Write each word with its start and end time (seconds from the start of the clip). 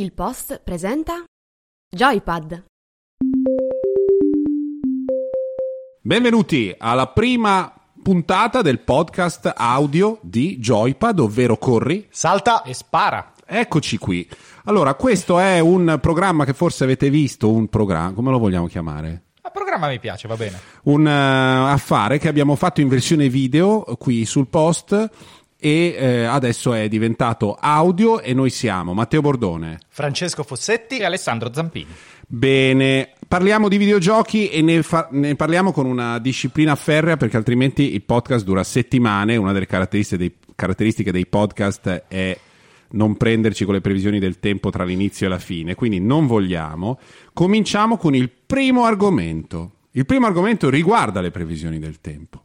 Il 0.00 0.14
Post 0.14 0.62
presenta 0.64 1.24
Joypad. 1.94 2.64
Benvenuti 6.00 6.74
alla 6.78 7.08
prima 7.08 7.70
puntata 8.02 8.62
del 8.62 8.80
podcast 8.80 9.52
audio 9.54 10.18
di 10.22 10.56
Joypad, 10.56 11.18
ovvero 11.18 11.58
Corri. 11.58 12.06
Salta 12.08 12.62
e 12.62 12.72
spara. 12.72 13.34
Eccoci 13.44 13.98
qui. 13.98 14.26
Allora, 14.64 14.94
questo 14.94 15.38
è 15.38 15.58
un 15.58 15.98
programma 16.00 16.46
che 16.46 16.54
forse 16.54 16.84
avete 16.84 17.10
visto, 17.10 17.52
un 17.52 17.68
programma, 17.68 18.12
come 18.12 18.30
lo 18.30 18.38
vogliamo 18.38 18.68
chiamare? 18.68 19.24
Il 19.44 19.50
programma 19.52 19.88
mi 19.88 19.98
piace, 19.98 20.28
va 20.28 20.36
bene. 20.36 20.58
Un 20.84 21.04
uh, 21.04 21.72
affare 21.72 22.16
che 22.18 22.28
abbiamo 22.28 22.54
fatto 22.54 22.80
in 22.80 22.88
versione 22.88 23.28
video 23.28 23.82
qui 23.98 24.24
sul 24.24 24.46
post 24.46 25.10
e 25.60 25.94
eh, 25.96 26.24
adesso 26.24 26.72
è 26.72 26.88
diventato 26.88 27.56
audio 27.60 28.20
e 28.20 28.32
noi 28.32 28.50
siamo 28.50 28.94
Matteo 28.94 29.20
Bordone, 29.20 29.78
Francesco 29.88 30.42
Fossetti 30.42 30.98
e 30.98 31.04
Alessandro 31.04 31.52
Zampini. 31.52 31.94
Bene, 32.26 33.14
parliamo 33.26 33.68
di 33.68 33.76
videogiochi 33.76 34.48
e 34.48 34.62
ne, 34.62 34.82
fa- 34.82 35.08
ne, 35.10 35.34
parliamo 35.34 35.72
con 35.72 35.84
una 35.84 36.18
disciplina 36.20 36.76
ferrea 36.76 37.16
perché 37.16 37.36
altrimenti 37.36 37.92
il 37.92 38.02
podcast 38.02 38.44
dura 38.44 38.62
settimane. 38.62 39.36
Una 39.36 39.52
delle 39.52 39.66
caratteristiche 39.66 40.16
dei, 40.16 40.36
caratteristiche 40.54 41.10
dei 41.10 41.26
podcast 41.26 42.04
è 42.06 42.38
non 42.92 43.16
prenderci 43.16 43.64
con 43.64 43.74
le 43.74 43.80
previsioni 43.80 44.18
del 44.18 44.38
tempo 44.38 44.70
tra 44.70 44.84
l'inizio 44.84 45.26
e 45.26 45.28
la 45.28 45.38
fine, 45.38 45.74
quindi 45.74 45.98
non 45.98 46.26
vogliamo. 46.26 47.00
Cominciamo 47.32 47.96
con 47.96 48.14
il 48.14 48.30
primo 48.30 48.84
argomento. 48.84 49.72
Il 49.92 50.06
primo 50.06 50.26
argomento 50.26 50.70
riguarda 50.70 51.20
le 51.20 51.32
previsioni 51.32 51.80
del 51.80 52.00
tempo. 52.00 52.42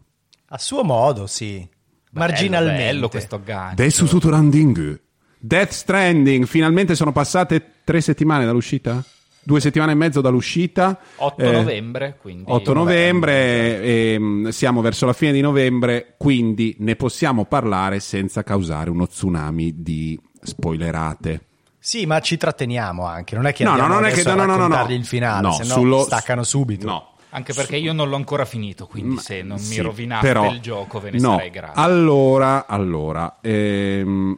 A 0.47 0.57
suo 0.57 0.83
modo, 0.83 1.27
sì. 1.27 1.67
Marginalmente. 2.15 2.83
Bello 2.83 3.09
questo 3.09 3.35
aggancio. 3.35 3.73
Adesso 3.73 4.05
tutto 4.05 4.29
randing. 4.29 5.01
Death 5.37 5.71
Stranding, 5.71 6.45
finalmente 6.45 6.95
sono 6.95 7.11
passate 7.11 7.73
tre 7.83 8.01
settimane 8.01 8.45
dall'uscita? 8.45 9.03
Due 9.43 9.59
settimane 9.59 9.91
e 9.91 9.95
mezzo 9.95 10.21
dall'uscita. 10.21 10.97
8 11.17 11.41
eh, 11.41 11.51
novembre, 11.51 12.17
quindi. 12.19 12.45
8 12.47 12.73
novembre, 12.73 13.81
e, 13.83 14.47
siamo 14.49 14.81
verso 14.81 15.05
la 15.05 15.13
fine 15.13 15.31
di 15.31 15.41
novembre, 15.41 16.15
quindi 16.17 16.75
ne 16.79 16.95
possiamo 16.95 17.45
parlare 17.45 17.99
senza 17.99 18.41
causare 18.41 18.89
uno 18.89 19.05
tsunami 19.07 19.83
di 19.83 20.19
spoilerate. 20.41 21.41
Sì, 21.77 22.07
ma 22.07 22.19
ci 22.21 22.37
tratteniamo 22.37 23.05
anche, 23.05 23.35
non 23.35 23.45
è 23.45 23.53
che 23.53 23.63
no, 23.63 23.75
no, 23.75 23.85
non 23.85 24.05
è 24.05 24.11
che 24.11 24.23
no, 24.23 24.33
no, 24.33 24.45
no, 24.45 24.65
no. 24.65 24.85
il 24.89 25.05
finale, 25.05 25.45
no, 25.45 25.53
se 25.53 25.65
no 25.65 25.73
sullo... 25.73 26.01
staccano 26.01 26.41
subito. 26.41 26.87
No, 26.87 27.14
anche 27.35 27.53
perché 27.53 27.75
io 27.75 27.91
non 27.91 28.07
l'ho 28.07 28.15
ancora 28.15 28.45
finito, 28.45 28.87
quindi 28.87 29.17
se 29.17 29.41
non 29.41 29.59
sì, 29.59 29.75
mi 29.75 29.81
rovinaste 29.83 30.25
però, 30.25 30.49
il 30.51 30.61
gioco 30.61 31.01
ve 31.01 31.11
ne 31.11 31.19
no, 31.19 31.31
sarei 31.35 31.49
grato. 31.49 31.77
Allora, 31.79 32.65
allora 32.65 33.37
ehm, 33.41 34.37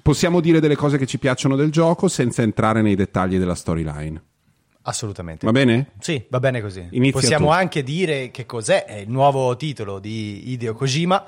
possiamo 0.00 0.40
dire 0.40 0.58
delle 0.58 0.74
cose 0.74 0.96
che 0.96 1.04
ci 1.04 1.18
piacciono 1.18 1.56
del 1.56 1.70
gioco 1.70 2.08
senza 2.08 2.40
entrare 2.40 2.80
nei 2.80 2.94
dettagli 2.94 3.36
della 3.38 3.54
storyline. 3.54 4.22
Assolutamente. 4.82 5.44
Va 5.44 5.52
bene? 5.52 5.90
Sì, 6.00 6.24
va 6.30 6.40
bene 6.40 6.62
così. 6.62 6.86
Inizia 6.92 7.20
Possiamo 7.20 7.46
tu. 7.48 7.52
anche 7.52 7.82
dire 7.82 8.30
che 8.30 8.46
cos'è 8.46 8.86
è 8.86 8.94
il 8.96 9.10
nuovo 9.10 9.54
titolo 9.56 9.98
di 9.98 10.50
Hideo 10.50 10.72
Kojima. 10.72 11.22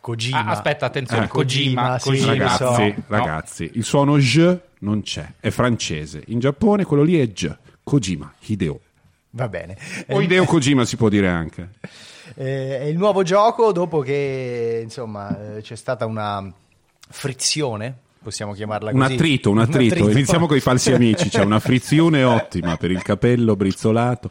Kojima. 0.00 0.44
Ah, 0.44 0.50
aspetta, 0.50 0.84
attenzione, 0.84 1.24
Eh, 1.24 1.28
Kojima, 1.28 1.98
sì, 1.98 2.10
Kojima. 2.10 2.32
lo 2.32 2.38
Ragazzi, 2.38 2.58
so. 2.58 2.78
No. 2.78 2.94
ragazzi, 3.06 3.70
il 3.72 3.84
suono 3.84 4.18
J 4.18 4.58
non 4.80 5.00
c'è, 5.00 5.32
è 5.40 5.48
francese. 5.48 6.22
In 6.26 6.38
Giappone 6.38 6.84
quello 6.84 7.02
lì 7.02 7.18
è 7.18 7.26
J. 7.28 7.56
Kojima, 7.82 8.30
Hideo. 8.40 8.80
Va 9.30 9.48
bene. 9.48 9.76
O 10.08 10.20
Hideo 10.20 10.44
Kojima 10.44 10.84
si 10.84 10.96
può 10.96 11.08
dire 11.08 11.28
anche. 11.28 11.68
Eh, 12.34 12.78
è 12.80 12.84
il 12.84 12.98
nuovo 12.98 13.22
gioco 13.22 13.72
dopo 13.72 14.00
che 14.00 14.80
insomma 14.84 15.56
eh, 15.56 15.62
c'è 15.62 15.74
stata 15.74 16.04
una 16.04 16.52
frizione, 17.08 17.96
possiamo 18.22 18.52
chiamarla 18.52 18.90
Un 18.92 19.00
così. 19.00 19.14
attrito, 19.14 19.50
un 19.50 19.58
attrito. 19.58 20.08
Iniziamo 20.10 20.46
con 20.46 20.56
i 20.56 20.60
falsi 20.60 20.92
amici. 20.92 21.30
C'è 21.30 21.42
una 21.42 21.58
frizione 21.58 22.22
ottima 22.24 22.76
per 22.76 22.90
il 22.90 23.02
capello 23.02 23.56
brizzolato. 23.56 24.30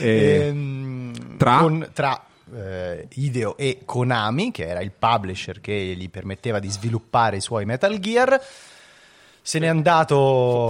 Eh, 0.00 0.46
Ehm, 0.48 1.36
tra? 1.36 1.58
con- 1.58 1.88
tra, 1.92 2.26
eh, 2.54 3.06
Hideo 3.14 3.56
e 3.56 3.78
Konami, 3.84 4.50
che 4.50 4.66
era 4.66 4.80
il 4.80 4.90
publisher 4.96 5.60
che 5.60 5.72
gli 5.96 6.10
permetteva 6.10 6.58
di 6.58 6.68
sviluppare 6.68 7.36
i 7.36 7.40
suoi 7.40 7.64
Metal 7.64 7.96
Gear. 8.00 8.38
Se 9.46 9.60
n'è 9.60 9.68
andato. 9.68 10.16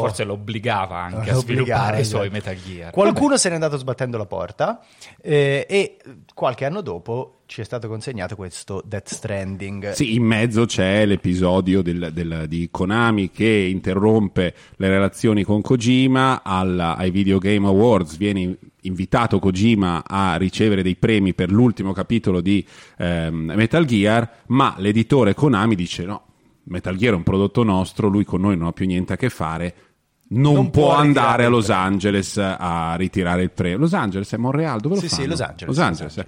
Forse 0.00 0.24
lo 0.24 0.34
obbligava 0.34 0.98
anche 0.98 1.30
a 1.30 1.34
sviluppare 1.36 1.96
i 1.96 2.00
esatto. 2.00 2.18
suoi 2.18 2.28
Metal 2.30 2.54
Gear. 2.62 2.90
Qualcuno 2.90 3.38
se 3.38 3.48
n'è 3.48 3.54
andato 3.54 3.78
sbattendo 3.78 4.18
la 4.18 4.26
porta 4.26 4.80
eh, 5.22 5.64
e 5.66 5.96
qualche 6.34 6.66
anno 6.66 6.82
dopo 6.82 7.38
ci 7.46 7.62
è 7.62 7.64
stato 7.64 7.88
consegnato 7.88 8.36
questo 8.36 8.82
Death 8.84 9.08
Stranding. 9.14 9.92
Sì, 9.92 10.14
in 10.14 10.24
mezzo 10.24 10.66
c'è 10.66 11.06
l'episodio 11.06 11.80
del- 11.80 12.10
del- 12.12 12.44
di 12.48 12.68
Konami 12.70 13.30
che 13.30 13.46
interrompe 13.46 14.52
le 14.76 14.88
relazioni 14.90 15.42
con 15.42 15.62
Kojima 15.62 16.42
alla- 16.44 16.96
ai 16.96 17.10
Video 17.10 17.38
Game 17.38 17.66
Awards. 17.66 18.18
Viene 18.18 18.58
invitato 18.82 19.38
Kojima 19.38 20.02
a 20.06 20.36
ricevere 20.36 20.82
dei 20.82 20.96
premi 20.96 21.32
per 21.32 21.50
l'ultimo 21.50 21.92
capitolo 21.94 22.42
di 22.42 22.62
ehm, 22.98 23.52
Metal 23.56 23.86
Gear, 23.86 24.30
ma 24.48 24.74
l'editore 24.76 25.32
Konami 25.32 25.74
dice 25.74 26.04
no, 26.04 26.25
Metal 26.68 26.96
Gear 26.96 27.12
è 27.12 27.16
un 27.16 27.22
prodotto 27.22 27.62
nostro, 27.62 28.08
lui 28.08 28.24
con 28.24 28.40
noi 28.40 28.56
non 28.56 28.68
ha 28.68 28.72
più 28.72 28.86
niente 28.86 29.12
a 29.12 29.16
che 29.16 29.28
fare. 29.28 29.74
Non, 30.28 30.54
Non 30.54 30.70
può, 30.70 30.86
può 30.88 30.94
andare 30.94 31.44
a 31.44 31.48
Los. 31.48 31.70
Angeles 31.70 32.36
a 32.38 32.94
ritirare 32.96 33.42
il 33.42 33.50
premio. 33.52 33.78
Los 33.78 33.94
Angeles 33.94 34.32
è 34.32 34.36
Montreal, 34.36 34.80
dove 34.80 34.96
lo 34.96 35.00
Sì, 35.00 35.08
sì, 35.08 35.14
fanno? 35.16 35.28
Los 35.28 35.40
Angeles, 35.40 35.66
Los 35.66 35.76
Los 35.76 35.86
Angeles. 35.86 36.16
eh. 36.18 36.26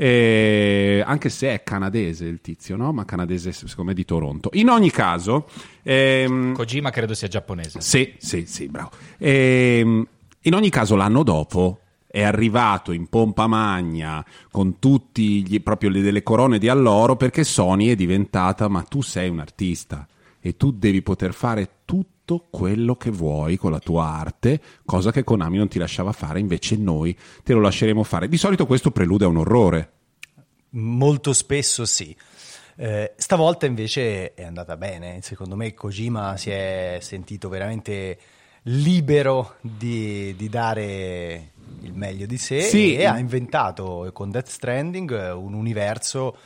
Eh, 0.00 1.02
anche 1.04 1.28
se 1.28 1.52
è 1.54 1.62
canadese 1.64 2.24
il 2.24 2.40
tizio, 2.40 2.76
no? 2.76 2.92
Ma 2.92 3.04
canadese 3.04 3.50
secondo 3.52 3.90
me 3.90 3.94
di 3.94 4.04
Toronto. 4.04 4.48
In 4.52 4.68
ogni 4.68 4.90
caso, 4.90 5.48
ehm, 5.82 6.52
Kojima 6.54 6.90
credo 6.90 7.14
sia 7.14 7.26
giapponese. 7.28 7.80
sì, 7.80 8.14
sì, 8.18 8.44
sì, 8.46 8.68
bravo. 8.68 8.90
Ehm, 9.18 10.06
in 10.42 10.54
ogni 10.54 10.70
caso, 10.70 10.94
l'anno 10.94 11.22
dopo 11.24 11.80
è 12.10 12.22
arrivato 12.22 12.92
in 12.92 13.06
pompa 13.08 13.46
magna 13.46 14.24
con 14.50 14.78
tutti 14.78 15.46
gli, 15.46 15.60
proprio 15.60 15.90
le, 15.90 16.00
delle 16.00 16.22
corone 16.22 16.58
di 16.58 16.68
alloro 16.68 17.16
perché 17.16 17.44
Sony 17.44 17.88
è 17.88 17.94
diventata, 17.94 18.66
ma 18.68 18.82
tu 18.82 19.02
sei 19.02 19.28
un 19.28 19.40
artista 19.40 20.06
e 20.40 20.56
tu 20.56 20.72
devi 20.72 21.02
poter 21.02 21.34
fare 21.34 21.68
tutto 21.84 22.46
quello 22.50 22.96
che 22.96 23.10
vuoi 23.10 23.56
con 23.56 23.70
la 23.70 23.78
tua 23.78 24.06
arte, 24.06 24.60
cosa 24.84 25.12
che 25.12 25.24
Konami 25.24 25.58
non 25.58 25.68
ti 25.68 25.78
lasciava 25.78 26.12
fare, 26.12 26.40
invece 26.40 26.76
noi 26.76 27.16
te 27.44 27.52
lo 27.52 27.60
lasceremo 27.60 28.02
fare. 28.02 28.28
Di 28.28 28.38
solito 28.38 28.66
questo 28.66 28.90
prelude 28.90 29.24
a 29.24 29.28
un 29.28 29.36
orrore. 29.36 29.92
Molto 30.70 31.32
spesso 31.32 31.84
sì. 31.84 32.16
Eh, 32.76 33.14
stavolta 33.16 33.66
invece 33.66 34.34
è 34.34 34.44
andata 34.44 34.76
bene. 34.76 35.20
Secondo 35.22 35.56
me 35.56 35.74
Kojima 35.74 36.36
si 36.36 36.50
è 36.50 36.98
sentito 37.00 37.48
veramente 37.48 38.18
libero 38.64 39.56
di, 39.60 40.34
di 40.36 40.48
dare 40.48 41.52
il 41.80 41.92
meglio 41.94 42.26
di 42.26 42.38
sé 42.38 42.60
Sì. 42.62 42.96
e 42.96 43.06
ha 43.06 43.18
inventato 43.18 44.10
con 44.12 44.30
Death 44.30 44.48
Stranding 44.48 45.10
eh, 45.12 45.30
un 45.30 45.54
universo 45.54 46.36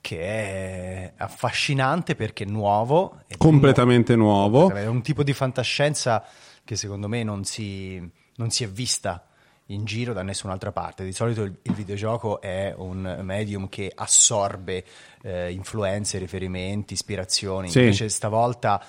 che 0.00 0.18
è 0.20 1.12
affascinante 1.16 2.14
perché 2.14 2.44
è 2.44 2.46
nuovo. 2.46 3.22
Completamente 3.36 4.16
nuovo. 4.16 4.70
È 4.72 4.86
un 4.86 5.02
tipo 5.02 5.22
di 5.22 5.32
fantascienza 5.32 6.24
che 6.64 6.76
secondo 6.76 7.08
me 7.08 7.22
non 7.22 7.44
si, 7.44 8.00
non 8.36 8.50
si 8.50 8.64
è 8.64 8.68
vista 8.68 9.24
in 9.66 9.84
giro 9.84 10.12
da 10.12 10.22
nessun'altra 10.22 10.72
parte. 10.72 11.04
Di 11.04 11.12
solito 11.12 11.42
il, 11.42 11.54
il 11.62 11.72
videogioco 11.74 12.40
è 12.40 12.74
un 12.76 13.20
medium 13.22 13.68
che 13.68 13.92
assorbe 13.94 14.84
eh, 15.22 15.52
influenze, 15.52 16.18
riferimenti, 16.18 16.94
ispirazioni. 16.94 17.68
Sì. 17.70 17.80
Invece 17.80 18.08
stavolta 18.08 18.82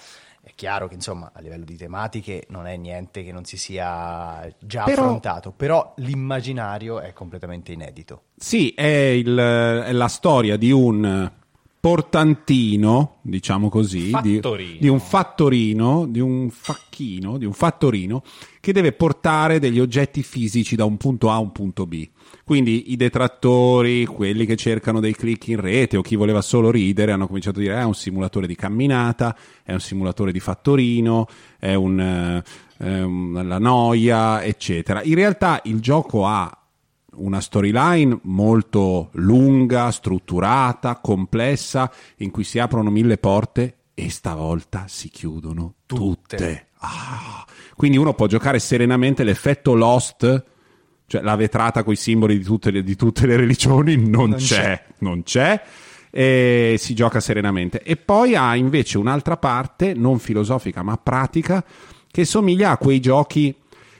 è 0.43 0.51
chiaro 0.55 0.87
che 0.87 0.95
insomma 0.95 1.31
a 1.33 1.39
livello 1.39 1.65
di 1.65 1.75
tematiche 1.77 2.45
non 2.49 2.65
è 2.67 2.75
niente 2.75 3.23
che 3.23 3.31
non 3.31 3.45
si 3.45 3.57
sia 3.57 4.47
già 4.59 4.83
Però- 4.83 5.03
affrontato, 5.03 5.51
però 5.55 5.93
l'immaginario 5.97 6.99
è 6.99 7.13
completamente 7.13 7.71
inedito. 7.71 8.23
Sì, 8.35 8.69
è, 8.69 8.85
il- 8.85 9.35
è 9.37 9.91
la 9.91 10.07
storia 10.07 10.57
di 10.57 10.71
un 10.71 11.31
portantino, 11.79 13.17
diciamo 13.21 13.69
così, 13.69 14.11
di, 14.21 14.39
di 14.79 14.87
un 14.87 14.99
fattorino, 14.99 16.05
di 16.07 16.19
un 16.19 16.49
facchino, 16.49 17.37
di 17.37 17.45
un 17.45 17.53
fattorino 17.53 18.23
che 18.59 18.71
deve 18.73 18.91
portare 18.91 19.59
degli 19.59 19.79
oggetti 19.79 20.23
fisici 20.23 20.75
da 20.75 20.85
un 20.85 20.97
punto 20.97 21.29
A 21.29 21.35
a 21.35 21.39
un 21.39 21.51
punto 21.51 21.85
B. 21.85 22.07
Quindi 22.51 22.91
i 22.91 22.97
detrattori, 22.97 24.05
quelli 24.05 24.45
che 24.45 24.57
cercano 24.57 24.99
dei 24.99 25.15
click 25.15 25.47
in 25.47 25.61
rete 25.61 25.95
o 25.95 26.01
chi 26.01 26.17
voleva 26.17 26.41
solo 26.41 26.69
ridere 26.69 27.13
hanno 27.13 27.25
cominciato 27.25 27.59
a 27.59 27.61
dire 27.61 27.75
"Ah, 27.75 27.79
è 27.83 27.85
un 27.85 27.93
simulatore 27.93 28.45
di 28.45 28.55
camminata, 28.55 29.37
è 29.63 29.71
un 29.71 29.79
simulatore 29.79 30.33
di 30.33 30.41
fattorino, 30.41 31.27
è 31.57 31.75
un, 31.75 31.97
eh, 31.97 32.43
è 32.77 33.01
un- 33.03 33.41
la 33.47 33.57
noia, 33.57 34.43
eccetera. 34.43 35.01
In 35.01 35.15
realtà 35.15 35.61
il 35.63 35.79
gioco 35.79 36.25
ha 36.25 36.53
una 37.13 37.39
storyline 37.39 38.19
molto 38.23 39.11
lunga, 39.13 39.89
strutturata, 39.89 40.97
complessa, 40.97 41.89
in 42.17 42.31
cui 42.31 42.43
si 42.43 42.59
aprono 42.59 42.89
mille 42.89 43.17
porte 43.17 43.77
e 43.93 44.09
stavolta 44.09 44.87
si 44.89 45.07
chiudono 45.07 45.75
tutte. 45.85 46.35
Tutte. 46.35 46.67
Ah, 46.79 47.45
quindi 47.77 47.95
uno 47.95 48.13
può 48.13 48.27
giocare 48.27 48.59
serenamente 48.59 49.23
l'effetto 49.23 49.73
Lost, 49.73 50.43
cioè 51.11 51.21
la 51.21 51.35
vetrata 51.35 51.83
con 51.83 51.91
i 51.91 51.97
simboli 51.97 52.37
di 52.37 52.43
tutte 52.45 52.71
le, 52.71 52.83
di 52.83 52.95
tutte 52.95 53.25
le 53.25 53.35
religioni, 53.35 53.97
non, 53.97 54.29
Non 54.29 54.39
c'è, 54.39 54.55
c'è. 54.55 54.83
non 54.99 55.23
c'è. 55.23 55.61
E 56.09 56.75
si 56.79 56.93
gioca 56.95 57.19
serenamente. 57.19 57.81
E 57.83 57.97
poi 57.97 58.33
ha 58.37 58.55
invece 58.55 58.97
un'altra 58.97 59.35
parte, 59.35 59.93
non 59.93 60.19
filosofica 60.19 60.83
ma 60.83 60.95
pratica, 60.95 61.61
che 62.09 62.23
somiglia 62.23 62.71
a 62.71 62.77
quei 62.77 63.01
giochi 63.01 63.53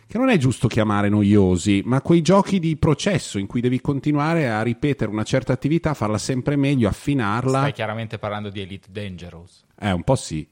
che 0.07 0.17
non 0.17 0.29
è 0.29 0.37
giusto 0.37 0.69
chiamare 0.69 1.09
noiosi, 1.09 1.81
ma 1.83 2.01
quei 2.01 2.21
giochi 2.21 2.59
di 2.59 2.77
processo 2.77 3.39
in 3.39 3.45
cui 3.47 3.59
devi 3.59 3.81
continuare 3.81 4.49
a 4.49 4.61
ripetere 4.61 5.11
una 5.11 5.23
certa 5.23 5.51
attività, 5.51 5.93
farla 5.93 6.17
sempre 6.17 6.55
meglio, 6.55 6.87
affinarla. 6.87 7.59
Stai 7.59 7.73
chiaramente 7.73 8.19
parlando 8.19 8.49
di 8.49 8.61
Elite 8.61 8.87
Dangerous. 8.89 9.65
Eh, 9.77 9.91
un 9.91 10.03
po' 10.03 10.15
sì. 10.15 10.47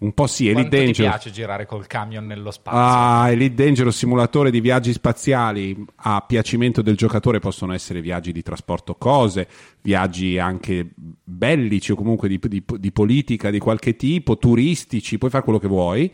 Un 0.00 0.12
po' 0.14 0.26
sì, 0.26 0.44
Elite 0.48 0.60
Quanto 0.62 0.76
ti 0.76 0.82
Dangerous. 0.84 1.10
piace 1.10 1.30
girare 1.30 1.66
col 1.66 1.86
camion 1.86 2.24
nello 2.26 2.50
spazio? 2.50 2.80
Ah, 2.80 3.30
Elite 3.30 3.54
Dangerous 3.64 3.96
simulatore 3.96 4.50
di 4.50 4.60
viaggi 4.60 4.92
spaziali 4.92 5.76
a 5.96 6.24
piacimento 6.26 6.80
del 6.80 6.96
giocatore 6.96 7.38
possono 7.38 7.74
essere 7.74 8.00
viaggi 8.00 8.32
di 8.32 8.40
trasporto 8.42 8.94
cose, 8.94 9.46
viaggi 9.82 10.38
anche 10.38 10.88
bellici 10.94 11.92
o 11.92 11.96
comunque 11.96 12.28
di, 12.28 12.38
di- 12.42 12.64
di 12.78 12.92
politica 12.92 13.50
di 13.50 13.58
qualche 13.58 13.94
tipo, 13.96 14.38
turistici, 14.38 15.18
puoi 15.18 15.30
fare 15.30 15.44
quello 15.44 15.58
che 15.58 15.68
vuoi. 15.68 16.12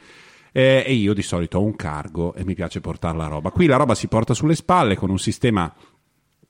Eh, 0.50 0.82
e 0.86 0.92
io 0.94 1.12
di 1.12 1.20
solito 1.22 1.58
ho 1.58 1.62
un 1.62 1.76
cargo 1.76 2.34
e 2.34 2.42
mi 2.44 2.54
piace 2.54 2.80
portare 2.80 3.16
la 3.16 3.26
roba. 3.26 3.50
Qui 3.50 3.66
la 3.66 3.76
roba 3.76 3.94
si 3.94 4.08
porta 4.08 4.32
sulle 4.34 4.54
spalle 4.54 4.96
con 4.96 5.10
un 5.10 5.18
sistema 5.18 5.70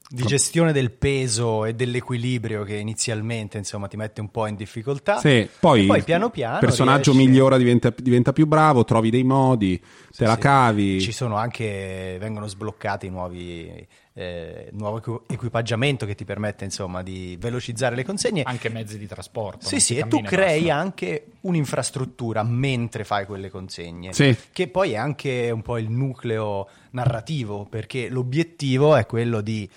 di 0.08 0.22
gestione 0.24 0.72
del 0.72 0.92
peso 0.92 1.64
e 1.64 1.74
dell'equilibrio 1.74 2.62
che 2.62 2.76
inizialmente 2.76 3.58
insomma 3.58 3.88
ti 3.88 3.96
mette 3.96 4.20
un 4.20 4.30
po' 4.30 4.46
in 4.46 4.54
difficoltà 4.54 5.18
Sì, 5.18 5.48
poi, 5.58 5.86
poi 5.86 6.02
piano 6.04 6.30
piano 6.30 6.54
il 6.54 6.60
personaggio 6.60 7.10
riesci- 7.12 7.28
migliora, 7.28 7.56
diventa, 7.56 7.92
diventa 7.96 8.32
più 8.32 8.46
bravo, 8.46 8.84
trovi 8.84 9.10
dei 9.10 9.24
modi, 9.24 9.82
te 10.16 10.24
la 10.24 10.34
Sì. 10.34 10.40
cavi. 10.40 11.00
ci 11.00 11.12
sono 11.12 11.36
anche 11.36 12.16
vengono 12.20 12.46
sbloccati 12.46 13.08
nuovi 13.08 13.86
eh, 14.18 14.70
nuovo 14.72 14.96
equi- 14.96 15.20
equipaggiamento 15.26 16.06
che 16.06 16.14
ti 16.14 16.24
permette 16.24 16.64
insomma 16.64 17.02
di 17.02 17.36
velocizzare 17.38 17.94
le 17.94 18.02
consegne 18.02 18.42
Anche 18.44 18.70
mezzi 18.70 18.96
di 18.96 19.06
trasporto. 19.06 19.66
sì 19.66 19.78
sì 19.78 19.98
e 19.98 20.06
tu 20.08 20.22
crei 20.22 20.60
basta. 20.62 20.74
anche 20.76 21.26
un'infrastruttura 21.42 22.42
mentre 22.42 23.04
fai 23.04 23.26
quelle 23.26 23.50
consegne 23.50 24.14
Sì. 24.14 24.34
che 24.52 24.68
poi 24.68 24.92
è 24.92 24.96
anche 24.96 25.50
un 25.50 25.60
po' 25.60 25.76
il 25.76 25.90
nucleo 25.90 26.66
narrativo 26.92 27.66
perché 27.66 28.08
l'obiettivo 28.08 28.96
è 28.96 29.04
quello 29.04 29.42
di 29.42 29.68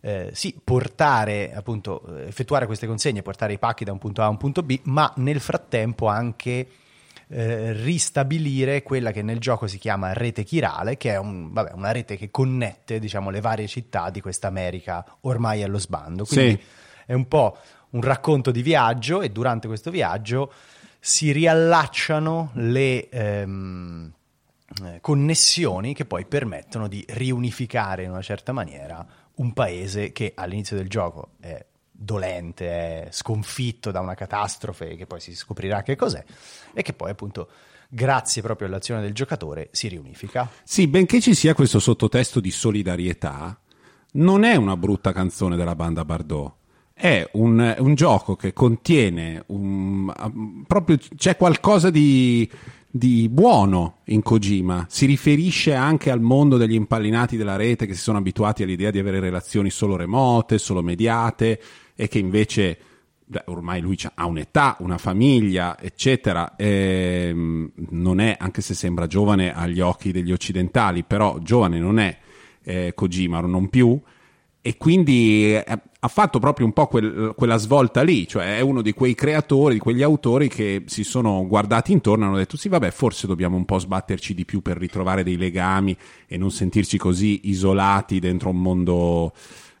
eh, 0.00 0.30
sì, 0.34 0.54
portare 0.62 1.54
appunto, 1.54 2.02
eh, 2.18 2.26
effettuare 2.26 2.66
queste 2.66 2.86
consegne, 2.88 3.22
portare 3.22 3.52
i 3.54 3.58
pacchi 3.58 3.84
da 3.84 3.92
un 3.92 3.98
punto 3.98 4.22
A 4.22 4.26
a 4.26 4.28
un 4.28 4.36
punto 4.36 4.62
B, 4.62 4.78
ma 4.84 5.10
nel 5.16 5.40
frattempo 5.40 6.08
anche 6.08 6.66
eh, 7.36 7.72
ristabilire 7.72 8.82
quella 8.84 9.10
che 9.10 9.22
nel 9.22 9.40
gioco 9.40 9.66
si 9.66 9.78
chiama 9.78 10.12
rete 10.12 10.44
chirale, 10.44 10.96
che 10.96 11.10
è 11.10 11.16
un- 11.18 11.52
vabbè, 11.52 11.72
una 11.72 11.90
rete 11.90 12.16
che 12.16 12.30
connette 12.30 13.00
diciamo, 13.00 13.30
le 13.30 13.40
varie 13.40 13.66
città 13.66 14.10
di 14.10 14.20
questa 14.20 14.46
America 14.46 15.04
ormai 15.22 15.62
allo 15.64 15.78
sbando. 15.78 16.24
Quindi 16.24 16.52
Sì. 16.52 16.60
è 17.06 17.12
un 17.12 17.26
po' 17.26 17.56
un 17.90 18.02
racconto 18.02 18.50
di 18.52 18.62
viaggio 18.62 19.20
e 19.20 19.30
durante 19.30 19.66
questo 19.66 19.90
viaggio 19.90 20.52
si 21.00 21.32
riallacciano 21.32 22.50
le 22.54 23.08
ehm, 23.08 24.12
eh, 24.84 24.98
connessioni 25.00 25.92
che 25.92 26.04
poi 26.04 26.24
permettono 26.26 26.86
di 26.88 27.04
riunificare 27.08 28.04
in 28.04 28.10
una 28.10 28.22
certa 28.22 28.52
maniera 28.52 29.04
un 29.36 29.52
paese 29.52 30.12
che 30.12 30.32
all'inizio 30.36 30.76
del 30.76 30.88
gioco 30.88 31.30
è 31.40 31.64
dolente, 31.96 33.08
sconfitto 33.10 33.92
da 33.92 34.00
una 34.00 34.14
catastrofe 34.14 34.96
che 34.96 35.06
poi 35.06 35.20
si 35.20 35.34
scoprirà 35.34 35.82
che 35.82 35.94
cos'è 35.94 36.24
e 36.72 36.82
che 36.82 36.92
poi 36.92 37.10
appunto 37.10 37.48
grazie 37.88 38.42
proprio 38.42 38.66
all'azione 38.66 39.00
del 39.00 39.12
giocatore 39.12 39.68
si 39.70 39.86
riunifica. 39.88 40.50
Sì, 40.64 40.88
benché 40.88 41.20
ci 41.20 41.34
sia 41.34 41.54
questo 41.54 41.78
sottotesto 41.78 42.40
di 42.40 42.50
solidarietà, 42.50 43.56
non 44.12 44.42
è 44.42 44.56
una 44.56 44.76
brutta 44.76 45.12
canzone 45.12 45.56
della 45.56 45.76
banda 45.76 46.04
Bardot. 46.04 46.52
È 46.92 47.28
un, 47.32 47.74
un 47.78 47.94
gioco 47.94 48.36
che 48.36 48.52
contiene 48.52 49.42
un, 49.46 50.12
um, 50.16 50.64
proprio 50.66 50.96
c'è 51.16 51.36
qualcosa 51.36 51.90
di, 51.90 52.48
di 52.88 53.28
buono 53.28 53.98
in 54.04 54.22
Kojima. 54.22 54.86
Si 54.88 55.04
riferisce 55.04 55.74
anche 55.74 56.12
al 56.12 56.20
mondo 56.20 56.56
degli 56.56 56.74
impallinati 56.74 57.36
della 57.36 57.56
rete 57.56 57.86
che 57.86 57.94
si 57.94 58.00
sono 58.00 58.18
abituati 58.18 58.62
all'idea 58.62 58.92
di 58.92 59.00
avere 59.00 59.18
relazioni 59.18 59.70
solo 59.70 59.96
remote, 59.96 60.58
solo 60.58 60.82
mediate 60.82 61.60
e 61.94 62.08
che 62.08 62.18
invece 62.18 62.78
ormai 63.46 63.80
lui 63.80 63.98
ha 64.14 64.26
un'età, 64.26 64.76
una 64.80 64.98
famiglia, 64.98 65.78
eccetera. 65.80 66.54
ehm, 66.56 67.72
non 67.90 68.20
è, 68.20 68.36
anche 68.38 68.60
se 68.60 68.74
sembra 68.74 69.06
giovane 69.06 69.54
agli 69.54 69.80
occhi 69.80 70.12
degli 70.12 70.32
occidentali, 70.32 71.04
però 71.04 71.38
giovane 71.38 71.78
non 71.78 71.98
è 71.98 72.16
eh, 72.62 72.92
Kojima, 72.94 73.40
non 73.40 73.68
più. 73.68 74.00
E 74.66 74.78
quindi 74.78 75.54
eh, 75.54 75.64
ha 75.66 76.08
fatto 76.08 76.38
proprio 76.38 76.64
un 76.64 76.72
po' 76.72 76.86
quel- 76.86 77.34
quella 77.36 77.58
svolta 77.58 78.02
lì, 78.02 78.26
cioè 78.26 78.56
è 78.56 78.60
uno 78.60 78.80
di 78.80 78.92
quei 78.92 79.14
creatori, 79.14 79.74
di 79.74 79.80
quegli 79.80 80.02
autori 80.02 80.48
che 80.48 80.84
si 80.86 81.04
sono 81.04 81.46
guardati 81.46 81.92
intorno 81.92 82.24
e 82.24 82.26
hanno 82.28 82.36
detto 82.38 82.56
sì 82.56 82.70
vabbè 82.70 82.90
forse 82.90 83.26
dobbiamo 83.26 83.56
un 83.56 83.66
po' 83.66 83.78
sbatterci 83.78 84.32
di 84.32 84.46
più 84.46 84.62
per 84.62 84.78
ritrovare 84.78 85.22
dei 85.22 85.36
legami 85.36 85.94
e 86.26 86.38
non 86.38 86.50
sentirci 86.50 86.96
così 86.96 87.42
isolati 87.44 88.18
dentro 88.20 88.48
un 88.48 88.60
mondo 88.62 89.32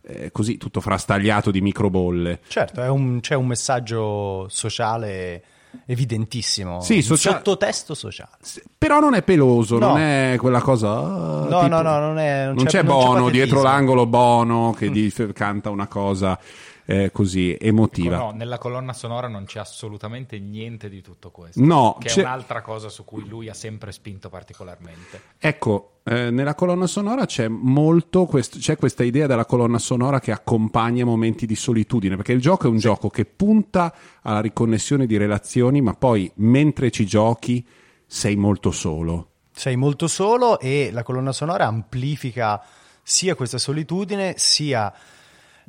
eh, 0.06 0.30
così 0.32 0.56
tutto 0.58 0.80
frastagliato 0.80 1.50
di 1.50 1.60
microbolle. 1.60 2.40
Certo, 2.48 2.82
è 2.82 2.88
un- 2.88 3.20
c'è 3.20 3.34
un 3.34 3.46
messaggio 3.46 4.46
sociale 4.48 5.42
evidentissimo, 5.86 6.80
Sì, 6.80 7.02
socia- 7.02 7.32
sottotesto 7.32 7.94
sociale. 7.94 8.30
Però 8.78 9.00
non 9.00 9.14
è 9.14 9.22
peloso, 9.22 9.78
No. 9.78 9.88
non 9.88 9.98
è 9.98 10.36
quella 10.38 10.60
cosa. 10.60 10.90
ah, 10.90 11.46
No, 11.48 11.62
tipo- 11.62 11.66
no, 11.68 11.82
no, 11.82 11.98
non 11.98 12.18
è- 12.18 12.44
non 12.46 12.54
non 12.54 12.64
c'è- 12.64 12.70
c'è 12.70 12.78
c'è 12.80 12.84
Bono 12.84 13.02
patetismo. 13.02 13.30
dietro 13.30 13.62
l'angolo 13.62 14.06
Bono 14.06 14.74
che 14.76 14.90
di- 14.90 15.12
canta 15.32 15.70
una 15.70 15.86
cosa 15.88 16.38
eh, 16.86 17.10
così 17.12 17.56
emotiva. 17.58 18.16
No, 18.18 18.30
nella 18.32 18.58
colonna 18.58 18.92
sonora 18.92 19.26
non 19.28 19.44
c'è 19.44 19.58
assolutamente 19.58 20.38
niente 20.38 20.88
di 20.88 21.00
tutto 21.00 21.30
questo. 21.30 21.62
No, 21.64 21.96
che 21.98 22.08
c'è- 22.08 22.20
è 22.20 22.24
un'altra 22.24 22.60
cosa 22.62 22.88
su 22.88 23.04
cui 23.04 23.26
lui 23.26 23.48
ha 23.48 23.54
sempre 23.54 23.90
spinto 23.92 24.28
particolarmente. 24.28 25.20
Ecco, 25.38 26.00
eh, 26.04 26.30
nella 26.30 26.54
colonna 26.54 26.86
sonora 26.86 27.24
c'è 27.24 27.48
molto, 27.48 28.26
quest- 28.26 28.58
c'è 28.58 28.76
questa 28.76 29.02
idea 29.02 29.26
della 29.26 29.46
colonna 29.46 29.78
sonora 29.78 30.20
che 30.20 30.32
accompagna 30.32 31.04
momenti 31.04 31.46
di 31.46 31.54
solitudine, 31.56 32.16
perché 32.16 32.32
il 32.32 32.40
gioco 32.40 32.66
è 32.66 32.70
un 32.70 32.78
gioco 32.78 33.08
che 33.08 33.24
punta 33.24 33.94
alla 34.22 34.40
riconnessione 34.40 35.06
di 35.06 35.16
relazioni, 35.16 35.80
ma 35.80 35.94
poi 35.94 36.30
mentre 36.36 36.90
ci 36.90 37.06
giochi 37.06 37.66
sei 38.06 38.36
molto 38.36 38.70
solo. 38.70 39.28
Sei 39.50 39.76
molto 39.76 40.08
solo 40.08 40.58
e 40.58 40.90
la 40.92 41.02
colonna 41.02 41.32
sonora 41.32 41.66
amplifica 41.66 42.62
sia 43.02 43.34
questa 43.34 43.58
solitudine 43.58 44.34
sia 44.36 44.92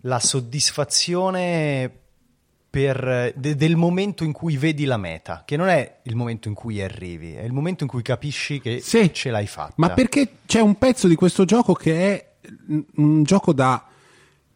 la 0.01 0.19
soddisfazione 0.19 1.91
per- 2.69 3.33
de- 3.37 3.55
del 3.55 3.75
momento 3.77 4.23
in 4.23 4.33
cui 4.33 4.57
vedi 4.57 4.83
la 4.85 4.97
meta, 4.97 5.43
che 5.45 5.55
non 5.55 5.69
è 5.69 5.99
il 6.03 6.15
momento 6.15 6.47
in 6.49 6.53
cui 6.53 6.81
arrivi, 6.81 7.33
è 7.33 7.43
il 7.43 7.53
momento 7.53 7.83
in 7.83 7.89
cui 7.89 8.01
capisci 8.01 8.59
che 8.59 8.81
Sì. 8.81 9.13
ce 9.13 9.29
l'hai 9.31 9.47
fatta. 9.47 9.73
Ma 9.77 9.91
perché 9.91 10.29
c'è 10.45 10.59
un 10.59 10.77
pezzo 10.77 11.07
di 11.07 11.15
questo 11.15 11.45
gioco 11.45 11.73
che 11.73 11.95
è 11.95 12.33
un- 12.97 13.23
gioco 13.23 13.53
da 13.53 13.85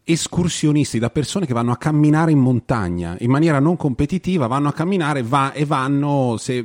escursionisti, 0.04 0.98
da 0.98 1.10
persone 1.10 1.46
che 1.46 1.52
vanno 1.54 1.72
a 1.72 1.76
camminare 1.76 2.30
in 2.32 2.38
montagna 2.38 3.16
in 3.20 3.30
maniera 3.30 3.58
non 3.60 3.76
competitiva, 3.76 4.46
vanno 4.46 4.68
a 4.68 4.72
camminare 4.72 5.22
va- 5.22 5.52
e 5.52 5.64
vanno, 5.64 6.36
se 6.38 6.64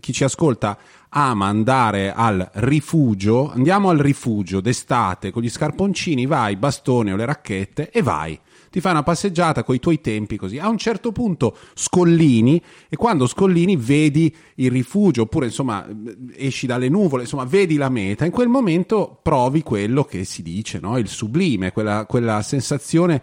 chi 0.00 0.12
ci 0.12 0.24
ascolta 0.24 0.76
ama 1.16 1.46
andare 1.46 2.12
al 2.12 2.48
rifugio, 2.54 3.50
andiamo 3.52 3.88
al 3.88 3.98
rifugio 3.98 4.60
d'estate 4.60 5.30
con 5.30 5.42
gli 5.42 5.48
scarponcini, 5.48 6.26
vai, 6.26 6.56
bastone 6.56 7.12
o 7.12 7.16
le 7.16 7.24
racchette 7.24 7.90
e 7.90 8.02
vai. 8.02 8.38
Ti 8.68 8.80
fai 8.80 8.90
una 8.90 9.04
passeggiata 9.04 9.62
con 9.62 9.76
i 9.76 9.78
tuoi 9.78 10.00
tempi 10.00 10.36
così. 10.36 10.58
A 10.58 10.68
un 10.68 10.76
certo 10.76 11.12
punto 11.12 11.56
scollini 11.74 12.60
e 12.88 12.96
quando 12.96 13.28
scollini 13.28 13.76
vedi 13.76 14.34
il 14.56 14.72
rifugio 14.72 15.22
oppure 15.22 15.46
insomma 15.46 15.86
esci 16.34 16.66
dalle 16.66 16.88
nuvole, 16.88 17.22
insomma 17.22 17.44
vedi 17.44 17.76
la 17.76 17.88
meta. 17.88 18.24
In 18.24 18.32
quel 18.32 18.48
momento 18.48 19.16
provi 19.22 19.62
quello 19.62 20.02
che 20.02 20.24
si 20.24 20.42
dice, 20.42 20.80
no? 20.80 20.98
il 20.98 21.06
sublime, 21.06 21.70
quella, 21.70 22.06
quella 22.06 22.42
sensazione 22.42 23.22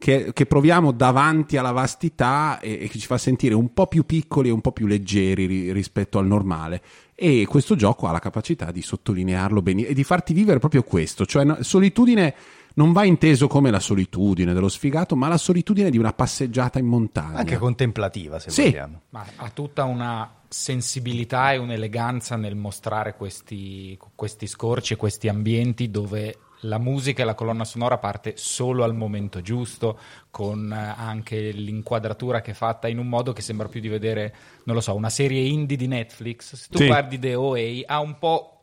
che, 0.00 0.32
che 0.32 0.46
proviamo 0.46 0.92
davanti 0.92 1.58
alla 1.58 1.72
vastità 1.72 2.58
e, 2.58 2.78
e 2.80 2.88
che 2.88 2.98
ci 2.98 3.06
fa 3.06 3.18
sentire 3.18 3.54
un 3.54 3.74
po' 3.74 3.86
più 3.86 4.06
piccoli 4.06 4.48
e 4.48 4.52
un 4.52 4.62
po' 4.62 4.72
più 4.72 4.86
leggeri 4.86 5.44
ri- 5.44 5.72
rispetto 5.72 6.18
al 6.18 6.26
normale. 6.26 6.80
E 7.22 7.44
questo 7.46 7.76
gioco 7.76 8.06
ha 8.06 8.12
la 8.12 8.18
capacità 8.18 8.70
di 8.70 8.80
sottolinearlo 8.80 9.60
bene 9.60 9.84
e 9.84 9.92
di 9.92 10.04
farti 10.04 10.32
vivere 10.32 10.58
proprio 10.58 10.82
questo, 10.82 11.26
cioè 11.26 11.58
solitudine 11.60 12.34
non 12.76 12.92
va 12.92 13.04
inteso 13.04 13.46
come 13.46 13.70
la 13.70 13.78
solitudine 13.78 14.54
dello 14.54 14.70
sfigato, 14.70 15.16
ma 15.16 15.28
la 15.28 15.36
solitudine 15.36 15.90
di 15.90 15.98
una 15.98 16.14
passeggiata 16.14 16.78
in 16.78 16.86
montagna. 16.86 17.36
Anche 17.36 17.58
contemplativa, 17.58 18.38
se 18.38 18.48
Sì. 18.48 18.62
vogliamo. 18.62 19.00
Ma 19.10 19.26
ha 19.36 19.50
tutta 19.50 19.84
una 19.84 20.32
sensibilità 20.48 21.52
e 21.52 21.58
un'eleganza 21.58 22.36
nel 22.36 22.56
mostrare 22.56 23.14
questi, 23.14 23.98
questi 24.14 24.46
scorci 24.46 24.94
e 24.94 24.96
questi 24.96 25.28
ambienti 25.28 25.90
dove 25.90 26.36
la 26.64 26.78
musica 26.78 27.22
e 27.22 27.24
la 27.24 27.34
colonna 27.34 27.64
sonora 27.64 27.98
parte 27.98 28.34
solo 28.36 28.84
al 28.84 28.94
momento 28.94 29.40
giusto, 29.40 29.98
con 30.30 30.72
eh, 30.72 30.94
anche 30.96 31.50
l'inquadratura 31.50 32.40
che 32.40 32.50
è 32.52 32.54
fatta 32.54 32.88
in 32.88 32.98
un 32.98 33.08
modo 33.08 33.32
che 33.32 33.42
sembra 33.42 33.68
più 33.68 33.80
di 33.80 33.88
vedere, 33.88 34.34
non 34.64 34.74
lo 34.74 34.80
so, 34.80 34.94
una 34.94 35.10
serie 35.10 35.40
indie 35.40 35.76
di 35.76 35.86
Netflix. 35.86 36.54
Se 36.54 36.66
tu 36.70 36.78
Sì. 36.78 36.86
guardi 36.86 37.18
The 37.18 37.34
OA, 37.34 37.82
ha 37.86 38.00
un 38.00 38.18
po' 38.18 38.54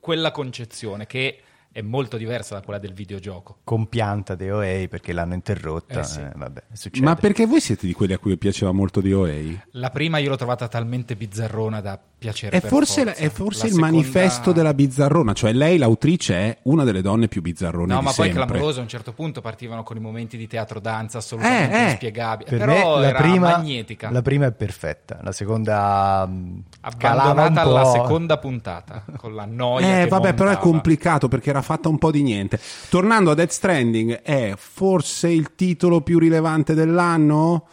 quella 0.00 0.30
concezione 0.32 1.06
che 1.06 1.40
è 1.74 1.82
molto 1.82 2.16
diversa 2.16 2.54
da 2.54 2.60
quella 2.62 2.78
del 2.78 2.92
videogioco. 2.92 3.58
Compianta 3.64 4.36
di 4.36 4.48
OA 4.48 4.86
perché 4.88 5.12
l'hanno 5.12 5.34
interrotta. 5.34 6.00
Eh 6.00 6.04
sì. 6.04 6.20
eh, 6.20 6.30
vabbè, 6.32 6.62
succede. 6.72 7.04
Ma 7.04 7.16
perché 7.16 7.46
voi 7.46 7.60
siete 7.60 7.84
di 7.88 7.92
quelli 7.92 8.12
a 8.12 8.18
cui 8.18 8.36
piaceva 8.38 8.70
molto 8.70 9.00
di 9.00 9.12
OA? 9.12 9.40
La 9.72 9.90
prima 9.90 10.18
io 10.18 10.28
l'ho 10.28 10.36
trovata 10.36 10.68
talmente 10.68 11.16
bizzarrona 11.16 11.80
da 11.80 11.98
piacere 12.16 12.56
È 12.56 12.60
per 12.60 12.70
forse, 12.70 13.04
forza. 13.04 13.20
è 13.20 13.28
forse 13.28 13.60
La 13.62 13.66
il 13.66 13.72
seconda- 13.74 13.96
manifesto 13.96 14.52
della 14.52 14.72
bizzarrona, 14.72 15.32
cioè 15.32 15.52
lei, 15.52 15.76
l'autrice, 15.76 16.34
è 16.36 16.58
una 16.62 16.84
delle 16.84 17.02
donne 17.02 17.26
più 17.26 17.42
bizzarrone 17.42 17.92
No, 17.92 17.98
di 17.98 18.04
ma 18.04 18.12
poi 18.12 18.26
sempre. 18.30 18.46
clamoroso. 18.46 18.78
A 18.78 18.82
un 18.82 18.88
certo 18.88 19.12
punto 19.12 19.40
partivano 19.40 19.82
con 19.82 19.96
i 19.96 20.00
momenti 20.00 20.36
di 20.36 20.46
teatro 20.46 20.78
danza 20.78 21.18
assolutamente 21.18 21.74
Eh, 21.76 21.80
eh. 21.80 21.84
inspiegabili. 21.90 22.50
Per 22.50 22.58
Però 22.60 23.00
la 23.00 23.08
era 23.08 23.20
prima, 23.20 23.50
magnetica. 23.50 24.10
la 24.12 24.22
prima 24.22 24.46
è 24.46 24.52
perfetta, 24.52 25.18
la 25.22 25.32
seconda 25.32 26.24
un 26.28 26.62
abbandonata 26.80 27.60
alla 27.62 27.84
seconda 27.84 28.38
puntata 28.38 29.04
con 29.16 29.34
la 29.34 29.44
noia 29.44 30.00
Eh, 30.00 30.02
che 30.04 30.08
vabbè, 30.08 30.34
però 30.34 30.50
è 30.50 30.52
montava. 30.52 30.70
complicato 30.70 31.28
perché 31.28 31.50
era 31.50 31.62
fatta 31.64 31.88
un 31.88 31.98
po' 31.98 32.12
di 32.12 32.22
niente. 32.22 32.60
Tornando 32.88 33.32
a 33.32 33.34
Death 33.34 33.50
Stranding, 33.50 34.20
è 34.22 34.54
forse 34.56 35.28
il 35.30 35.54
titolo 35.56 36.00
più 36.02 36.18
rilevante 36.20 36.74
dell'anno? 36.74 37.66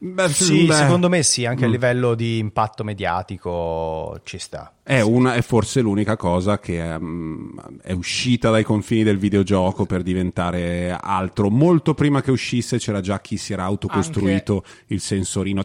Beh, 0.00 0.28
Sì, 0.28 0.66
beh, 0.66 0.74
secondo 0.74 1.08
me 1.08 1.24
sì, 1.24 1.44
anche 1.44 1.64
a 1.64 1.68
Mm. 1.68 1.72
livello 1.72 2.14
di 2.14 2.38
impatto 2.38 2.84
mediatico 2.84 4.20
ci 4.22 4.38
sta. 4.38 4.72
È, 4.84 5.00
una, 5.00 5.34
è 5.34 5.42
forse 5.42 5.80
l'unica 5.80 6.16
cosa 6.16 6.60
che 6.60 6.92
ehm, 6.92 7.80
è 7.82 7.90
uscita 7.92 8.50
dai 8.50 8.62
confini 8.62 9.02
del 9.02 9.18
videogioco 9.18 9.86
per 9.86 10.02
diventare 10.02 10.96
altro. 11.00 11.50
Molto 11.50 11.94
prima 11.94 12.22
che 12.22 12.30
uscisse 12.30 12.78
c'era 12.78 13.00
già 13.00 13.20
chi 13.20 13.36
si 13.36 13.52
era 13.52 13.64
autocostruito 13.64 14.62
il 14.86 15.00
sensorino. 15.00 15.64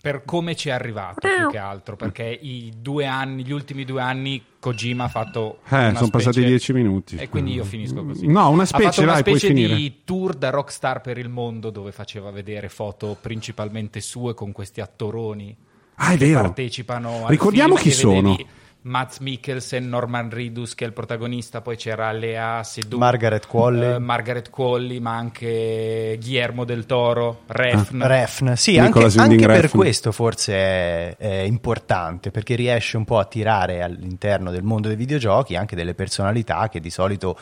Per 0.00 0.24
come 0.24 0.56
ci 0.56 0.68
è 0.70 0.72
arrivato 0.72 1.28
più 1.28 1.50
che 1.50 1.58
altro 1.58 1.94
perché 1.96 2.24
i 2.24 2.72
due 2.78 3.04
anni 3.06 3.44
gli 3.44 3.52
ultimi 3.52 3.84
due 3.84 4.00
anni 4.00 4.42
Kojima 4.58 5.04
ha 5.04 5.08
fatto 5.08 5.58
Eh, 5.68 5.92
sono 5.94 6.08
passati 6.08 6.32
specie- 6.32 6.46
dieci 6.46 6.72
minuti. 6.72 7.16
e 7.16 7.28
quindi 7.28 7.52
io 7.52 7.64
finisco 7.64 8.04
così 8.04 8.26
No, 8.26 8.48
una 8.50 8.62
ha 8.62 8.66
specie, 8.66 8.84
fatto 8.90 9.02
una 9.02 9.12
vai, 9.12 9.20
specie 9.20 9.46
finire. 9.48 9.74
di 9.74 10.00
tour 10.04 10.34
da 10.34 10.50
rockstar 10.50 11.00
per 11.02 11.18
il 11.18 11.28
mondo 11.28 11.70
dove 11.70 11.92
faceva 11.92 12.30
vedere 12.30 12.68
foto 12.68 13.16
principalmente 13.20 14.00
sue 14.00 14.32
con 14.34 14.52
questi 14.52 14.80
attoroni 14.80 15.54
Ah, 15.96 16.12
è 16.12 16.16
che 16.16 16.26
vero. 16.26 16.40
partecipano 16.42 17.26
Ricordiamo 17.28 17.76
film 17.76 17.90
chi 17.90 18.00
che 18.00 18.06
vedevi 18.06 18.46
Mads 18.82 19.18
Mikkelsen, 19.18 19.88
Norman 19.88 20.30
Ridus 20.30 20.74
che 20.74 20.84
è 20.84 20.86
il 20.86 20.94
protagonista, 20.94 21.60
poi 21.60 21.76
c'era 21.76 22.10
Lea 22.12 22.62
Seydoux, 22.62 22.98
Margaret 22.98 23.46
Qualley. 23.46 23.94
eh, 23.94 23.98
Margaret 23.98 24.48
Qualley, 24.48 24.98
ma 25.00 25.16
anche 25.16 26.18
Guillermo 26.20 26.64
del 26.64 26.86
Toro, 26.86 27.40
Refn. 27.46 28.02
Refn, 28.06 28.54
sì, 28.54 28.78
anche, 28.78 28.98
anche 29.18 29.36
per 29.46 29.60
Refn. 29.60 29.76
questo 29.76 30.12
forse 30.12 30.54
è, 30.54 31.16
è 31.18 31.40
importante 31.42 32.30
perché 32.30 32.54
riesce 32.54 32.96
un 32.96 33.04
po' 33.04 33.18
a 33.18 33.24
tirare 33.26 33.82
all'interno 33.82 34.50
del 34.50 34.62
mondo 34.62 34.88
dei 34.88 34.96
videogiochi 34.96 35.56
anche 35.56 35.76
delle 35.76 35.94
personalità 35.94 36.68
che 36.70 36.80
di 36.80 36.90
solito 36.90 37.38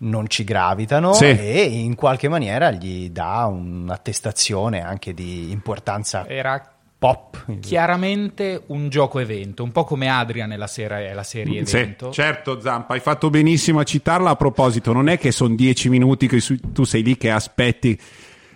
non 0.00 0.28
ci 0.28 0.44
gravitano 0.44 1.12
Sì. 1.12 1.24
e 1.24 1.62
in 1.62 1.94
qualche 1.96 2.28
maniera 2.28 2.70
gli 2.70 3.10
dà 3.10 3.46
un'attestazione 3.46 4.80
anche 4.82 5.12
di 5.14 5.50
importanza 5.50 6.26
Era 6.28 6.72
pop. 6.98 7.44
chiaramente 7.60 8.62
un 8.66 8.88
gioco 8.88 9.20
evento, 9.20 9.62
un 9.62 9.70
po' 9.72 9.84
come 9.84 10.08
Adria 10.08 10.46
nella 10.46 10.66
serie, 10.66 11.14
la 11.14 11.22
serie 11.22 11.64
Sì, 11.64 11.76
evento. 11.76 12.10
certo, 12.10 12.60
Zampa, 12.60 12.94
hai 12.94 13.00
fatto 13.00 13.30
benissimo 13.30 13.78
a 13.78 13.84
citarla. 13.84 14.30
A 14.30 14.36
proposito, 14.36 14.92
non 14.92 15.08
è 15.08 15.18
che 15.18 15.30
sono 15.30 15.54
dieci 15.54 15.88
minuti 15.88 16.26
che 16.26 16.42
tu 16.72 16.84
sei 16.84 17.02
lì 17.02 17.16
che 17.16 17.30
aspetti 17.30 17.98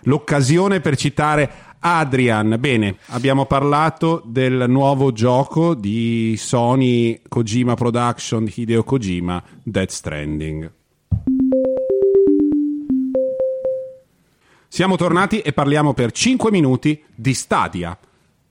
l'occasione 0.03 0.81
per 0.81 0.97
citare 0.97 1.51
Adrian. 1.79 2.57
Bene, 2.59 2.97
abbiamo 3.09 3.47
parlato 3.47 4.23
del 4.27 4.65
nuovo 4.69 5.13
gioco 5.13 5.75
di 5.75 6.35
Sony 6.37 7.21
Kojima 7.29 7.75
Production, 7.75 8.49
Hideo 8.53 8.83
Kojima, 8.83 9.43
Death 9.63 9.91
Stranding. 9.91 10.71
Siamo 14.69 14.97
tornati 14.97 15.41
e 15.41 15.53
parliamo 15.53 15.93
per 15.93 16.13
5 16.13 16.51
minuti 16.51 17.03
di 17.15 17.35
Stadia. 17.35 17.97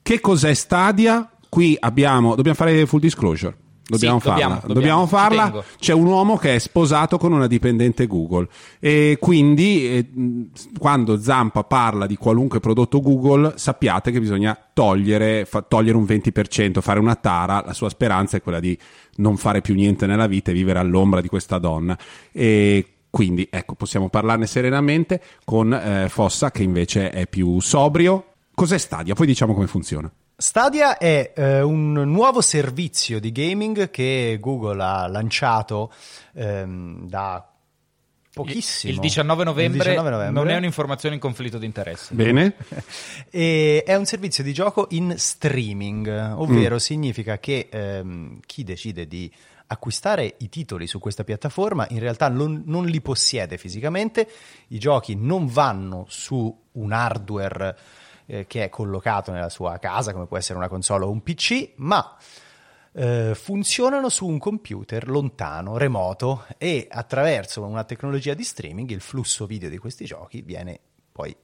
Che 0.01 0.19
cos'è 0.19 0.53
Stadia? 0.53 1.29
Qui 1.49 1.77
abbiamo, 1.79 2.35
dobbiamo 2.35 2.57
fare 2.57 2.85
full 2.85 2.99
disclosure. 2.99 3.55
Dobbiamo 3.91 4.19
Sì, 4.19 4.27
farla. 4.27 4.45
dobbiamo, 4.45 4.73
Dobbiamo 4.73 5.05
farla. 5.05 5.63
C'è 5.77 5.91
un 5.91 6.05
uomo 6.05 6.37
che 6.37 6.55
è 6.55 6.59
sposato 6.59 7.17
con 7.17 7.33
una 7.33 7.47
dipendente 7.47 8.07
Google 8.07 8.47
e 8.79 9.17
quindi 9.19 9.85
eh, 9.89 10.09
quando 10.79 11.19
Zampa 11.19 11.65
parla 11.65 12.05
di 12.05 12.15
qualunque 12.15 12.61
prodotto 12.61 13.01
Google 13.01 13.53
sappiate 13.57 14.11
che 14.11 14.21
bisogna 14.21 14.57
togliere, 14.73 15.43
fa- 15.43 15.61
togliere 15.61 15.97
un 15.97 16.05
20%, 16.05 16.79
fare 16.79 16.99
una 17.01 17.15
tara. 17.15 17.61
La 17.65 17.73
sua 17.73 17.89
speranza 17.89 18.37
è 18.37 18.41
quella 18.41 18.61
di 18.61 18.77
non 19.17 19.35
fare 19.35 19.59
più 19.59 19.75
niente 19.75 20.05
nella 20.05 20.27
vita 20.27 20.51
e 20.51 20.53
vivere 20.53 20.79
all'ombra 20.79 21.19
di 21.19 21.27
questa 21.27 21.57
donna. 21.57 21.97
E 22.31 22.85
quindi 23.09 23.45
ecco, 23.51 23.75
possiamo 23.75 24.07
parlarne 24.07 24.47
serenamente 24.47 25.21
con 25.43 25.73
eh, 25.73 26.07
Fossa 26.07 26.49
che 26.49 26.63
invece 26.63 27.09
è 27.09 27.27
più 27.27 27.59
sobrio. 27.59 28.27
Cos'è 28.61 28.77
Stadia? 28.77 29.15
Poi 29.15 29.25
diciamo 29.25 29.55
come 29.55 29.65
funziona. 29.65 30.11
Stadia 30.37 30.99
è 30.99 31.33
eh, 31.35 31.61
un 31.63 31.93
nuovo 31.93 32.41
servizio 32.41 33.19
di 33.19 33.31
gaming 33.31 33.89
che 33.89 34.37
Google 34.39 34.83
ha 34.83 35.07
lanciato 35.07 35.91
ehm, 36.35 37.07
da 37.07 37.43
pochissimo. 38.31 38.93
Il 38.93 38.99
19 38.99 39.43
novembre, 39.45 39.77
Il 39.77 39.83
19 39.95 40.09
novembre. 40.11 40.43
non 40.43 40.51
è 40.53 40.57
un'informazione 40.57 41.15
in 41.15 41.21
conflitto 41.21 41.57
di 41.57 41.65
interesse. 41.65 42.13
Bene? 42.13 42.53
E 43.31 43.81
è 43.83 43.95
un 43.95 44.05
servizio 44.05 44.43
di 44.43 44.53
gioco 44.53 44.85
in 44.91 45.15
streaming, 45.17 46.35
ovvero 46.35 46.77
significa 46.77 47.39
che 47.39 47.67
ehm, 47.67 48.41
chi 48.45 48.63
decide 48.63 49.07
di 49.07 49.31
acquistare 49.65 50.35
i 50.37 50.49
titoli 50.49 50.85
su 50.85 50.99
questa 50.99 51.23
piattaforma 51.23 51.87
in 51.89 51.99
realtà 51.99 52.29
non, 52.29 52.61
non 52.67 52.85
li 52.85 53.01
possiede 53.01 53.57
fisicamente, 53.57 54.29
i 54.67 54.77
giochi 54.77 55.15
non 55.15 55.47
vanno 55.47 56.05
su 56.09 56.55
un 56.73 56.91
hardware 56.91 57.75
eh, 58.25 58.45
che 58.47 58.63
è 58.63 58.69
collocato 58.69 59.31
nella 59.31 59.49
sua 59.49 59.77
casa, 59.79 60.13
come 60.13 60.27
può 60.27 60.37
essere 60.37 60.57
una 60.57 60.67
console 60.67 61.05
o 61.05 61.09
un 61.09 61.21
PC, 61.21 61.73
ma 61.75 62.17
eh, 62.93 63.33
funzionano 63.35 64.09
su 64.09 64.27
un 64.27 64.37
computer 64.37 65.07
lontano, 65.07 65.77
remoto 65.77 66.45
e 66.57 66.87
attraverso 66.89 67.63
una 67.63 67.83
tecnologia 67.83 68.33
di 68.33 68.43
streaming 68.43 68.89
il 68.89 69.01
flusso 69.01 69.45
video 69.45 69.69
di 69.69 69.77
questi 69.77 70.05
giochi 70.05 70.41
viene 70.41 70.79
poi 71.11 71.35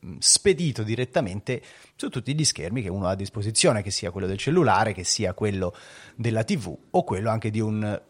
mh, 0.00 0.16
spedito 0.18 0.82
direttamente 0.82 1.62
su 1.94 2.08
tutti 2.08 2.34
gli 2.34 2.44
schermi 2.44 2.82
che 2.82 2.88
uno 2.88 3.06
ha 3.06 3.10
a 3.10 3.16
disposizione, 3.16 3.82
che 3.82 3.90
sia 3.90 4.10
quello 4.10 4.26
del 4.26 4.38
cellulare, 4.38 4.92
che 4.92 5.04
sia 5.04 5.34
quello 5.34 5.74
della 6.14 6.44
TV 6.44 6.76
o 6.90 7.04
quello 7.04 7.30
anche 7.30 7.50
di 7.50 7.60
un 7.60 8.00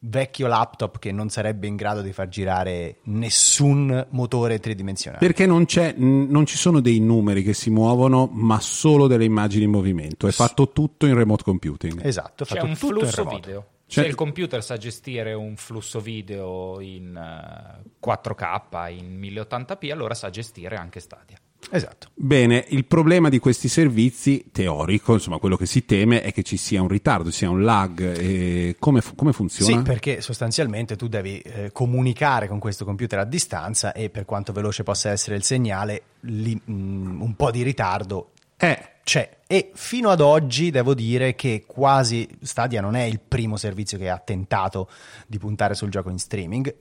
vecchio 0.00 0.46
laptop 0.46 0.98
che 0.98 1.12
non 1.12 1.28
sarebbe 1.28 1.66
in 1.66 1.76
grado 1.76 2.00
di 2.00 2.12
far 2.12 2.28
girare 2.28 2.98
nessun 3.04 4.06
motore 4.10 4.58
tridimensionale. 4.58 5.24
Perché 5.24 5.46
non, 5.46 5.64
c'è, 5.64 5.94
non 5.96 6.46
ci 6.46 6.56
sono 6.56 6.80
dei 6.80 7.00
numeri 7.00 7.42
che 7.42 7.54
si 7.54 7.70
muovono, 7.70 8.28
ma 8.32 8.60
solo 8.60 9.06
delle 9.06 9.24
immagini 9.24 9.64
in 9.64 9.70
movimento. 9.70 10.26
È 10.26 10.32
fatto 10.32 10.70
tutto 10.70 11.06
in 11.06 11.14
remote 11.14 11.42
computing. 11.42 12.04
Esatto, 12.04 12.44
è 12.44 12.46
C'è 12.46 12.54
fatto 12.54 12.66
un 12.66 12.76
tutto 12.76 12.98
flusso 13.00 13.24
video. 13.24 13.66
Cioè- 13.86 14.04
Se 14.04 14.10
il 14.10 14.16
computer 14.16 14.62
sa 14.62 14.76
gestire 14.76 15.32
un 15.32 15.56
flusso 15.56 15.98
video 15.98 16.78
in 16.80 17.16
eh, 17.16 17.90
4K, 17.98 18.90
in 18.90 19.18
1080p, 19.18 19.90
allora 19.90 20.12
sa 20.12 20.28
gestire 20.28 20.76
anche 20.76 21.00
Stadia. 21.00 21.38
Esatto. 21.70 22.08
Bene, 22.14 22.64
il 22.68 22.86
problema 22.86 23.28
di 23.28 23.38
questi 23.38 23.68
servizi, 23.68 24.46
teorico, 24.52 25.12
insomma, 25.12 25.38
quello 25.38 25.56
che 25.56 25.66
si 25.66 25.84
teme 25.84 26.22
è 26.22 26.32
che 26.32 26.42
ci 26.42 26.56
sia 26.56 26.80
un 26.80 26.88
ritardo, 26.88 27.30
sia 27.30 27.50
un 27.50 27.62
lag. 27.62 28.00
E 28.00 28.76
come, 28.78 29.00
fu- 29.00 29.14
come 29.14 29.32
funziona? 29.32 29.76
Sì, 29.76 29.82
perché 29.82 30.20
sostanzialmente 30.20 30.96
tu 30.96 31.08
devi 31.08 31.40
eh, 31.40 31.70
comunicare 31.72 32.48
con 32.48 32.58
questo 32.58 32.84
computer 32.84 33.18
a 33.18 33.24
distanza 33.24 33.92
e 33.92 34.08
per 34.08 34.24
quanto 34.24 34.52
veloce 34.52 34.82
possa 34.82 35.10
essere 35.10 35.36
il 35.36 35.42
segnale, 35.42 36.02
lì, 36.20 36.54
mh, 36.54 37.20
un 37.20 37.34
po' 37.36 37.50
di 37.50 37.62
ritardo 37.62 38.30
Eh, 38.56 38.78
c'è. 39.04 39.36
E 39.46 39.70
fino 39.74 40.10
ad 40.10 40.20
oggi 40.20 40.70
devo 40.70 40.94
dire 40.94 41.34
che 41.34 41.64
quasi 41.66 42.28
Stadia 42.42 42.80
non 42.80 42.96
è 42.96 43.02
il 43.02 43.20
primo 43.20 43.56
servizio 43.56 43.98
che 43.98 44.10
ha 44.10 44.18
tentato 44.18 44.88
di 45.26 45.38
puntare 45.38 45.74
sul 45.74 45.90
gioco 45.90 46.10
in 46.10 46.18
streaming. 46.18 46.74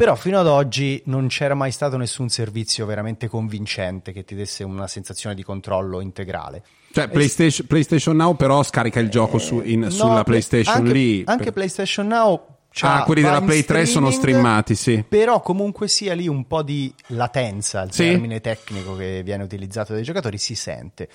Però 0.00 0.14
fino 0.14 0.40
ad 0.40 0.46
oggi 0.46 1.02
non 1.06 1.26
c'era 1.28 1.52
mai 1.54 1.70
stato 1.72 1.98
nessun 1.98 2.30
servizio 2.30 2.86
veramente 2.86 3.28
convincente 3.28 4.12
che 4.12 4.24
ti 4.24 4.34
desse 4.34 4.64
una 4.64 4.86
sensazione 4.88 5.34
di 5.34 5.42
controllo 5.42 6.00
integrale. 6.00 6.62
cioè, 6.90 7.08
PlayStation, 7.08 7.66
PlayStation 7.66 8.16
Now 8.16 8.34
però 8.34 8.62
scarica 8.62 8.98
il 8.98 9.10
gioco 9.10 9.36
su- 9.36 9.60
in- 9.62 9.82
Eh, 9.82 9.86
No, 9.86 9.90
sulla 9.90 10.24
PlayStation 10.24 10.74
anche, 10.76 10.92
lì. 10.92 11.22
Anche 11.26 11.44
Per- 11.44 11.52
PlayStation 11.52 12.06
Now. 12.06 12.46
c'ha- 12.72 13.00
Ah, 13.00 13.04
quelli 13.04 13.20
della 13.20 13.40
in 13.40 13.44
Play 13.44 13.62
3 13.64 13.84
sono 13.84 14.10
streamati, 14.10 14.74
sì. 14.74 15.04
Però 15.06 15.42
comunque 15.42 15.86
sia 15.86 16.14
lì 16.14 16.26
un 16.28 16.46
po' 16.46 16.62
di 16.62 16.90
latenza, 17.08 17.82
il 17.82 17.92
Sì. 17.92 18.04
termine 18.08 18.40
tecnico 18.40 18.96
che 18.96 19.22
viene 19.22 19.42
utilizzato 19.44 19.92
dai 19.92 20.02
giocatori 20.02 20.38
si 20.38 20.54
sente. 20.54 21.10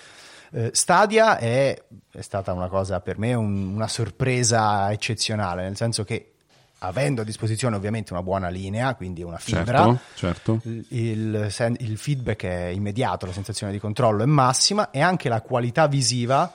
Eh, 0.53 0.69
Stadia 0.73 1.39
è, 1.39 1.75
è 2.11 2.21
stata 2.21 2.53
una 2.53 2.67
cosa 2.67 2.99
per 3.01 3.17
me 3.17 3.33
un- 3.33 3.73
una 3.73 3.87
sorpresa 3.87 4.91
eccezionale, 4.91 5.63
nel 5.63 5.75
senso 5.75 6.03
che 6.03 6.34
avendo 6.79 7.21
a 7.21 7.23
disposizione 7.23 7.75
ovviamente 7.75 8.13
una 8.13 8.23
buona 8.23 8.49
linea, 8.49 8.95
quindi 8.95 9.23
una 9.23 9.37
fibra, 9.37 9.97
Certo, 10.13 10.59
certo. 10.59 10.61
il, 10.89 11.75
il 11.79 11.97
feedback 11.97 12.43
è 12.45 12.65
immediato, 12.67 13.25
la 13.25 13.31
sensazione 13.31 13.71
di 13.71 13.79
controllo 13.79 14.23
è 14.23 14.27
massima 14.27 14.91
e 14.91 15.01
anche 15.01 15.29
la 15.29 15.41
qualità 15.41 15.87
visiva 15.87 16.51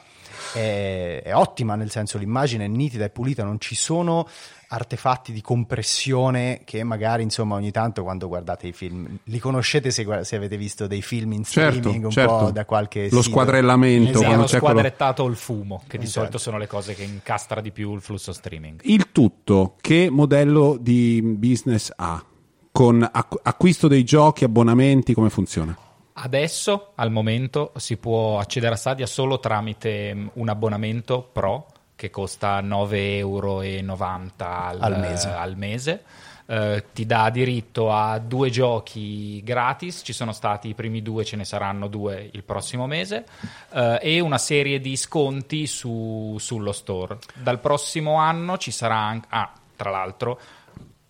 è, 0.53 1.23
è 1.25 1.35
ottima, 1.35 1.75
nel 1.75 1.91
senso 1.91 2.19
l'immagine 2.19 2.65
è 2.65 2.69
nitida 2.69 3.05
e 3.05 3.11
pulita, 3.11 3.45
non 3.45 3.59
ci 3.61 3.75
sono 3.75 4.29
artefatti 4.73 5.33
di 5.33 5.41
compressione 5.41 6.61
che 6.65 6.85
magari 6.85 7.25
insomma 7.25 7.57
ogni 7.57 7.73
tanto 7.73 8.03
quando 8.05 8.29
guardate 8.29 8.69
i 8.69 8.73
film 8.73 9.19
li 9.25 9.39
conoscete 9.41 9.91
se, 9.91 10.07
se 10.23 10.37
avete 10.37 10.57
visto 10.57 10.87
dei 10.87 11.03
film 11.03 11.33
in 11.33 11.43
Certo, 11.45 11.79
streaming 11.79 12.05
un 12.05 12.11
certo. 12.11 12.37
po' 12.37 12.51
da 12.53 12.65
qualche 12.65 13.03
Lo 13.11 13.21
sito. 13.21 13.23
squadrellamento, 13.23 14.11
Esatto. 14.11 14.25
quando 14.27 14.45
c'è 14.45 14.59
quello- 14.59 14.67
squadrettato 14.79 15.27
il 15.27 15.35
fumo, 15.37 15.83
che 15.89 15.99
di 15.99 16.05
Esatto. 16.05 16.21
solito 16.21 16.39
sono 16.39 16.57
le 16.59 16.67
cose 16.69 16.95
che 16.95 17.03
incastra 17.03 17.61
di 17.61 17.73
più 17.73 17.93
il 17.95 18.01
flusso 18.01 18.33
streaming. 18.33 18.81
Il 18.85 19.11
tutto, 19.11 19.75
che 19.81 20.09
modello 20.09 20.77
di 20.81 21.21
business 21.21 21.93
ha? 21.97 22.25
Con 22.71 23.03
acqu- 23.11 23.41
acquisto 23.43 23.89
dei 23.89 24.05
giochi, 24.05 24.45
abbonamenti, 24.45 25.15
come 25.15 25.31
funziona? 25.31 25.77
Adesso, 26.13 26.93
al 26.95 27.11
momento, 27.11 27.73
si 27.77 27.97
può 27.97 28.39
accedere 28.39 28.75
a 28.75 28.77
Stadia 28.77 29.07
solo 29.07 29.41
tramite 29.41 30.15
mm, 30.15 30.27
un 30.35 30.49
abbonamento 30.49 31.29
pro 31.33 31.67
che 32.01 32.09
costa 32.09 32.63
9,90 32.63 32.95
euro 33.19 33.59
al, 33.59 34.79
Al 34.81 34.99
mese. 34.99 35.29
al 35.29 35.57
mese. 35.59 36.03
Eh, 36.47 36.87
ti 36.95 37.05
dà 37.05 37.29
diritto 37.29 37.93
a 37.93 38.19
due 38.19 38.49
giochi 38.49 39.43
gratis, 39.45 40.01
ci 40.03 40.15
sono 40.15 40.33
stati 40.33 40.69
i 40.69 40.75
primi 40.75 41.03
due, 41.03 41.25
ce 41.27 41.37
ne 41.37 41.45
saranno 41.45 41.87
due 41.89 42.29
il 42.33 42.43
prossimo 42.43 42.87
mese, 42.87 43.27
eh, 43.75 43.99
e 44.01 44.21
una 44.21 44.39
serie 44.39 44.81
di 44.81 44.97
sconti 44.97 45.67
su- 45.67 46.37
sullo 46.41 46.73
store. 46.73 47.19
Dal 47.35 47.61
prossimo 47.61 48.15
anno 48.15 48.57
ci 48.57 48.71
sarà 48.71 48.97
anche... 48.97 49.27
Ah, 49.31 49.53
tra 49.77 49.91
l'altro, 49.91 50.41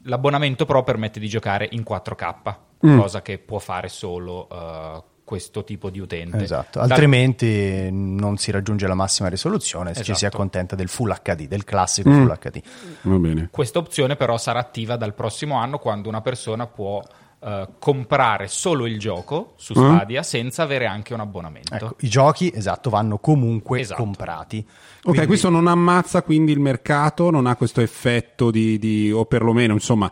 l'abbonamento 0.05 0.65
pro 0.67 0.83
permette 0.83 1.21
di 1.21 1.29
giocare 1.29 1.69
in 1.71 1.85
4K, 1.85 2.57
Mm. 2.85 2.99
cosa 2.99 3.21
che 3.21 3.37
può 3.39 3.59
fare 3.59 3.89
solo 3.89 4.49
eh, 4.51 5.03
questo 5.31 5.63
tipo 5.63 5.91
di 5.91 6.01
utente. 6.01 6.43
Esatto, 6.43 6.81
altrimenti 6.81 7.89
non 7.93 8.37
si 8.37 8.51
raggiunge 8.51 8.89
la 8.89 8.95
massima 8.97 9.29
risoluzione, 9.29 9.95
ci 9.95 10.03
si 10.03 10.11
Esatto. 10.11 10.35
accontenta 10.35 10.75
del 10.75 10.89
Full 10.89 11.15
HD, 11.23 11.47
del 11.47 11.63
classico 11.63 12.09
Mm. 12.11 12.15
Full 12.27 12.39
HD. 12.39 12.61
Va 13.03 13.17
bene. 13.17 13.49
Questa 13.53 13.79
opzione 13.79 14.17
però 14.17 14.37
sarà 14.39 14.59
attiva 14.59 14.97
dal 14.97 15.15
prossimo 15.15 15.55
anno 15.55 15.79
quando 15.79 16.09
una 16.09 16.21
persona 16.21 16.67
può 16.67 17.01
eh, 17.43 17.69
comprare 17.79 18.49
solo 18.49 18.87
il 18.87 18.99
gioco 18.99 19.53
su 19.57 19.73
Mm. 19.79 19.95
Stadia 19.95 20.23
senza 20.25 20.63
avere 20.65 20.87
anche 20.87 21.15
un 21.15 21.21
abbonamento. 21.21 21.75
Ecco, 21.75 21.97
I 22.01 22.09
giochi, 22.09 22.53
esatto, 22.55 22.91
vanno 22.91 23.19
comunque 23.19 23.81
Esatto. 23.81 24.03
comprati. 24.03 24.59
Ok, 24.59 25.03
Quindi- 25.05 25.27
questo 25.27 25.49
non 25.49 25.67
ammazza 25.69 26.23
quindi 26.23 26.51
il 26.53 26.59
mercato, 26.61 27.31
non 27.31 27.47
ha 27.47 27.55
questo 27.55 27.81
effetto 27.81 28.51
di, 28.51 28.79
di- 28.81 29.11
o 29.13 29.25
perlomeno, 29.27 29.73
insomma, 29.75 30.11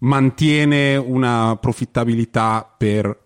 mantiene 0.00 0.96
una 0.96 1.56
profittabilità 1.60 2.68
per 2.76 3.18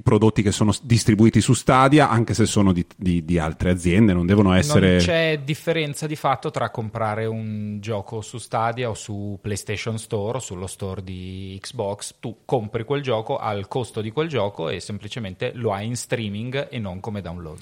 i 0.00 0.02
prodotti 0.02 0.42
che 0.42 0.50
sono 0.50 0.72
distribuiti 0.82 1.40
su 1.40 1.52
Stadia, 1.52 2.08
anche 2.08 2.34
se 2.34 2.46
sono 2.46 2.72
di, 2.72 2.84
di- 2.96 3.24
di 3.24 3.38
altre 3.38 3.70
aziende, 3.70 4.12
non 4.12 4.26
devono 4.26 4.52
essere... 4.54 4.92
Non 4.92 4.98
c'è 4.98 5.40
differenza 5.44 6.06
di 6.06 6.16
fatto 6.16 6.50
tra 6.50 6.70
comprare 6.70 7.26
un 7.26 7.78
gioco 7.80 8.20
su 8.22 8.38
Stadia 8.38 8.88
o 8.88 8.94
su 8.94 9.38
PlayStation 9.40 9.98
Store 9.98 10.38
o 10.38 10.40
sullo 10.40 10.66
store 10.66 11.02
di 11.04 11.56
Xbox. 11.60 12.14
Tu 12.18 12.38
compri 12.44 12.84
quel 12.84 13.02
gioco 13.02 13.38
al 13.38 13.68
costo 13.68 14.00
di 14.00 14.10
quel 14.10 14.28
gioco 14.28 14.68
e 14.68 14.80
semplicemente 14.80 15.52
lo 15.54 15.72
hai 15.72 15.86
in 15.86 15.96
streaming 15.96 16.68
e 16.70 16.78
non 16.78 17.00
come 17.00 17.20
download. 17.20 17.58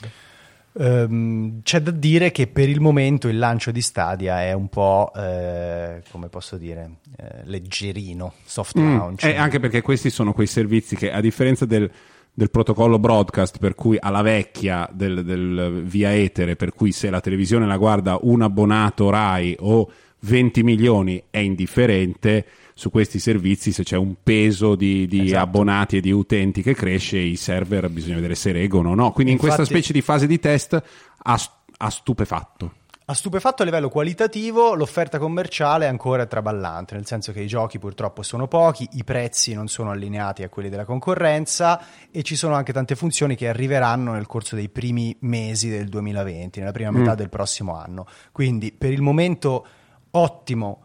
Ehm, 0.81 1.63
c'è 1.63 1.81
da 1.81 1.91
dire 1.91 2.31
che 2.31 2.47
per 2.47 2.69
il 2.69 2.81
momento 2.81 3.29
il 3.29 3.39
lancio 3.39 3.71
di 3.73 3.81
Stadia 3.81 4.43
è 4.43 4.53
un 4.53 4.69
po', 4.69 5.11
eh, 5.17 6.03
come 6.11 6.29
posso 6.29 6.57
dire, 6.57 6.99
eh, 7.17 7.41
leggerino, 7.45 8.35
soft 8.45 8.79
Mm, 8.79 8.97
launch. 8.97 9.25
eh, 9.25 9.35
anche 9.35 9.59
perché 9.59 9.83
questi 9.83 10.11
sono 10.11 10.33
quei 10.33 10.47
servizi 10.47 10.95
che, 10.95 11.11
a 11.11 11.21
differenza 11.21 11.65
del, 11.65 11.91
del 12.39 12.51
protocollo 12.53 13.01
broadcast, 13.01 13.59
per 13.59 13.75
cui 13.75 13.97
alla 13.99 14.23
vecchia 14.23 14.89
del, 14.93 15.25
del 15.25 15.83
via 15.85 16.15
etere, 16.15 16.55
per 16.55 16.73
cui 16.73 16.93
se 16.93 17.11
la 17.11 17.21
televisione 17.21 17.67
la 17.67 17.77
guarda 17.77 18.17
un 18.21 18.43
abbonato 18.43 19.11
Rai 19.11 19.57
o 19.59 19.91
20 20.21 20.63
milioni 20.63 21.21
è 21.31 21.39
indifferente, 21.39 22.47
su 22.75 22.93
questi 22.93 23.19
servizi 23.19 23.73
se 23.73 23.83
c'è 23.83 23.97
un 23.97 24.15
peso 24.23 24.77
di, 24.77 25.09
di 25.09 25.25
Esatto. 25.25 25.43
abbonati 25.43 25.97
e 25.97 26.01
di 26.01 26.13
utenti 26.13 26.63
che 26.63 26.77
cresce, 26.77 27.19
i 27.19 27.35
server 27.35 27.89
bisogna 27.91 28.15
vedere 28.15 28.37
se 28.37 28.53
reggono 28.53 28.91
o 28.91 28.95
no. 28.95 29.11
Quindi 29.11 29.33
in 29.33 29.39
questa 29.39 29.63
Infatti- 29.63 29.81
specie 29.81 29.93
di 29.93 30.01
fase 30.01 30.29
di 30.29 30.39
test 30.39 30.81
ha, 31.21 31.41
ha 31.77 31.91
stupefatto. 31.91 32.73
Ha 33.11 33.15
stupefatto 33.15 33.63
a 33.63 33.65
livello 33.65 33.89
qualitativo, 33.89 34.75
l'offerta 34.75 35.19
commerciale 35.19 35.87
è 35.87 35.89
ancora 35.89 36.27
traballante, 36.27 36.95
nel 36.95 37.07
senso 37.07 37.33
che 37.33 37.41
i 37.41 37.47
giochi 37.47 37.79
purtroppo 37.79 38.23
sono 38.23 38.49
pochi, 38.49 38.87
i 38.93 39.05
prezzi 39.05 39.55
non 39.55 39.67
sono 39.67 39.93
allineati 39.93 40.43
a 40.43 40.51
quelli 40.51 40.69
della 40.69 40.85
concorrenza 40.85 41.81
e 42.11 42.23
ci 42.23 42.37
sono 42.37 42.55
anche 42.55 42.75
tante 42.75 42.97
funzioni 42.97 43.35
che 43.35 43.49
arriveranno 43.49 44.13
nel 44.13 44.27
corso 44.27 44.57
dei 44.57 44.69
primi 44.69 45.17
mesi 45.21 45.71
del 45.71 45.89
2020, 45.89 46.59
nella 46.59 46.73
prima 46.73 46.91
metà 46.91 47.15
del 47.15 47.31
prossimo 47.31 47.79
anno. 47.79 48.07
Quindi 48.31 48.73
per 48.73 48.93
il 48.93 49.01
momento 49.01 49.67
ottimo 50.11 50.83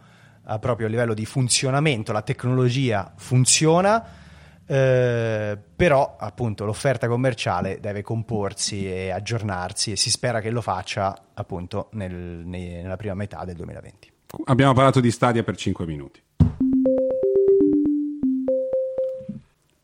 eh, 0.48 0.60
proprio 0.60 0.88
a 0.88 0.90
livello 0.90 1.14
di 1.14 1.26
funzionamento, 1.26 2.14
la 2.14 2.22
tecnologia 2.22 3.12
funziona. 3.18 4.02
Eh, 4.66 5.58
però 5.76 6.16
appunto 6.18 6.66
l'offerta 6.66 7.08
commerciale 7.08 7.80
deve 7.80 8.02
comporsi 8.02 8.86
e 8.90 9.10
aggiornarsi 9.12 9.92
e 9.92 9.96
si 9.96 10.10
spera 10.10 10.40
che 10.42 10.50
lo 10.50 10.62
faccia 10.62 11.16
appunto 11.34 11.90
nel- 11.94 12.12
nei- 12.46 12.82
nella 12.82 12.96
prima 12.96 13.14
metà 13.14 13.44
del 13.46 13.56
2020. 13.56 14.12
Abbiamo 14.46 14.74
parlato 14.74 15.00
di 15.00 15.12
Stadia 15.12 15.44
per 15.44 15.56
5 15.58 15.86
minuti. 15.86 16.22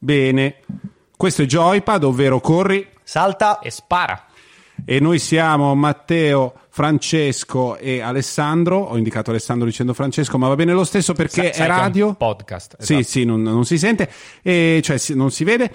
Bene, 0.01 0.55
questo 1.15 1.41
è 1.43 1.45
Joypad, 1.45 2.03
ovvero 2.03 2.39
corri, 2.39 2.87
Salta 3.03 3.59
E 3.59 3.69
spara! 3.69 4.25
e 4.85 4.99
noi 4.99 5.19
siamo 5.19 5.75
Matteo, 5.75 6.53
Francesco 6.79 7.75
e 7.75 7.99
Alessandro. 7.99 8.77
Ho 8.77 8.95
indicato 8.95 9.31
Alessandro 9.31 9.67
dicendo 9.67 9.93
Francesco, 9.93 10.37
ma 10.37 10.47
va 10.47 10.55
bene 10.55 10.71
lo 10.71 10.85
stesso 10.85 11.11
perché 11.11 11.41
Sai- 11.41 11.47
è 11.47 11.51
che 11.51 11.57
è 11.57 11.61
un 11.63 11.67
radio. 11.67 12.13
podcast. 12.13 12.77
Sì, 12.79 12.93
esatto. 12.93 13.07
sì, 13.09 13.25
non, 13.25 13.41
non 13.41 13.65
si 13.65 13.77
sente, 13.77 14.09
e, 14.41 14.79
cioè 14.81 14.97
non 15.13 15.29
si 15.29 15.43
vede. 15.43 15.73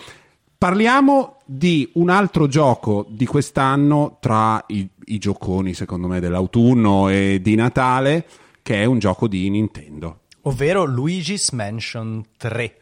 Parliamo 0.56 1.40
di 1.44 1.90
un 1.96 2.08
altro 2.08 2.46
gioco 2.46 3.04
di 3.06 3.26
quest'anno 3.26 4.16
tra 4.18 4.64
i, 4.68 4.88
i 5.04 5.18
gioconi, 5.18 5.74
secondo 5.74 6.06
me, 6.06 6.20
dell'autunno 6.20 7.10
e 7.10 7.38
di 7.42 7.54
Natale, 7.54 8.24
che 8.62 8.80
è 8.80 8.86
un 8.86 8.98
gioco 8.98 9.28
di 9.28 9.50
Nintendo. 9.50 10.20
ovvero 10.44 10.84
Luigi's 10.84 11.50
Mansion 11.50 12.24
3, 12.38 12.76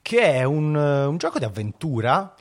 che 0.00 0.20
è 0.20 0.44
un, 0.44 0.76
un 0.76 1.16
gioco 1.16 1.40
di 1.40 1.44
avventura 1.44 2.32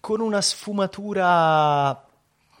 con 0.00 0.20
una 0.20 0.40
sfumatura 0.40 2.02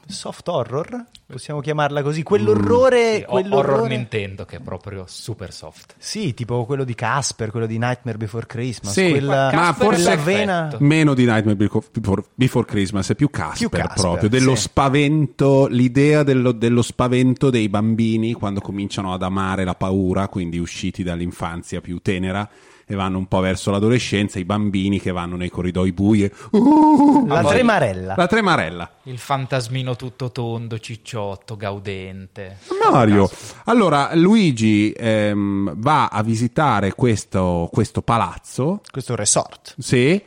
soft 0.06 0.48
horror, 0.48 1.04
possiamo 1.26 1.60
chiamarla 1.60 2.02
così, 2.02 2.22
quell'orrore... 2.22 3.16
Sì, 3.16 3.22
ho- 3.26 3.30
quell'orrore... 3.32 3.72
horror 3.72 3.88
Nintendo 3.88 4.44
che 4.44 4.56
è 4.56 4.60
proprio 4.60 5.04
super 5.06 5.52
soft. 5.52 5.94
Sì, 5.98 6.34
tipo 6.34 6.64
quello 6.64 6.84
di 6.84 6.94
Casper, 6.94 7.50
quello 7.50 7.66
di 7.66 7.78
Nightmare 7.78 8.16
Before 8.16 8.46
Christmas, 8.46 8.92
Sì, 8.92 9.10
quella, 9.10 9.44
ma 9.46 9.50
Casper 9.50 9.86
forse 9.86 10.16
vena... 10.16 10.76
Meno 10.78 11.14
di 11.14 11.24
Nightmare 11.24 11.56
Before, 11.56 11.86
Before- 11.92 12.24
Before 12.34 12.66
Christmas, 12.66 13.10
è 13.10 13.14
più 13.14 13.30
Casper, 13.30 13.68
Più 13.68 13.78
Casper, 13.78 14.00
proprio, 14.00 14.28
dello 14.28 14.54
sì. 14.54 14.62
spavento, 14.62 15.66
l'idea 15.66 16.22
dello, 16.22 16.52
dello 16.52 16.82
spavento 16.82 17.50
dei 17.50 17.68
bambini 17.68 18.32
quando 18.32 18.60
cominciano 18.60 19.12
ad 19.12 19.22
amare 19.22 19.64
la 19.64 19.74
paura, 19.74 20.28
quindi 20.28 20.58
usciti 20.58 21.02
dall'infanzia 21.02 21.80
più 21.80 21.98
tenera 22.00 22.48
e 22.88 22.94
vanno 22.94 23.18
un 23.18 23.26
po' 23.26 23.40
verso 23.40 23.70
l'adolescenza, 23.70 24.38
i 24.38 24.44
bambini 24.44 24.98
che 24.98 25.12
vanno 25.12 25.36
nei 25.36 25.50
corridoi 25.50 25.92
bui 25.92 26.24
e... 26.24 26.32
Uh, 26.52 27.26
La 27.26 27.42
poi- 27.42 27.50
tremarella. 27.52 28.14
la 28.16 28.26
tremarella. 28.26 28.90
Il 29.04 29.18
fantasmino 29.18 29.94
tutto 29.94 30.32
tondo, 30.32 30.78
cicciotto, 30.78 31.56
gaudente. 31.56 32.56
Mario, 32.90 33.30
allora 33.64 34.10
Luigi 34.14 34.90
ehm, 34.96 35.74
va 35.76 36.06
a 36.08 36.22
visitare 36.22 36.94
questo, 36.94 37.68
questo 37.70 38.00
palazzo 38.02 38.80
Questo 38.90 39.14
resort. 39.14 39.74
Sì. 39.78 40.20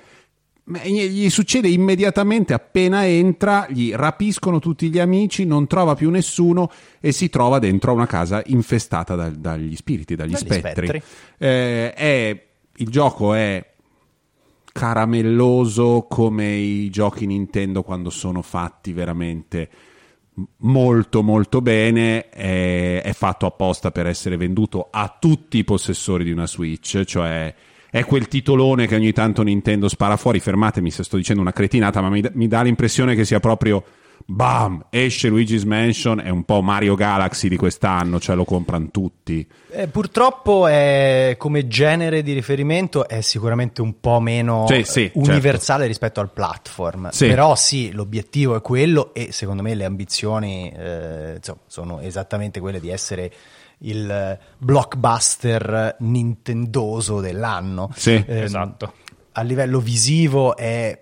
Gli 0.63 1.27
succede 1.29 1.67
immediatamente 1.67 2.53
appena 2.53 3.05
entra, 3.05 3.65
gli 3.67 3.91
rapiscono 3.93 4.59
tutti 4.59 4.89
gli 4.89 4.99
amici, 4.99 5.43
non 5.43 5.67
trova 5.67 5.95
più 5.95 6.09
nessuno 6.11 6.71
e 7.01 7.11
si 7.11 7.29
trova 7.29 7.59
dentro 7.59 7.91
a 7.91 7.95
una 7.95 8.05
casa 8.05 8.41
infestata 8.45 9.15
dal- 9.15 9.33
dagli 9.35 9.75
spiriti, 9.75 10.15
dagli, 10.15 10.31
Dagli 10.31 10.39
spettri. 10.39 10.87
spettri. 10.87 11.01
Eh, 11.39 11.93
è- 11.93 12.45
il 12.81 12.89
gioco 12.89 13.33
è 13.33 13.65
caramelloso 14.73 16.07
come 16.09 16.55
i 16.55 16.89
giochi 16.89 17.25
Nintendo 17.25 17.83
quando 17.83 18.09
sono 18.09 18.41
fatti 18.41 18.93
veramente 18.93 19.69
molto 20.59 21.23
molto 21.23 21.61
bene 21.61 22.29
è, 22.29 23.01
è 23.03 23.13
fatto 23.13 23.45
apposta 23.45 23.91
per 23.91 24.07
essere 24.07 24.37
venduto 24.37 24.87
a 24.89 25.15
tutti 25.19 25.57
i 25.57 25.63
possessori 25.63 26.23
di 26.23 26.31
una 26.31 26.47
Switch 26.47 27.03
cioè 27.03 27.53
è 27.91 28.05
quel 28.05 28.29
titolone 28.29 28.87
che 28.87 28.95
ogni 28.95 29.11
tanto 29.11 29.43
Nintendo 29.43 29.89
spara 29.89 30.15
fuori. 30.15 30.39
Fermatemi 30.39 30.89
se 30.89 31.03
sto 31.03 31.17
dicendo 31.17 31.41
una 31.41 31.51
cretinata 31.51 31.99
ma 31.99 32.09
mi, 32.09 32.23
mi 32.35 32.47
dà 32.47 32.61
l'impressione 32.61 33.15
che 33.15 33.25
sia 33.25 33.41
proprio 33.41 33.83
bam 34.25 34.85
esce 34.89 35.27
Luigi's 35.27 35.63
Mansion 35.63 36.19
è 36.19 36.29
un 36.29 36.43
po' 36.43 36.61
Mario 36.61 36.95
Galaxy 36.95 37.47
di 37.47 37.57
quest'anno 37.57 38.19
cioè 38.19 38.35
lo 38.35 38.45
comprano 38.45 38.89
tutti 38.91 39.47
Eh, 39.73 39.87
purtroppo 39.87 40.67
è, 40.67 41.35
come 41.37 41.67
genere 41.67 42.23
di 42.23 42.33
riferimento 42.33 43.07
è 43.07 43.21
sicuramente 43.21 43.81
un 43.81 43.99
po' 43.99 44.19
meno 44.19 44.65
Sì, 44.67 44.83
sì, 44.83 45.05
eh, 45.05 45.11
universale 45.15 45.87
rispetto 45.87 46.19
al 46.19 46.29
platform. 46.31 47.09
Sì. 47.09 47.27
Però 47.27 47.55
sì, 47.55 47.91
l'obiettivo 47.91 48.55
è 48.55 48.61
quello 48.61 49.13
e 49.13 49.31
secondo 49.31 49.61
me 49.61 49.73
le 49.75 49.85
ambizioni 49.85 50.71
eh, 50.75 51.35
insomma, 51.37 51.59
sono 51.67 51.99
esattamente 52.01 52.59
quelle 52.59 52.79
di 52.79 52.89
essere 52.89 53.31
il 53.79 54.37
blockbuster 54.57 55.95
nintendoso 55.99 57.19
dell'anno. 57.19 57.89
Sì. 57.95 58.23
Ehm, 58.27 58.43
Esatto. 58.43 58.93
A 59.33 59.41
livello 59.43 59.79
visivo 59.79 60.57
è 60.57 60.99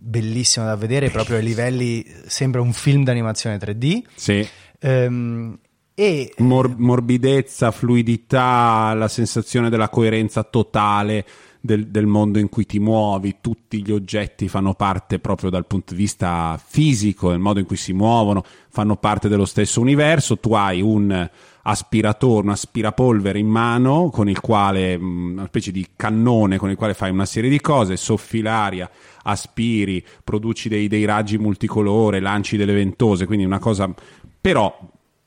bellissimo 0.00 0.64
da 0.64 0.76
vedere, 0.76 1.10
proprio 1.10 1.36
ai 1.36 1.42
livelli 1.42 2.04
sembra 2.26 2.60
un 2.60 2.72
film 2.72 3.04
d'animazione 3.04 3.58
3D. 3.58 4.02
Sì. 4.14 4.48
Ehm, 4.80 5.58
e 5.94 6.32
Mor- 6.38 6.78
morbidezza, 6.78 7.70
fluidità, 7.70 8.94
la 8.94 9.08
sensazione 9.08 9.68
della 9.68 9.90
coerenza 9.90 10.42
totale 10.42 11.26
del, 11.60 11.88
del 11.88 12.06
mondo 12.06 12.38
in 12.38 12.48
cui 12.48 12.64
ti 12.64 12.78
muovi, 12.78 13.36
tutti 13.42 13.82
gli 13.84 13.92
oggetti 13.92 14.48
fanno 14.48 14.72
parte 14.72 15.18
proprio 15.18 15.50
dal 15.50 15.66
punto 15.66 15.92
di 15.92 16.00
vista 16.00 16.58
fisico, 16.64 17.28
del 17.28 17.38
modo 17.38 17.58
in 17.58 17.66
cui 17.66 17.76
si 17.76 17.92
muovono, 17.92 18.42
fanno 18.70 18.96
parte 18.96 19.28
dello 19.28 19.44
stesso 19.44 19.80
universo, 19.80 20.38
tu 20.38 20.54
hai 20.54 20.80
un 20.80 21.28
aspiratore, 21.62 22.46
un 22.46 22.52
aspirapolvere 22.52 23.38
in 23.38 23.48
mano 23.48 24.10
con 24.10 24.28
il 24.28 24.40
quale, 24.40 24.96
mh, 24.96 25.32
una 25.32 25.46
specie 25.46 25.70
di 25.70 25.86
cannone 25.96 26.56
con 26.56 26.70
il 26.70 26.76
quale 26.76 26.94
fai 26.94 27.10
una 27.10 27.26
serie 27.26 27.50
di 27.50 27.60
cose, 27.60 27.96
soffi 27.96 28.40
l'aria, 28.40 28.90
aspiri, 29.22 30.04
produci 30.24 30.68
dei, 30.68 30.88
dei 30.88 31.04
raggi 31.04 31.38
multicolore, 31.38 32.20
lanci 32.20 32.56
delle 32.56 32.72
ventose, 32.72 33.26
quindi 33.26 33.44
una 33.44 33.58
cosa... 33.58 33.92
però 34.40 34.76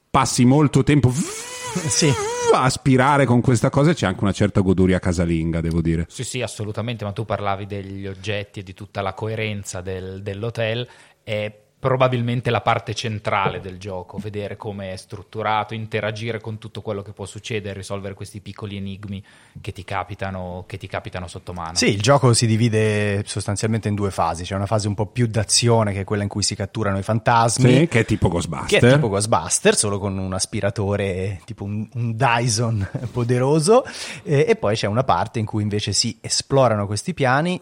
passi 0.09 0.45
molto 0.45 0.83
tempo 0.83 1.11
sì. 1.13 2.07
a 2.53 2.63
aspirare 2.63 3.25
con 3.25 3.41
questa 3.41 3.71
cosa 3.71 3.91
e 3.91 3.93
c'è 3.95 4.05
anche 4.05 4.23
una 4.23 4.31
certa 4.31 4.61
goduria 4.61 4.99
casalinga, 4.99 5.59
devo 5.61 5.81
dire. 5.81 6.05
Sì, 6.07 6.23
sì, 6.23 6.41
assolutamente, 6.41 7.03
ma 7.03 7.11
tu 7.11 7.25
parlavi 7.25 7.65
degli 7.65 8.05
oggetti 8.05 8.59
e 8.59 8.63
di 8.63 8.73
tutta 8.73 9.01
la 9.01 9.13
coerenza 9.13 9.81
del- 9.81 10.21
dell'hotel, 10.21 10.87
è 11.23 11.62
probabilmente 11.83 12.49
la 12.49 12.61
parte 12.61 12.93
centrale 12.93 13.59
del 13.59 13.77
gioco, 13.77 14.17
vedere 14.17 14.55
come 14.55 14.93
è 14.93 14.95
strutturato, 14.95 15.73
interagire 15.73 16.39
con 16.39 16.57
tutto 16.57 16.81
quello 16.81 17.01
che 17.01 17.11
può 17.11 17.25
succedere, 17.25 17.73
risolvere 17.73 18.13
questi 18.13 18.39
piccoli 18.39 18.77
enigmi 18.77 19.21
che 19.59 19.73
ti 19.73 19.83
capitano, 19.83 20.63
che 20.65 20.77
ti 20.77 20.87
capitano 20.87 21.27
sotto 21.27 21.51
mano. 21.51 21.75
Sì, 21.75 21.89
il 21.89 22.01
gioco 22.01 22.31
si 22.33 22.47
divide 22.47 23.23
sostanzialmente 23.25 23.89
in 23.89 23.95
due 23.95 24.11
fasi. 24.11 24.43
C'è 24.43 24.55
una 24.55 24.65
fase 24.65 24.87
un 24.87 24.93
po' 24.93 25.07
più 25.07 25.27
d'azione, 25.27 25.91
che 25.91 25.99
è 25.99 26.03
quella 26.05 26.23
in 26.23 26.29
cui 26.29 26.41
si 26.41 26.55
catturano 26.55 26.97
i 26.97 27.03
fantasmi. 27.03 27.79
Sì, 27.79 27.87
che 27.89 27.99
è 27.99 28.05
tipo 28.05 28.27
Che 28.27 28.33
Ghostbuster. 28.33 28.83
è 28.83 28.93
tipo 28.93 29.09
Ghostbuster, 29.09 29.75
solo 29.75 29.99
con 29.99 30.17
un 30.17 30.33
aspiratore 30.33 31.41
tipo 31.43 31.65
un, 31.65 31.85
un 31.95 32.15
Dyson 32.15 32.87
poderoso. 33.11 33.83
Eh, 34.23 34.45
e 34.47 34.55
poi 34.55 34.75
c'è 34.75 34.87
una 34.87 35.03
parte 35.03 35.39
in 35.39 35.45
cui 35.45 35.63
invece 35.63 35.91
si 35.91 36.17
esplorano 36.21 36.85
questi 36.87 37.13
piani 37.13 37.59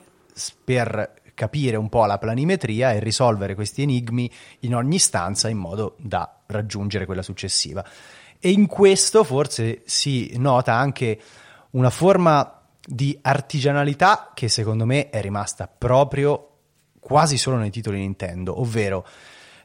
per 0.64 1.21
capire 1.34 1.76
un 1.78 1.89
po' 1.89 2.06
la 2.06 2.17
planimetria 2.17 2.94
e 2.94 3.00
risolvere 3.00 3.56
questi 3.56 3.82
enigmi 3.82 4.30
in 4.60 4.76
ogni 4.76 5.00
stanza 5.00 5.50
in 5.50 5.58
modo 5.58 5.96
da 6.00 6.39
raggiungere 6.48 7.06
quella 7.06 7.22
successiva. 7.22 7.86
E 8.39 8.50
in 8.50 8.67
questo 8.67 9.24
forse 9.24 9.82
si 9.86 10.34
nota 10.38 10.74
anche 10.74 11.20
una 11.72 11.89
forma 11.89 12.60
di 12.84 13.17
artigianalità 13.22 14.32
che 14.34 14.50
secondo 14.50 14.86
me 14.86 15.10
è 15.10 15.22
rimasta 15.22 15.67
proprio 15.67 16.48
quasi 17.00 17.38
solo 17.38 17.58
nei 17.58 17.70
titoli 17.70 18.00
Nintendo, 18.00 18.60
ovvero 18.60 19.06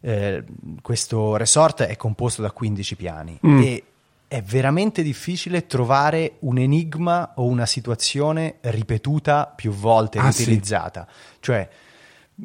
eh, 0.03 0.45
questo 0.83 1.37
resort 1.37 1.83
è 1.83 1.97
composto 1.97 2.43
da 2.43 2.51
15 2.51 2.97
piani 2.97 3.39
Mm. 3.47 3.63
e 3.63 3.85
è 4.29 4.43
veramente 4.43 5.03
difficile 5.03 5.67
trovare 5.67 6.37
un 6.41 6.59
enigma 6.59 7.33
o 7.37 7.45
una 7.45 7.67
situazione 7.67 8.57
ripetuta 8.63 9.53
più 9.55 9.71
volte, 9.71 10.19
Ah, 10.19 10.33
sì. 10.33 10.43
utilizzata. 10.43 11.07
Cioè, 11.41 11.69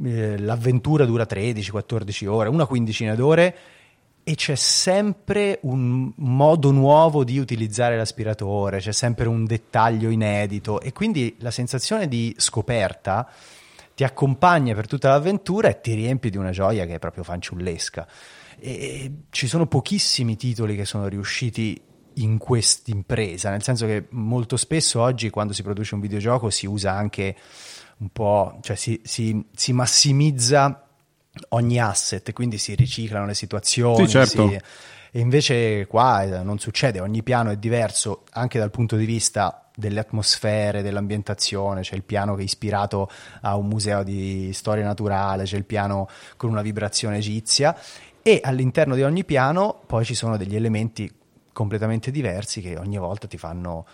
eh, 0.03 0.37
l'avventura 0.37 1.05
dura 1.05 1.25
13-14 1.25 2.27
ore, 2.27 2.49
una 2.49 2.65
quindicina 2.65 3.15
d'ore 3.15 3.55
e 4.23 4.35
c'è 4.35 4.55
sempre 4.55 5.57
un 5.63 6.11
modo 6.17 6.69
nuovo 6.69 7.23
di 7.23 7.39
utilizzare 7.39 7.97
l'aspiratore, 7.97 8.77
c'è 8.77 8.91
sempre 8.93 9.27
un 9.27 9.45
dettaglio 9.45 10.09
inedito 10.09 10.79
e 10.79 10.93
quindi 10.93 11.35
la 11.39 11.49
sensazione 11.49 12.07
di 12.07 12.33
scoperta 12.37 13.27
ti 13.95 14.03
accompagna 14.03 14.75
per 14.75 14.87
tutta 14.87 15.09
l'avventura 15.09 15.69
e 15.69 15.81
ti 15.81 15.93
riempie 15.95 16.29
di 16.29 16.37
una 16.37 16.51
gioia 16.51 16.85
che 16.85 16.93
è 16.95 16.99
proprio 16.99 17.23
fanciullesca. 17.23 18.07
E 18.63 19.11
ci 19.31 19.47
sono 19.47 19.65
pochissimi 19.65 20.35
titoli 20.35 20.75
che 20.75 20.85
sono 20.85 21.07
riusciti 21.07 21.81
in 22.15 22.37
quest'impresa, 22.37 23.49
nel 23.49 23.63
senso 23.63 23.87
che 23.87 24.05
molto 24.09 24.55
spesso 24.55 25.01
oggi 25.01 25.31
quando 25.31 25.53
si 25.53 25.63
produce 25.63 25.95
un 25.95 26.01
videogioco 26.01 26.51
si 26.51 26.67
usa 26.67 26.91
anche 26.91 27.35
un 27.97 28.09
po', 28.09 28.59
cioè 28.61 28.75
si, 28.75 29.01
si- 29.03 29.43
si 29.55 29.73
massimizza 29.73 30.87
ogni 31.49 31.79
asset, 31.79 32.33
quindi 32.33 32.57
si 32.57 32.75
riciclano 32.75 33.25
le 33.25 33.33
situazioni. 33.33 34.05
Sì, 34.05 34.11
certo. 34.11 34.49
si- 34.49 34.59
e 35.13 35.19
invece 35.19 35.87
qua 35.87 36.23
eh, 36.23 36.43
non 36.43 36.57
succede, 36.57 37.01
ogni 37.01 37.21
piano 37.21 37.49
è 37.49 37.57
diverso 37.57 38.23
anche 38.31 38.59
dal 38.59 38.71
punto 38.71 38.95
di 38.95 39.05
vista 39.05 39.69
delle 39.75 39.99
atmosfere, 39.99 40.81
dell'ambientazione, 40.81 41.81
c'è 41.81 41.95
il 41.95 42.03
piano 42.03 42.35
che 42.35 42.41
è 42.41 42.43
ispirato 42.45 43.09
a 43.41 43.55
un 43.57 43.67
museo 43.67 44.03
di 44.03 44.51
storia 44.53 44.85
naturale, 44.85 45.43
c'è 45.43 45.57
il 45.57 45.65
piano 45.65 46.07
con 46.37 46.49
una 46.49 46.61
vibrazione 46.61 47.17
egizia 47.17 47.75
e 48.21 48.39
all'interno 48.43 48.95
di 48.95 49.03
ogni 49.03 49.23
piano 49.23 49.81
poi 49.85 50.05
ci 50.05 50.15
sono 50.15 50.37
degli 50.37 50.55
elementi 50.55 51.11
completamente 51.53 52.11
diversi 52.11 52.61
che 52.61 52.77
ogni 52.77 52.97
volta 52.97 53.27
ti 53.27 53.37
fanno 53.37 53.85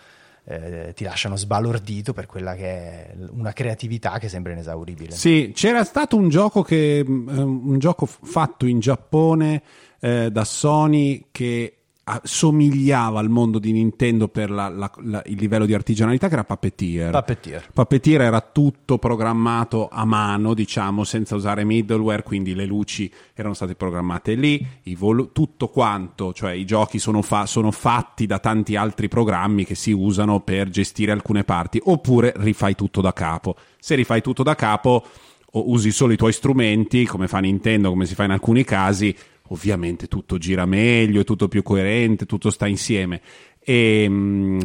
eh, 0.50 0.94
ti 0.96 1.04
lasciano 1.04 1.36
sbalordito 1.36 2.14
per 2.14 2.26
quella 2.26 2.56
che 2.56 2.66
è 2.66 3.16
una 3.32 3.52
creatività 3.52 4.18
che 4.18 4.30
sembra 4.30 4.54
inesauribile. 4.54 5.12
Sì, 5.12 5.52
c'era 5.54 5.84
stato 5.84 6.16
un 6.16 6.30
gioco 6.30 6.62
che 6.62 7.04
mh, 7.06 7.30
eh, 7.30 7.42
un 7.42 7.80
gioco 7.80 8.06
fatto 8.06 8.66
in 8.66 8.80
Giappone 8.80 9.62
eh, 10.00 10.32
da 10.32 10.46
Sony 10.46 11.26
che 11.32 11.77
somigliava 12.24 13.20
al 13.20 13.30
mondo 13.30 13.60
di 13.60 13.72
Nintendo 13.72 14.28
per 14.28 14.50
la- 14.50 14.70
la- 14.70 14.92
la- 15.02 15.22
il 15.26 15.38
livello 15.38 15.66
di 15.66 15.74
artigianalità 15.74 16.28
che 16.28 16.34
era 16.34 16.44
Puppeteer. 16.44 17.12
Puppeteer. 17.12 17.70
Puppeteer 17.74 18.22
era 18.22 18.42
tutto 18.42 18.98
programmato 18.98 19.90
a 19.92 20.06
mano, 20.06 20.54
diciamo, 20.54 21.04
senza 21.04 21.36
usare 21.36 21.64
middleware, 21.64 22.24
quindi 22.24 22.56
le 22.56 22.66
luci 22.66 23.12
erano 23.34 23.54
state 23.54 23.76
programmate 23.76 24.36
lì, 24.36 24.66
i 24.84 24.96
volu- 24.96 25.32
tutto 25.34 25.68
quanto, 25.68 26.34
cioè 26.34 26.52
i 26.54 26.66
giochi 26.66 27.00
sono, 27.00 27.22
fa- 27.22 27.46
sono 27.46 27.72
fatti 27.72 28.26
da 28.26 28.40
tanti 28.40 28.76
altri 28.76 29.08
programmi 29.08 29.66
che 29.66 29.76
si 29.76 29.92
usano 29.92 30.40
per 30.40 30.70
gestire 30.70 31.12
alcune 31.12 31.44
parti, 31.44 31.82
oppure 31.84 32.34
rifai 32.38 32.76
tutto 32.76 33.02
da 33.02 33.14
capo. 33.14 33.56
Se 33.80 33.96
rifai 33.96 34.22
tutto 34.22 34.44
da 34.44 34.56
capo 34.56 35.04
o 35.52 35.70
usi 35.72 35.92
solo 35.92 36.14
i 36.14 36.18
tuoi 36.18 36.34
strumenti, 36.34 37.06
come 37.06 37.28
fa 37.28 37.40
Nintendo, 37.40 37.90
come 37.90 38.06
si 38.06 38.16
fa 38.16 38.26
in 38.26 38.32
alcuni 38.32 38.64
casi, 38.64 39.16
ovviamente 39.50 40.08
tutto 40.08 40.38
gira 40.38 40.66
meglio, 40.66 41.22
è 41.22 41.24
tutto 41.24 41.48
più 41.48 41.64
coerente, 41.64 42.26
tutto 42.26 42.50
sta 42.50 42.68
insieme. 42.68 43.22
E, 43.60 44.06
mm, 44.10 44.60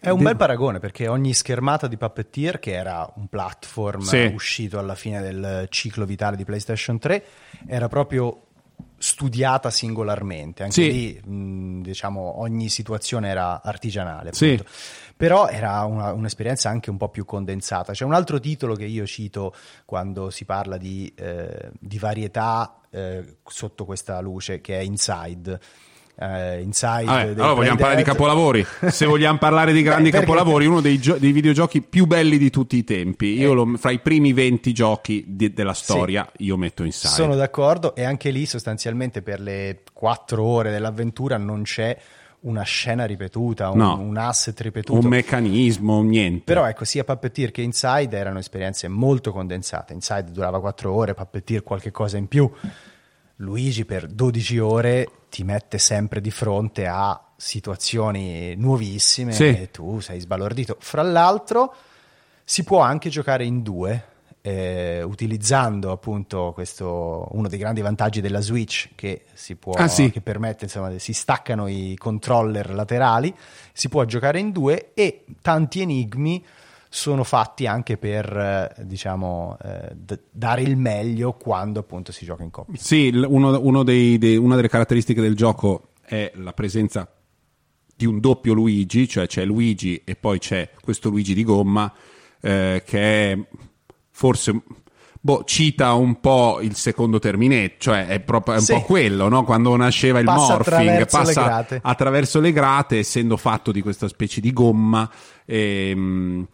È 0.00 0.08
un 0.08 0.22
bel 0.22 0.36
paragone 0.36 0.78
perché 0.78 1.08
ogni 1.08 1.34
schermata 1.34 1.86
di 1.86 1.96
Puppeteer, 1.98 2.58
che 2.58 2.72
era 2.72 3.10
un 3.16 3.26
platform 3.28 4.00
Sì. 4.00 4.30
uscito 4.32 4.78
alla 4.78 4.94
fine 4.94 5.20
del 5.20 5.66
ciclo 5.68 6.06
vitale 6.06 6.36
di 6.36 6.44
PlayStation 6.44 6.98
3, 6.98 7.24
era 7.66 7.88
proprio 7.88 8.44
studiata 8.96 9.70
singolarmente. 9.70 10.62
Anche 10.62 10.74
Sì. 10.74 10.90
lì, 10.90 11.20
mh, 11.22 11.82
diciamo, 11.82 12.40
ogni 12.40 12.68
situazione 12.70 13.28
era 13.28 13.62
artigianale. 13.62 14.32
Sì. 14.32 14.58
Però 15.20 15.48
era 15.48 15.84
una- 15.84 16.12
un'esperienza 16.14 16.70
anche 16.70 16.88
un 16.88 16.96
po' 16.96 17.10
più 17.10 17.26
condensata. 17.26 17.92
C'è 17.92 18.06
un 18.06 18.14
altro 18.14 18.40
titolo 18.40 18.74
che 18.74 18.86
io 18.86 19.04
cito 19.06 19.54
quando 19.84 20.30
si 20.30 20.46
parla 20.46 20.78
di, 20.78 21.12
eh, 21.14 21.70
di 21.78 21.98
varietà 21.98 22.76
eh, 22.90 23.36
sotto 23.46 23.84
questa 23.84 24.18
luce, 24.20 24.62
che 24.62 24.78
è 24.78 24.82
Inside. 24.82 25.60
Eh, 26.22 26.60
Inside 26.62 27.04
dei 27.04 27.34
allora 27.34 27.52
vogliamo 27.52 27.76
parlare 27.76 27.96
di 27.96 28.02
capolavori. 28.02 28.66
Se 28.88 29.04
vogliamo 29.06 29.36
parlare 29.38 29.72
di 29.74 29.80
grandi 29.84 30.10
Beh, 30.10 30.20
capolavori, 30.20 30.64
uno 30.66 30.80
dei, 30.80 30.98
gio- 30.98 31.16
dei 31.18 31.32
videogiochi 31.32 31.82
più 31.82 32.06
belli 32.06 32.38
di 32.38 32.48
tutti 32.50 32.76
i 32.78 32.84
tempi. 32.84 33.36
Eh. 33.36 33.40
Io 33.42 33.52
lo- 33.52 33.76
fra 33.76 33.90
i 33.90 33.98
primi 34.00 34.32
20 34.32 34.72
giochi 34.72 35.24
di- 35.28 35.52
della 35.52 35.74
storia, 35.74 36.26
io 36.38 36.56
metto 36.56 36.82
Inside. 36.82 37.12
Sono 37.12 37.34
d'accordo 37.36 37.94
e 37.94 38.04
anche 38.04 38.30
lì 38.30 38.46
sostanzialmente 38.46 39.20
per 39.22 39.38
le 39.40 39.82
quattro 39.92 40.44
ore 40.44 40.70
dell'avventura 40.70 41.36
non 41.36 41.62
c'è 41.62 41.96
una 42.42 42.62
scena 42.62 43.04
ripetuta, 43.04 43.70
un, 43.70 43.78
No. 43.78 43.98
un 43.98 44.16
asset 44.16 44.58
ripetuto. 44.60 44.98
un 44.98 45.06
meccanismo, 45.06 46.02
niente. 46.02 46.44
Però 46.44 46.66
ecco, 46.66 46.84
sia 46.84 47.04
Puppeteer 47.04 47.50
che 47.50 47.62
Inside 47.62 48.16
erano 48.16 48.38
esperienze 48.38 48.88
molto 48.88 49.30
condensate. 49.32 49.92
Inside 49.92 50.30
durava 50.32 50.58
4 50.60 50.92
ore, 50.92 51.14
Puppeteer 51.14 51.62
qualche 51.62 51.90
cosa 51.90 52.16
in 52.16 52.28
più. 52.28 52.50
Luigi 53.36 53.84
per 53.84 54.06
12 54.06 54.58
ore 54.58 55.08
ti 55.30 55.44
mette 55.44 55.78
sempre 55.78 56.20
di 56.20 56.30
fronte 56.30 56.86
a 56.86 57.18
situazioni 57.36 58.54
nuovissime 58.56 59.32
Sì. 59.32 59.44
e 59.46 59.70
tu 59.70 60.00
sei 60.00 60.20
sbalordito. 60.20 60.76
Fra 60.78 61.02
l'altro 61.02 61.74
si 62.44 62.64
può 62.64 62.80
anche 62.80 63.08
giocare 63.08 63.44
in 63.44 63.62
due, 63.62 64.04
eh, 64.42 65.02
utilizzando 65.02 65.90
appunto 65.90 66.52
questo, 66.54 67.28
uno 67.32 67.48
dei 67.48 67.58
grandi 67.58 67.80
vantaggi 67.80 68.20
della 68.20 68.40
Switch 68.40 68.90
che 68.94 69.24
si 69.34 69.54
può, 69.56 69.72
Ah, 69.74 69.88
sì. 69.88 70.10
che 70.10 70.20
permette, 70.20 70.64
insomma, 70.64 70.96
si 70.98 71.12
staccano 71.12 71.66
i 71.66 71.94
controller 71.98 72.72
laterali, 72.72 73.34
si 73.72 73.88
può 73.88 74.04
giocare 74.04 74.38
in 74.38 74.50
due 74.52 74.92
e 74.94 75.24
tanti 75.42 75.80
enigmi 75.82 76.44
sono 76.92 77.22
fatti 77.22 77.66
anche 77.68 77.96
per, 77.98 78.36
eh, 78.36 78.84
diciamo, 78.84 79.56
eh, 79.62 79.92
d- 79.94 80.18
dare 80.30 80.62
il 80.62 80.76
meglio 80.76 81.34
quando 81.34 81.78
appunto 81.80 82.10
si 82.10 82.24
gioca 82.24 82.42
in 82.42 82.50
coppia. 82.50 82.80
Sì, 82.80 83.08
uno- 83.14 83.60
uno 83.60 83.82
dei- 83.84 84.18
dei- 84.18 84.36
una 84.36 84.56
delle 84.56 84.68
caratteristiche 84.68 85.20
del 85.20 85.36
gioco 85.36 85.90
è 86.02 86.32
la 86.34 86.52
presenza 86.52 87.08
di 87.94 88.06
un 88.06 88.18
doppio 88.18 88.54
Luigi, 88.54 89.06
cioè 89.06 89.26
c'è 89.28 89.44
Luigi 89.44 90.02
e 90.04 90.16
poi 90.16 90.38
c'è 90.40 90.70
questo 90.82 91.10
Luigi 91.10 91.34
di 91.34 91.44
gomma 91.44 91.92
eh, 92.42 92.82
che 92.86 93.32
è 93.32 93.38
forse 94.20 94.60
boh, 95.18 95.44
cita 95.44 95.94
un 95.94 96.20
po' 96.20 96.58
il 96.60 96.74
secondo 96.74 97.18
Terminator, 97.18 97.76
cioè 97.78 98.06
è 98.06 98.20
proprio 98.20 98.54
è 98.54 98.58
un 98.58 98.62
Sì. 98.64 98.74
po' 98.74 98.82
quello, 98.82 99.28
no? 99.28 99.44
quando 99.44 99.74
nasceva 99.76 100.18
il 100.18 100.26
Passa 100.26 100.52
morphing, 100.52 100.88
attraverso 101.00 101.16
le 101.18 101.24
passa 101.24 101.42
grate. 101.44 101.80
attraverso 101.82 102.40
le 102.40 102.52
grate, 102.52 102.98
essendo 102.98 103.36
fatto 103.38 103.72
di 103.72 103.80
questa 103.80 104.08
specie 104.08 104.42
di 104.42 104.52
gomma. 104.52 105.10
ehm, 105.46 106.46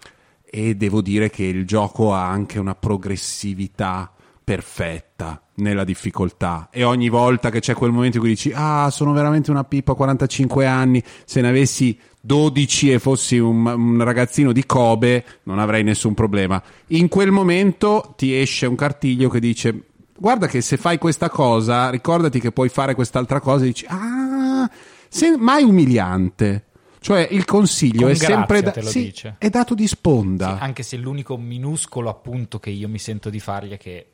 e 0.49 0.75
devo 0.77 1.03
dire 1.03 1.29
che 1.29 1.43
il 1.43 1.67
gioco 1.67 2.15
ha 2.15 2.29
anche 2.29 2.61
una 2.61 2.77
progressività 2.77 4.11
perfetta 4.45 5.43
nella 5.57 5.85
difficoltà. 5.85 6.69
E 6.71 6.83
ogni 6.85 7.09
volta 7.09 7.51
che 7.51 7.61
c'è 7.61 7.75
quel 7.75 7.90
momento 7.92 8.16
in 8.16 8.23
cui 8.23 8.33
dici 8.33 8.53
ah 8.55 8.90
sono 8.90 9.12
veramente 9.12 9.51
una 9.51 9.64
pippa 9.64 9.92
a 9.92 9.95
45 9.95 10.66
anni 10.66 11.03
se 11.25 11.40
ne 11.40 11.49
avessi 11.49 11.99
12 12.21 12.92
e 12.92 12.99
fossi 12.99 13.38
un, 13.38 13.64
un 13.66 14.03
ragazzino 14.03 14.53
di 14.53 14.66
Kobe 14.66 15.25
non 15.45 15.59
avrei 15.59 15.83
nessun 15.83 16.14
problema. 16.14 16.62
In 16.88 17.09
quel 17.09 17.31
momento 17.31 18.14
ti 18.16 18.35
esce 18.37 18.66
un 18.66 18.75
cartiglio 18.75 19.29
che 19.29 19.40
dice 19.40 19.83
guarda 20.19 20.47
che 20.47 20.61
se 20.61 20.77
fai 20.77 20.99
questa 20.99 21.29
cosa 21.29 21.90
ricordati 21.90 22.40
che 22.40 22.51
puoi 22.53 22.69
fare 22.69 22.95
quest'altra 22.95 23.38
cosa 23.40 23.64
e 23.64 23.69
dici 23.69 23.87
ah 23.88 24.69
se- 25.09 25.37
mai 25.37 25.62
umiliante. 25.62 26.64
Cioè 26.99 27.29
il 27.31 27.45
consiglio 27.45 28.03
Con 28.03 28.11
è 28.11 28.14
sempre 28.14 28.62
da- 28.62 28.73
te 28.73 28.83
lo 28.83 28.88
sì, 28.88 29.05
dice. 29.05 29.37
è 29.38 29.49
dato 29.49 29.75
di 29.75 29.87
sponda. 29.87 30.57
Sì, 30.57 30.62
anche 30.64 30.83
se 30.83 30.97
l'unico 30.97 31.37
minuscolo 31.37 32.11
appunto 32.11 32.59
che 32.59 32.71
io 32.71 32.88
mi 32.88 32.99
sento 32.99 33.31
di 33.31 33.38
fargli 33.38 33.71
è 33.71 33.77
che 33.77 34.07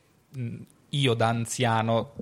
io 0.93 1.13
da 1.13 1.27
anziano 1.27 2.13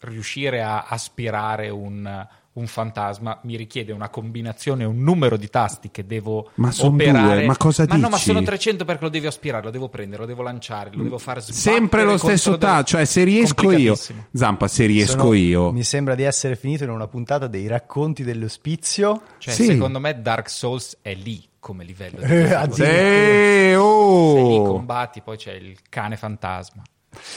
riuscire 0.00 0.62
a 0.62 0.84
aspirare 0.86 1.70
un, 1.70 2.26
un 2.52 2.66
fantasma 2.66 3.40
mi 3.44 3.56
richiede 3.56 3.90
una 3.92 4.10
combinazione, 4.10 4.84
un 4.84 5.02
numero 5.02 5.38
di 5.38 5.48
tasti 5.48 5.90
che 5.90 6.06
devo 6.06 6.50
Ma 6.56 6.70
operare. 6.80 7.36
due, 7.36 7.46
ma 7.46 7.56
cosa 7.56 7.84
no, 7.86 7.96
ma 7.96 8.08
dici? 8.10 8.20
sono 8.24 8.42
300 8.42 8.84
perché 8.84 9.04
lo 9.04 9.08
devi 9.08 9.26
aspirare, 9.26 9.64
lo 9.64 9.70
devo 9.70 9.88
prendere, 9.88 10.20
lo 10.22 10.28
devo 10.28 10.42
lanciare, 10.42 10.90
lo 10.92 11.02
devo 11.04 11.16
far 11.16 11.40
sbattere 11.42 11.74
sempre 11.76 12.04
lo 12.04 12.18
stesso 12.18 12.50
del- 12.50 12.58
tasto 12.58 12.84
cioè 12.84 13.04
se 13.06 13.24
riesco 13.24 13.70
io. 13.72 13.96
Zampa 14.34 14.68
se 14.68 14.84
riesco 14.84 15.18
Sono- 15.20 15.32
io 15.32 15.72
Mi 15.72 15.82
sembra 15.84 16.14
di 16.14 16.22
essere 16.24 16.54
finito 16.56 16.84
in 16.84 16.90
una 16.90 17.06
puntata 17.08 17.46
dei 17.46 17.66
racconti 17.66 18.22
dell'ospizio. 18.24 19.22
Cioè, 19.38 19.54
Sì. 19.54 19.64
secondo 19.64 19.98
me 20.00 20.20
Dark 20.20 20.50
Souls 20.50 20.98
è 21.00 21.14
lì 21.14 21.42
come 21.58 21.82
livello 21.84 22.18
di 22.18 22.24
Eh, 22.30 22.52
addirittura. 22.52 22.68
Sì, 22.74 22.82
Se 22.82 24.42
lì 24.42 24.58
oh! 24.58 24.62
combatti, 24.64 25.22
poi 25.22 25.38
c'è 25.38 25.52
il 25.52 25.78
cane 25.88 26.16
fantasma. 26.18 26.82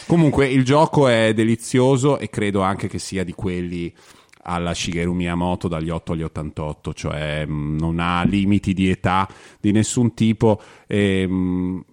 Comunque 0.07 0.47
il 0.47 0.63
gioco 0.63 1.07
è 1.07 1.33
delizioso 1.33 2.17
e 2.17 2.29
credo 2.29 2.61
anche 2.61 2.87
che 2.87 2.99
sia 2.99 3.23
di 3.23 3.33
quelli 3.33 3.93
alla 4.49 4.73
Shigeru 4.73 5.13
Miyamoto 5.13 5.67
dagli 5.67 5.89
8 5.89 6.13
agli 6.13 6.23
88, 6.23 6.93
cioè 6.93 7.45
mh, 7.45 7.77
non 7.79 7.99
ha 7.99 8.23
limiti 8.23 8.73
di 8.73 8.89
età 8.89 9.27
di 9.59 9.71
nessun 9.71 10.13
tipo. 10.13 10.61
e, 10.87 11.27
mh, 11.27 11.83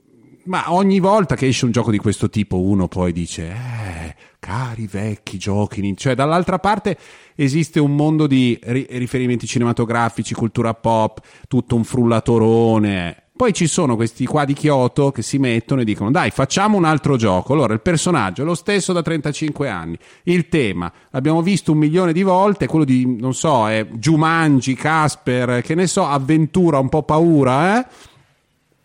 ma 0.45 0.73
ogni 0.75 0.99
volta 1.01 1.37
che 1.37 1.47
esce 1.47 1.65
un 1.65 1.71
gioco 1.71 1.91
di 1.91 1.97
questo 1.97 2.29
tipo 2.29 2.61
uno 2.61 2.87
poi 2.87 3.13
dice, 3.13 3.49
eh, 3.49 4.15
cari 4.39 4.87
vecchi 4.87 5.39
giochi, 5.39 5.81
nin-" 5.81 5.97
cioè 5.97 6.15
dall'altra 6.15 6.59
parte 6.59 6.99
esiste 7.35 7.81
un 7.81 7.97
mondo 7.97 8.27
di 8.27 8.59
ri- 8.63 8.87
riferimenti 8.91 9.47
cinematografici, 9.47 10.35
cultura 10.35 10.75
pop, 10.75 11.21
tutto 11.49 11.77
un 11.77 11.85
frullatorone. 11.85 13.24
Poi 13.37 13.53
ci 13.53 13.67
sono 13.67 13.97
questi 13.97 14.27
qua 14.27 14.45
di 14.45 14.55
Kyoto 14.55 15.11
che 15.11 15.21
si 15.23 15.39
mettono 15.39 15.81
e 15.81 15.85
dicono 15.85 16.13
dai 16.13 16.31
facciamo 16.31 16.77
un 16.77 16.85
altro 16.85 17.17
gioco. 17.17 17.53
Allora 17.53 17.75
il 17.75 17.81
personaggio 17.81 18.43
è 18.43 18.45
lo 18.45 18.55
stesso 18.55 18.93
da 18.93 19.03
35 19.03 19.69
anni, 19.69 19.99
il 20.23 20.49
tema 20.49 20.93
l'abbiamo 21.11 21.43
visto 21.43 21.73
un 21.73 21.79
milione 21.79 22.13
di 22.13 22.23
volte, 22.23 22.69
quello 22.69 22.85
di 22.85 23.05
non 23.19 23.35
so, 23.35 23.69
è 23.69 23.85
Jumanji, 23.87 24.75
Casper, 24.75 25.63
che 25.63 25.75
ne 25.75 25.89
so, 25.89 26.07
avventura, 26.07 26.79
un 26.79 26.89
po' 26.89 27.03
paura, 27.03 27.81
eh? 27.81 27.87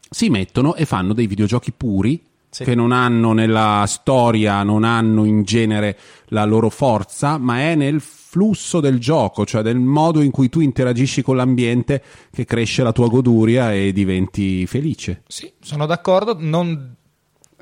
Si 0.09 0.29
mettono 0.29 0.73
e 0.73 0.85
fanno 0.85 1.13
dei 1.13 1.27
videogiochi 1.27 1.71
puri 1.71 2.19
Sì. 2.49 2.63
che 2.63 2.73
non 2.73 2.91
hanno 2.91 3.33
nella 3.33 3.83
storia, 3.85 4.63
non 4.63 4.83
hanno 4.83 5.25
in 5.25 5.43
genere 5.43 5.95
la 6.29 6.45
loro 6.45 6.71
forza, 6.71 7.37
ma 7.37 7.59
è 7.59 7.75
nel 7.75 8.01
flusso 8.29 8.79
del 8.79 8.99
gioco, 8.99 9.43
cioè 9.43 9.63
del 9.63 9.79
modo 9.79 10.21
in 10.21 10.29
cui 10.29 10.49
tu 10.49 10.59
interagisci 10.59 11.23
con 11.23 11.35
l'ambiente 11.35 12.03
che 12.31 12.45
cresce 12.45 12.83
la 12.83 12.91
tua 12.91 13.07
goduria 13.07 13.73
e 13.73 13.91
diventi 13.91 14.67
felice. 14.67 15.23
Sì, 15.25 15.51
sono 15.59 15.87
d'accordo. 15.87 16.35
Non 16.37 16.95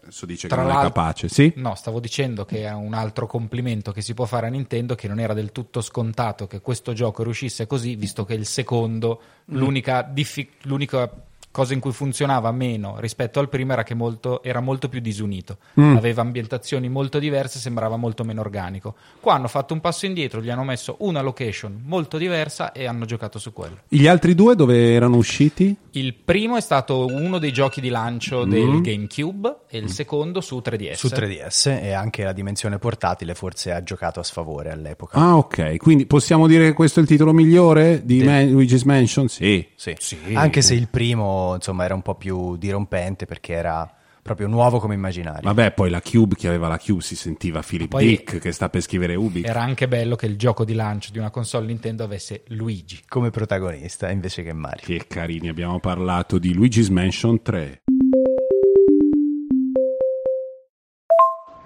Adesso 0.02 0.26
dice 0.26 0.50
Tra 0.50 0.58
che 0.58 0.68
non 0.68 0.78
è 0.78 0.82
capace, 0.82 1.30
sì? 1.30 1.54
No, 1.56 1.74
stavo 1.76 2.02
dicendo 2.02 2.44
che 2.44 2.64
è 2.64 2.74
un 2.74 2.94
altro 2.94 3.28
complimento 3.28 3.94
che 3.94 4.02
si 4.02 4.14
può 4.14 4.26
fare 4.26 4.48
a 4.48 4.50
Nintendo 4.50 4.94
che 4.94 5.08
non 5.08 5.20
era 5.22 5.34
del 5.34 5.54
tutto 5.54 5.80
scontato 5.80 6.48
che 6.48 6.60
questo 6.60 6.92
gioco 6.92 7.24
riuscisse 7.24 7.66
così, 7.66 7.96
visto 7.96 8.26
che 8.26 8.34
il 8.34 8.46
secondo, 8.46 9.22
l'unica, 9.46 10.02
diffi- 10.02 10.50
l'unica 10.64 11.10
cosa 11.58 11.74
in 11.74 11.80
cui 11.80 11.92
funzionava 11.92 12.52
meno 12.52 13.00
rispetto 13.00 13.40
al 13.40 13.50
primo 13.50 13.74
era 13.74 13.82
che 13.82 13.96
molto- 13.96 14.44
era 14.44 14.60
molto 14.60 14.90
più 14.90 15.00
disunito. 15.00 15.58
Aveva 15.98 16.22
ambientazioni 16.22 16.88
molto 16.88 17.18
diverse, 17.18 17.58
sembrava 17.58 17.98
molto 17.98 18.24
meno 18.24 18.42
organico. 18.42 18.94
Qua 19.20 19.34
hanno 19.34 19.48
fatto 19.48 19.74
un 19.74 19.80
passo 19.82 20.06
indietro, 20.06 20.40
gli 20.40 20.52
hanno 20.52 20.64
messo 20.64 20.98
una 21.00 21.22
location 21.22 21.82
molto 21.84 22.20
diversa 22.20 22.74
e 22.74 22.86
hanno 22.86 23.06
giocato 23.06 23.40
su 23.40 23.54
quello. 23.54 23.78
Gli 23.88 24.06
altri 24.06 24.36
due 24.36 24.56
dove 24.56 24.94
erano 24.94 25.16
usciti? 25.16 25.76
Il 25.98 26.14
primo 26.14 26.58
è 26.58 26.62
stato 26.62 27.08
uno 27.08 27.40
dei 27.40 27.52
giochi 27.52 27.82
di 27.82 27.90
lancio 27.90 28.46
del 28.46 28.82
GameCube 28.82 29.62
e 29.68 29.80
il 29.80 29.90
secondo 29.90 30.42
su 30.42 30.62
3DS. 30.64 30.94
Su 30.94 31.08
3DS 31.08 31.82
e 31.82 31.92
anche 31.92 32.24
la 32.24 32.34
dimensione 32.34 32.78
portatile 32.78 33.34
forse 33.34 33.72
ha 33.72 33.82
giocato 33.82 34.20
a 34.20 34.24
sfavore 34.24 34.70
all'epoca. 34.70 35.18
Ah, 35.18 35.38
ok. 35.38 35.78
Quindi 35.78 36.06
possiamo 36.06 36.46
dire 36.46 36.66
che 36.66 36.74
questo 36.74 37.00
è 37.00 37.02
il 37.02 37.08
titolo 37.08 37.34
migliore 37.34 38.06
di. 38.06 38.24
Man- 38.24 38.50
Luigi's 38.50 38.84
Mansion? 38.84 39.28
Sì. 39.28 39.68
Sì. 39.76 39.96
Sì. 39.98 40.18
Anche 40.34 40.62
se 40.62 40.76
il 40.76 40.88
primo 40.88 41.56
insomma 41.56 41.86
era 41.86 41.96
un 41.96 42.04
po' 42.04 42.16
più 42.16 42.58
dirompente 42.58 43.26
perché 43.26 43.54
era 43.54 43.92
proprio 44.28 44.48
nuovo 44.48 44.80
come 44.80 44.94
immaginario. 44.94 45.42
Vabbè, 45.42 45.72
poi 45.72 45.90
la 45.90 46.02
Cube, 46.02 46.36
chi 46.36 46.48
aveva 46.48 46.68
la 46.68 46.78
Cube 46.78 47.02
si 47.02 47.16
sentiva 47.16 47.62
Philip 47.66 47.88
Poi- 47.88 48.06
Dick 48.06 48.40
che 48.40 48.52
sta 48.52 48.70
per 48.70 48.82
scrivere 48.82 49.16
Ubi. 49.16 49.44
Era 49.44 49.62
anche 49.62 49.88
bello 49.88 50.16
che 50.16 50.26
il 50.26 50.38
gioco 50.38 50.66
di 50.66 50.74
lancio 50.74 51.12
di 51.12 51.18
una 51.18 51.30
console 51.30 51.66
Nintendo 51.66 52.04
avesse 52.04 52.44
Luigi. 52.48 53.02
Come 53.08 53.30
protagonista 53.30 54.12
invece 54.12 54.44
che 54.44 54.52
Mario. 54.52 54.84
Che 54.84 55.06
carini, 55.08 55.48
abbiamo 55.48 55.80
parlato 55.80 56.38
di 56.38 56.54
Luigi's 56.54 56.90
Mansion 56.90 57.42
3. 57.42 57.82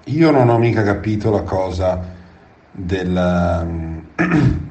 Io 0.05 0.31
non 0.31 0.49
ho 0.49 0.57
mica 0.59 0.83
capito 0.83 1.31
la 1.31 1.41
cosa 1.41 2.13
del 2.71 3.61
um, 3.63 4.05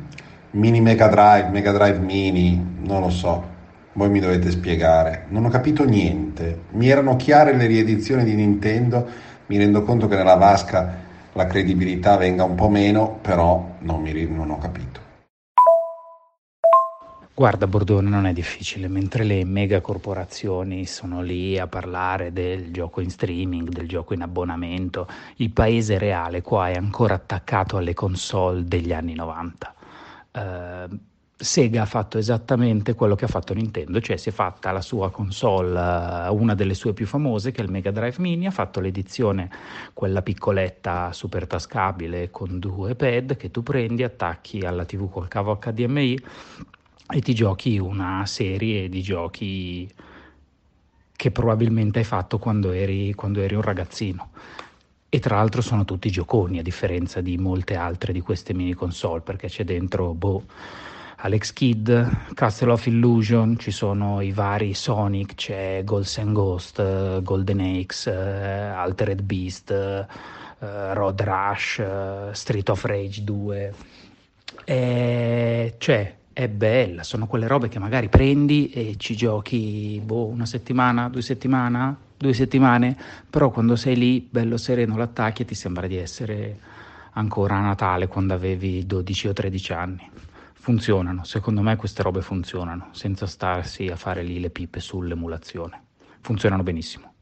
mini 0.53 0.81
Mega 0.81 1.09
Drive, 1.09 1.49
Mega 1.51 1.73
Drive 1.73 1.99
mini, 1.99 2.79
non 2.83 3.01
lo 3.01 3.11
so. 3.11 3.59
Voi 4.01 4.09
mi 4.09 4.21
dovete 4.21 4.51
spiegare. 4.51 5.27
Non 5.29 5.45
ho 5.45 5.51
capito 5.51 5.85
niente. 5.85 6.61
Mi 6.71 6.89
erano 6.89 7.17
chiare 7.17 7.55
le 7.55 7.67
riedizioni 7.67 8.25
di 8.25 8.35
Nintendo, 8.35 9.07
mi 9.45 9.59
rendo 9.59 9.83
conto 9.83 10.09
che 10.09 10.17
nella 10.17 10.37
vasca 10.37 10.97
la 11.35 11.45
credibilità 11.45 12.17
venga 12.17 12.45
un 12.45 12.55
po' 12.55 12.71
meno, 12.71 13.19
però 13.21 13.77
non, 13.81 14.01
mi 14.01 14.27
non 14.27 14.53
ho 14.53 14.57
capito. 14.57 15.01
Guarda 17.35 17.67
Bordone, 17.67 18.09
non 18.09 18.25
è 18.25 18.33
difficile, 18.33 18.89
mentre 18.89 19.23
le 19.23 19.45
megacorporazioni 19.45 20.87
sono 20.87 21.21
lì 21.21 21.59
a 21.59 21.67
parlare 21.67 22.33
del 22.33 22.73
gioco 22.73 23.03
in 23.03 23.11
streaming, 23.11 23.69
del 23.69 23.87
gioco 23.87 24.15
in 24.15 24.23
abbonamento, 24.23 25.07
il 25.37 25.51
paese 25.51 25.99
reale 25.99 26.41
qua 26.41 26.71
è 26.71 26.75
ancora 26.75 27.13
attaccato 27.13 27.77
alle 27.77 27.93
console 27.93 28.65
degli 28.65 28.95
anni 28.95 29.13
90. 29.13 29.75
Eh, 30.33 30.89
Sega 31.43 31.83
ha 31.83 31.87
fatto 31.87 32.19
esattamente 32.19 32.95
quello 32.95 33.15
che 33.15 33.25
ha 33.25 33.29
fatto 33.29 33.55
Nintendo, 33.55 33.99
cioè 34.03 34.19
si 34.19 34.29
è 34.29 34.33
fatta 34.33 34.73
la 34.73 34.83
sua 34.83 35.11
console, 35.11 35.71
eh, 35.71 36.29
una 36.29 36.55
delle 36.55 36.75
sue 36.75 36.93
più 36.93 37.07
famose, 37.07 37.51
che 37.51 37.63
è 37.63 37.65
il 37.65 37.71
Mega 37.71 37.91
Drive 37.91 38.17
Mini, 38.19 38.47
ha 38.47 38.51
fatto 38.51 38.79
l'edizione, 38.79 39.51
quella 39.95 40.21
piccoletta 40.21 41.15
super 41.15 41.47
tascabile 41.47 42.31
con 42.31 42.59
due 42.59 42.95
pad 42.95 43.39
che 43.39 43.51
tu 43.51 43.63
prendi, 43.63 44.03
attacchi 44.03 44.61
alla 44.67 44.85
TV 44.85 45.11
col 45.11 45.29
cavo 45.29 45.59
HDMI 45.59 46.19
e 47.09 47.21
ti 47.23 47.35
giochi 47.35 47.79
una 47.79 48.27
serie 48.27 48.91
di 48.91 49.01
giochi 49.01 49.91
che 51.17 51.31
probabilmente 51.31 52.01
hai 52.01 52.05
fatto 52.05 52.39
quando 52.39 52.71
eri, 52.71 53.15
quando 53.15 53.41
eri 53.41 53.55
un 53.55 53.63
ragazzino. 53.63 54.31
E 55.09 55.19
tra 55.21 55.37
l'altro 55.37 55.63
sono 55.63 55.87
tutti 55.87 56.11
gioconi, 56.11 56.59
a 56.59 56.63
differenza 56.63 57.23
di 57.23 57.39
molte 57.39 57.77
altre 57.77 58.13
di 58.13 58.21
queste 58.21 58.53
mini 58.53 58.75
console, 58.75 59.23
perché 59.23 59.49
c'è 59.49 59.65
dentro 59.65 60.13
boh, 60.13 60.45
Alex 61.23 61.53
Kidd, 61.53 61.91
Castle 62.33 62.73
of 62.73 62.87
Illusion, 62.87 63.59
ci 63.59 63.71
sono 63.71 64.23
i 64.23 64.33
vari 64.33 64.73
Sonic, 64.73 65.35
c'è 65.35 65.83
Ghosts 65.85 66.17
and 66.19 66.33
Ghost, 66.33 66.79
eh, 66.79 67.21
Golden 67.23 67.61
Axe, 67.61 68.11
eh, 68.11 68.69
Altered 68.69 69.21
Beast, 69.21 69.71
eh, 69.71 70.07
Road 70.95 71.21
Rush, 71.21 71.83
Street 72.33 72.69
of 72.71 72.85
Rage 72.85 73.23
2. 73.23 73.75
E, 74.65 75.75
cioè, 75.77 76.15
è 76.33 76.49
bella, 76.49 77.03
sono 77.03 77.27
quelle 77.27 77.47
robe 77.47 77.69
che 77.69 77.79
magari 77.79 78.09
prendi 78.09 78.71
e 78.71 78.95
ci 78.97 79.15
giochi 79.15 80.01
boh, 80.03 80.25
una 80.25 80.47
settimana, 80.47 81.11
due 81.11 81.23
settimane, 81.23 81.97
due 82.17 82.33
settimane, 82.33 82.97
però 83.29 83.51
quando 83.51 83.77
sei 83.77 83.97
lì, 83.97 84.27
bello 84.31 84.57
sereno, 84.57 84.97
l'attacchi 84.97 85.43
e 85.43 85.45
ti 85.45 85.55
sembra 85.55 85.87
di 85.87 85.99
essere 85.99 86.59
ancora 87.13 87.57
a 87.57 87.61
Natale 87.61 88.07
quando 88.07 88.33
avevi 88.33 88.87
12 88.87 89.29
o 89.29 89.33
13 89.35 89.73
anni. 89.75 90.11
Funzionano, 90.61 91.25
secondo 91.25 91.63
me 91.63 91.77
queste 91.77 92.03
robe 92.03 92.21
funzionano, 92.21 92.89
senza 92.93 93.27
starsi 93.27 93.87
a 93.89 93.97
fare 93.97 94.23
lì 94.23 94.39
le 94.41 94.51
pipe 94.51 94.79
sull'emulazione. 94.79 95.83
Funzionano 96.21 96.63
benissimo. 96.63 97.15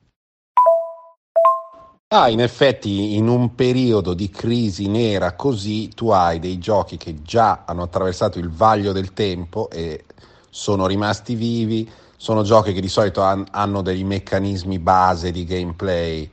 Ah, 2.08 2.28
in 2.28 2.40
effetti 2.40 3.14
in 3.14 3.28
un 3.28 3.54
periodo 3.54 4.14
di 4.14 4.28
crisi 4.30 4.88
nera 4.88 5.34
così 5.34 5.90
tu 5.90 6.08
hai 6.08 6.38
dei 6.40 6.58
giochi 6.58 6.96
che 6.96 7.22
già 7.22 7.64
hanno 7.66 7.82
attraversato 7.82 8.38
il 8.38 8.48
vaglio 8.48 8.92
del 8.92 9.12
tempo 9.12 9.70
e 9.70 10.04
sono 10.48 10.86
rimasti 10.86 11.34
vivi, 11.34 11.88
sono 12.16 12.42
giochi 12.42 12.72
che 12.72 12.80
di 12.80 12.88
solito 12.88 13.22
han- 13.22 13.46
hanno 13.50 13.82
dei 13.82 14.02
meccanismi 14.04 14.78
base 14.78 15.30
di 15.30 15.44
gameplay 15.44 16.28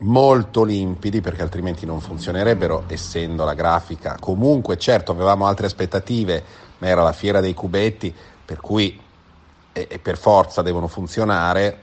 molto 0.00 0.64
limpidi 0.64 1.20
perché 1.20 1.42
altrimenti 1.42 1.86
non 1.86 2.00
funzionerebbero 2.00 2.84
essendo 2.88 3.44
la 3.44 3.54
grafica. 3.54 4.16
Comunque 4.18 4.76
certo 4.78 5.12
avevamo 5.12 5.46
altre 5.46 5.66
aspettative 5.66 6.44
ma 6.78 6.88
era 6.88 7.02
la 7.02 7.12
fiera 7.12 7.40
dei 7.40 7.54
cubetti 7.54 8.12
per 8.44 8.60
cui 8.60 9.00
e, 9.72 9.86
e 9.90 9.98
per 9.98 10.18
forza 10.18 10.62
devono 10.62 10.88
funzionare. 10.88 11.80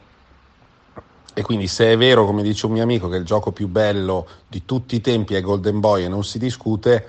E 1.33 1.41
quindi 1.41 1.67
se 1.67 1.93
è 1.93 1.97
vero 1.97 2.25
come 2.25 2.43
dice 2.43 2.65
un 2.65 2.73
mio 2.73 2.83
amico 2.83 3.07
che 3.07 3.15
il 3.15 3.23
gioco 3.23 3.51
più 3.51 3.67
bello 3.67 4.27
di 4.47 4.65
tutti 4.65 4.95
i 4.95 5.01
tempi 5.01 5.35
è 5.35 5.41
Golden 5.41 5.79
Boy 5.79 6.03
e 6.03 6.07
non 6.09 6.23
si 6.23 6.37
discute 6.37 7.07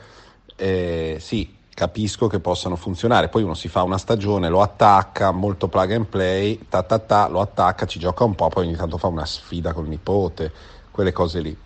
eh, 0.54 1.16
sì 1.18 1.56
capisco 1.74 2.28
che 2.28 2.38
possano 2.38 2.76
funzionare. 2.76 3.28
Poi 3.28 3.42
uno 3.42 3.54
si 3.54 3.66
fa 3.68 3.82
una 3.82 3.98
stagione 3.98 4.48
lo 4.48 4.62
attacca 4.62 5.32
molto 5.32 5.66
plug 5.66 5.92
and 5.92 6.06
play 6.06 6.66
ta 6.68 6.82
ta 6.82 6.98
ta 6.98 7.26
lo 7.28 7.40
attacca 7.40 7.86
ci 7.86 7.98
gioca 7.98 8.22
un 8.22 8.34
po' 8.34 8.48
poi 8.48 8.66
ogni 8.66 8.76
tanto 8.76 8.98
fa 8.98 9.08
una 9.08 9.26
sfida 9.26 9.72
col 9.72 9.88
nipote 9.88 10.52
quelle 10.90 11.12
cose 11.12 11.40
lì. 11.40 11.56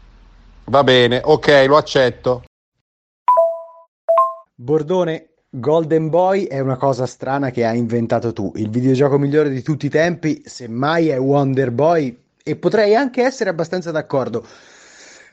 Va 0.66 0.82
bene, 0.82 1.20
ok, 1.22 1.64
lo 1.66 1.76
accetto. 1.76 2.44
Bordone, 4.54 5.28
Golden 5.50 6.08
Boy 6.08 6.44
è 6.44 6.60
una 6.60 6.76
cosa 6.76 7.06
strana 7.06 7.50
che 7.50 7.64
hai 7.64 7.78
inventato 7.78 8.32
tu. 8.32 8.52
Il 8.56 8.70
videogioco 8.70 9.18
migliore 9.18 9.50
di 9.50 9.62
tutti 9.62 9.86
i 9.86 9.90
tempi, 9.90 10.42
semmai 10.44 11.08
è 11.08 11.18
Wonder 11.18 11.70
Boy, 11.70 12.22
e 12.42 12.56
potrei 12.56 12.94
anche 12.94 13.22
essere 13.22 13.50
abbastanza 13.50 13.90
d'accordo. 13.90 14.46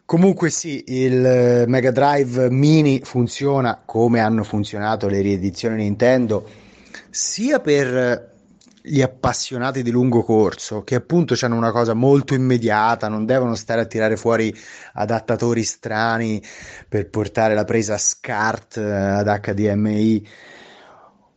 Comunque 0.05 0.49
sì, 0.49 0.83
il 0.87 1.25
eh, 1.25 1.65
Mega 1.67 1.91
Drive 1.91 2.49
Mini 2.49 2.99
funziona 3.03 3.81
come 3.85 4.19
hanno 4.19 4.43
funzionato 4.43 5.07
le 5.07 5.21
riedizioni 5.21 5.83
Nintendo, 5.83 6.45
sia 7.09 7.59
per 7.59 8.30
gli 8.83 9.01
appassionati 9.01 9.83
di 9.83 9.91
lungo 9.91 10.23
corso, 10.23 10.83
che 10.83 10.95
appunto 10.95 11.35
hanno 11.41 11.55
una 11.55 11.71
cosa 11.71 11.93
molto 11.93 12.33
immediata, 12.33 13.07
non 13.07 13.25
devono 13.25 13.55
stare 13.55 13.81
a 13.81 13.85
tirare 13.85 14.17
fuori 14.17 14.53
adattatori 14.93 15.63
strani 15.63 16.41
per 16.89 17.09
portare 17.09 17.53
la 17.53 17.63
presa 17.63 17.97
SCART 17.97 18.77
eh, 18.77 18.91
ad 18.91 19.39
HDMI 19.39 20.27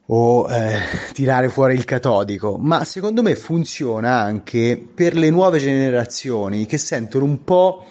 o 0.07 0.51
eh, 0.51 0.81
tirare 1.13 1.49
fuori 1.49 1.75
il 1.75 1.85
catodico, 1.85 2.57
ma 2.57 2.85
secondo 2.85 3.23
me 3.23 3.37
funziona 3.37 4.21
anche 4.21 4.83
per 4.95 5.15
le 5.15 5.31
nuove 5.31 5.59
generazioni 5.59 6.67
che 6.67 6.79
sentono 6.79 7.25
un 7.25 7.45
po' 7.45 7.87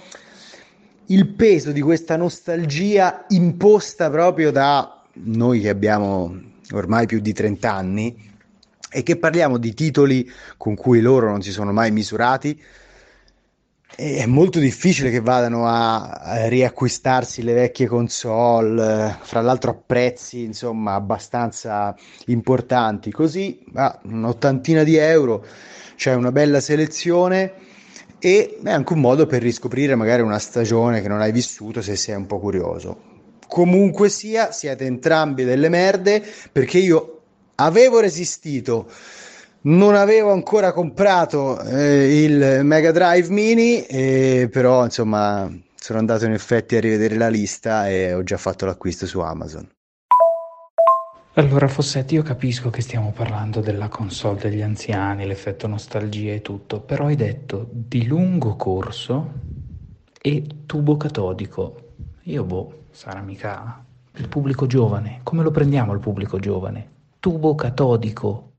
il 1.07 1.27
peso 1.33 1.71
di 1.71 1.81
questa 1.81 2.15
nostalgia 2.15 3.25
imposta 3.29 4.09
proprio 4.09 4.51
da 4.51 5.03
noi 5.13 5.61
che 5.61 5.69
abbiamo 5.69 6.39
ormai 6.71 7.05
più 7.05 7.19
di 7.19 7.33
30 7.33 7.71
anni 7.71 8.31
e 8.93 9.01
che 9.01 9.17
parliamo 9.17 9.57
di 9.57 9.73
titoli 9.73 10.31
con 10.55 10.75
cui 10.75 11.01
loro 11.01 11.29
non 11.29 11.41
si 11.41 11.51
sono 11.51 11.73
mai 11.73 11.91
misurati. 11.91 12.61
È 13.95 14.25
molto 14.25 14.57
difficile 14.59 15.11
che 15.11 15.19
vadano 15.19 15.67
a 15.67 16.47
riacquistarsi 16.47 17.43
le 17.43 17.53
vecchie 17.53 17.85
console, 17.85 19.17
fra 19.21 19.41
l'altro 19.41 19.71
a 19.71 19.75
prezzi 19.75 20.43
insomma 20.43 20.93
abbastanza 20.93 21.95
importanti. 22.25 23.11
Così 23.11 23.63
a 23.73 23.99
un'ottantina 24.03 24.83
di 24.83 24.95
euro 24.95 25.45
c'è 25.95 26.13
una 26.13 26.31
bella 26.31 26.59
selezione 26.59 27.53
e 28.17 28.57
è 28.63 28.69
anche 28.69 28.93
un 28.93 28.99
modo 28.99 29.27
per 29.27 29.41
riscoprire 29.41 29.95
magari 29.95 30.21
una 30.21 30.39
stagione 30.39 31.01
che 31.01 31.07
non 31.07 31.21
hai 31.21 31.31
vissuto 31.31 31.81
se 31.81 31.95
sei 31.95 32.15
un 32.15 32.25
po' 32.25 32.39
curioso. 32.39 33.11
Comunque 33.47 34.09
sia, 34.09 34.51
siete 34.51 34.85
entrambi 34.85 35.43
delle 35.43 35.69
merde 35.69 36.23
perché 36.51 36.79
io 36.79 37.22
avevo 37.63 37.99
resistito, 37.99 38.89
non 39.61 39.95
avevo 39.95 40.31
ancora 40.31 40.73
comprato 40.73 41.59
eh, 41.61 42.23
il 42.23 42.59
Mega 42.63 42.91
Drive 42.91 43.29
Mini, 43.29 43.85
eh, 43.85 44.49
però 44.51 44.83
insomma 44.83 45.49
sono 45.75 45.99
andato 45.99 46.25
in 46.25 46.33
effetti 46.33 46.75
a 46.75 46.79
rivedere 46.79 47.15
la 47.15 47.29
lista 47.29 47.89
e 47.89 48.13
ho 48.13 48.23
già 48.23 48.37
fatto 48.37 48.65
l'acquisto 48.65 49.05
su 49.05 49.19
Amazon. 49.19 49.69
Allora 51.35 51.67
Fossetti, 51.67 52.13
io 52.13 52.21
capisco 52.21 52.69
che 52.69 52.81
stiamo 52.81 53.11
parlando 53.11 53.59
della 53.59 53.87
console 53.87 54.39
degli 54.39 54.61
anziani, 54.61 55.25
l'effetto 55.25 55.65
nostalgia 55.65 56.31
e 56.31 56.41
tutto, 56.41 56.81
però 56.81 57.07
hai 57.07 57.15
detto 57.15 57.67
di 57.71 58.05
lungo 58.05 58.55
corso 58.55 59.31
e 60.21 60.45
tubo 60.67 60.95
catodico. 60.95 61.93
Io 62.23 62.43
boh, 62.43 62.83
sarà 62.91 63.21
mica 63.21 63.83
il 64.15 64.27
pubblico 64.27 64.67
giovane. 64.67 65.21
Come 65.23 65.41
lo 65.41 65.49
prendiamo 65.49 65.91
il 65.93 65.99
pubblico 65.99 66.37
giovane? 66.37 66.92
Tubo 67.23 67.55
catodico. 67.55 68.55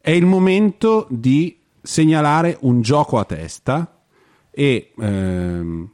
È 0.00 0.10
il 0.10 0.24
momento 0.24 1.06
di 1.10 1.60
segnalare 1.82 2.56
un 2.62 2.80
gioco 2.80 3.18
a 3.18 3.26
testa 3.26 4.04
e 4.50 4.92
ehm, 4.98 5.90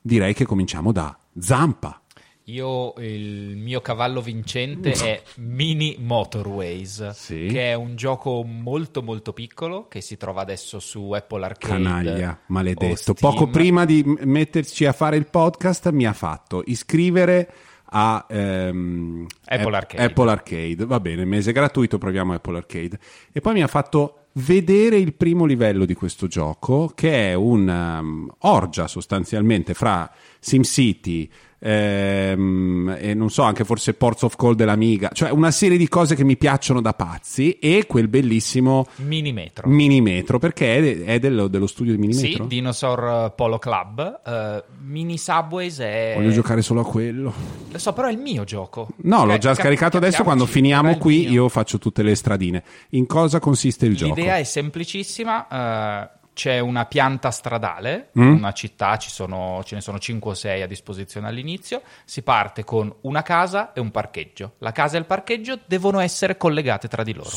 direi 0.00 0.32
che 0.32 0.46
cominciamo 0.46 0.90
da 0.90 1.14
Zampa. 1.38 2.00
Io 2.44 2.94
il 2.96 3.58
mio 3.58 3.82
cavallo 3.82 4.22
vincente 4.22 4.92
è 4.92 5.22
Mini 5.36 5.96
Motorways, 5.98 7.10
Sì. 7.10 7.48
che 7.50 7.72
è 7.72 7.74
un 7.74 7.94
gioco 7.94 8.42
molto 8.42 9.02
molto 9.02 9.34
piccolo 9.34 9.86
che 9.86 10.00
si 10.00 10.16
trova 10.16 10.40
adesso 10.40 10.78
su 10.78 11.10
Apple 11.10 11.44
Arcade. 11.44 11.74
Canaglia, 11.74 12.40
maledetto. 12.46 13.12
Poco 13.12 13.48
prima 13.48 13.84
di 13.84 14.02
metterci 14.02 14.86
a 14.86 14.94
fare 14.94 15.18
il 15.18 15.26
podcast 15.26 15.90
mi 15.90 16.06
ha 16.06 16.14
fatto 16.14 16.62
iscrivere 16.64 17.52
a 17.96 18.26
ehm, 18.28 19.26
Apple 19.44 19.66
App- 19.66 19.74
Arcade. 19.74 20.02
Apple 20.02 20.30
Arcade. 20.30 20.86
Va 20.86 21.00
bene, 21.00 21.24
mese 21.24 21.52
gratuito, 21.52 21.98
proviamo 21.98 22.34
Apple 22.34 22.56
Arcade. 22.56 22.98
E 23.32 23.40
poi 23.40 23.54
mi 23.54 23.62
ha 23.62 23.68
fatto 23.68 24.26
vedere 24.34 24.96
il 24.96 25.14
primo 25.14 25.44
livello 25.44 25.84
di 25.84 25.94
questo 25.94 26.26
gioco, 26.26 26.90
che 26.94 27.30
è 27.30 27.34
un 27.34 27.68
um, 27.68 28.34
orgia 28.40 28.88
sostanzialmente 28.88 29.74
fra 29.74 30.10
SimCity 30.40 31.30
ehm, 31.64 32.96
e 32.98 33.14
non 33.14 33.30
so, 33.30 33.42
anche 33.42 33.64
forse 33.64 33.94
Ports 33.94 34.22
of 34.22 34.36
Call 34.36 34.54
dell'Amiga, 34.54 35.10
cioè 35.12 35.30
una 35.30 35.50
serie 35.50 35.78
di 35.78 35.88
cose 35.88 36.14
che 36.14 36.24
mi 36.24 36.36
piacciono 36.36 36.80
da 36.80 36.92
pazzi 36.92 37.58
e 37.58 37.86
quel 37.86 38.08
bellissimo 38.08 38.86
Minimetro. 38.96 39.68
Minimetro, 39.68 40.38
perché 40.38 40.76
è, 40.76 41.04
è 41.04 41.18
dello, 41.18 41.48
dello 41.48 41.66
studio 41.66 41.92
di 41.92 41.98
Minimetro. 41.98 42.42
Sì, 42.44 42.48
Dinosaur 42.48 43.32
Polo 43.34 43.58
Club. 43.58 44.20
Eh, 44.26 44.64
Mini 44.82 45.16
Subways 45.18 45.78
è... 45.78 46.12
Voglio 46.16 46.30
giocare 46.30 46.62
solo 46.62 46.80
a 46.80 46.84
quello. 46.84 47.32
Lo 47.70 47.78
so, 47.78 47.92
però 47.92 48.08
è 48.08 48.12
il 48.12 48.18
mio 48.18 48.44
gioco. 48.44 48.88
No, 49.02 49.24
l'ho 49.24 49.32
Ca- 49.32 49.38
già 49.38 49.48
cap- 49.50 49.60
scaricato 49.60 49.96
adesso. 49.96 50.22
Quando 50.22 50.46
finiamo 50.46 50.96
qui, 50.98 51.20
mio. 51.20 51.30
io 51.30 51.48
faccio 51.48 51.78
tutte 51.78 52.02
le 52.02 52.14
stradine. 52.14 52.62
In 52.90 53.06
cosa 53.06 53.40
consiste 53.40 53.86
il 53.86 53.96
gioco? 53.96 54.14
L'idea 54.14 54.36
è 54.36 54.44
semplicissima. 54.44 55.48
eh, 55.48 56.22
c'è 56.34 56.58
una 56.58 56.84
pianta 56.84 57.30
stradale, 57.30 58.10
Mm. 58.18 58.36
una 58.36 58.52
città, 58.52 58.96
ci 58.98 59.08
sono- 59.08 59.62
ce 59.64 59.76
ne 59.76 59.80
sono 59.80 59.98
5 59.98 60.32
o 60.32 60.34
6 60.34 60.62
a 60.62 60.66
disposizione 60.66 61.28
all'inizio. 61.28 61.80
Si 62.04 62.22
parte 62.22 62.64
con 62.64 62.92
una 63.02 63.22
casa 63.22 63.72
e 63.72 63.80
un 63.80 63.90
parcheggio. 63.90 64.54
La 64.58 64.72
casa 64.72 64.96
e 64.96 64.98
il 65.00 65.06
parcheggio 65.06 65.58
devono 65.64 66.00
essere 66.00 66.36
collegate 66.36 66.88
tra 66.88 67.02
di 67.02 67.14
loro. 67.14 67.30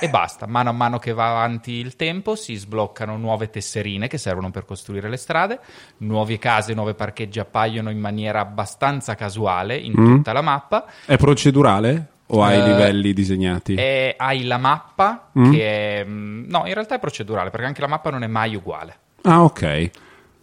E 0.00 0.10
basta, 0.10 0.46
mano 0.46 0.70
a 0.70 0.72
mano 0.72 0.98
che 0.98 1.12
va 1.12 1.30
avanti 1.30 1.70
il 1.72 1.94
tempo 1.96 2.34
si 2.34 2.56
sbloccano 2.56 3.16
nuove 3.16 3.48
tesserine 3.48 4.08
che 4.08 4.18
servono 4.18 4.50
per 4.50 4.64
costruire 4.66 5.08
le 5.08 5.16
strade, 5.16 5.60
nuove 5.98 6.36
case, 6.38 6.74
nuovi 6.74 6.94
parcheggi 6.94 7.38
appaiono 7.38 7.90
in 7.90 8.00
maniera 8.00 8.40
abbastanza 8.40 9.14
casuale 9.14 9.76
in 9.76 9.94
Mm. 9.98 10.16
tutta 10.16 10.32
la 10.32 10.42
mappa. 10.42 10.84
È 11.06 11.16
procedurale 11.16 12.08
o 12.26 12.42
hai 12.42 12.58
Eh, 12.58 12.62
livelli 12.64 13.12
disegnati? 13.12 13.74
E 13.74 14.14
hai 14.16 14.44
la 14.44 14.58
mappa 14.58 15.30
Mm. 15.38 15.52
che 15.52 16.00
è... 16.00 16.04
mm, 16.04 16.44
No, 16.48 16.64
in 16.66 16.74
realtà 16.74 16.94
è 16.96 16.98
procedurale 16.98 17.50
perché 17.50 17.66
anche 17.66 17.80
la 17.80 17.88
mappa 17.88 18.10
non 18.10 18.22
è 18.22 18.26
mai 18.26 18.54
uguale. 18.54 18.96
Ah, 19.22 19.42
ok. 19.42 19.90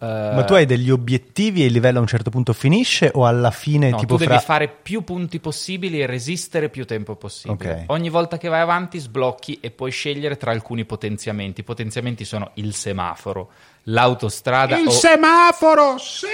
Ma 0.02 0.42
tu 0.42 0.54
hai 0.54 0.66
degli 0.66 0.90
obiettivi 0.90 1.62
e 1.62 1.66
il 1.66 1.72
livello 1.72 1.98
a 1.98 2.00
un 2.00 2.08
certo 2.08 2.28
punto 2.28 2.52
finisce 2.52 3.12
o 3.14 3.24
alla 3.24 3.52
fine 3.52 3.90
No, 3.90 3.98
tipo 3.98 4.16
tu 4.16 4.24
fra... 4.24 4.32
devi 4.32 4.44
fare 4.44 4.66
più 4.68 5.04
punti 5.04 5.38
possibili 5.38 6.00
e 6.00 6.06
resistere 6.06 6.70
più 6.70 6.84
tempo 6.86 7.14
possibile. 7.14 7.70
Ok. 7.70 7.84
Ogni 7.86 8.08
volta 8.08 8.36
che 8.36 8.48
vai 8.48 8.60
avanti 8.62 8.98
sblocchi 8.98 9.58
e 9.60 9.70
puoi 9.70 9.92
scegliere 9.92 10.36
tra 10.36 10.50
alcuni 10.50 10.84
potenziamenti. 10.84 11.60
I 11.60 11.62
potenziamenti 11.62 12.24
sono 12.24 12.50
il 12.54 12.74
semaforo, 12.74 13.50
l'autostrada 13.84 14.76
Il 14.76 14.88
o 14.88 14.90
semaforo, 14.90 15.96
sì! 15.98 16.26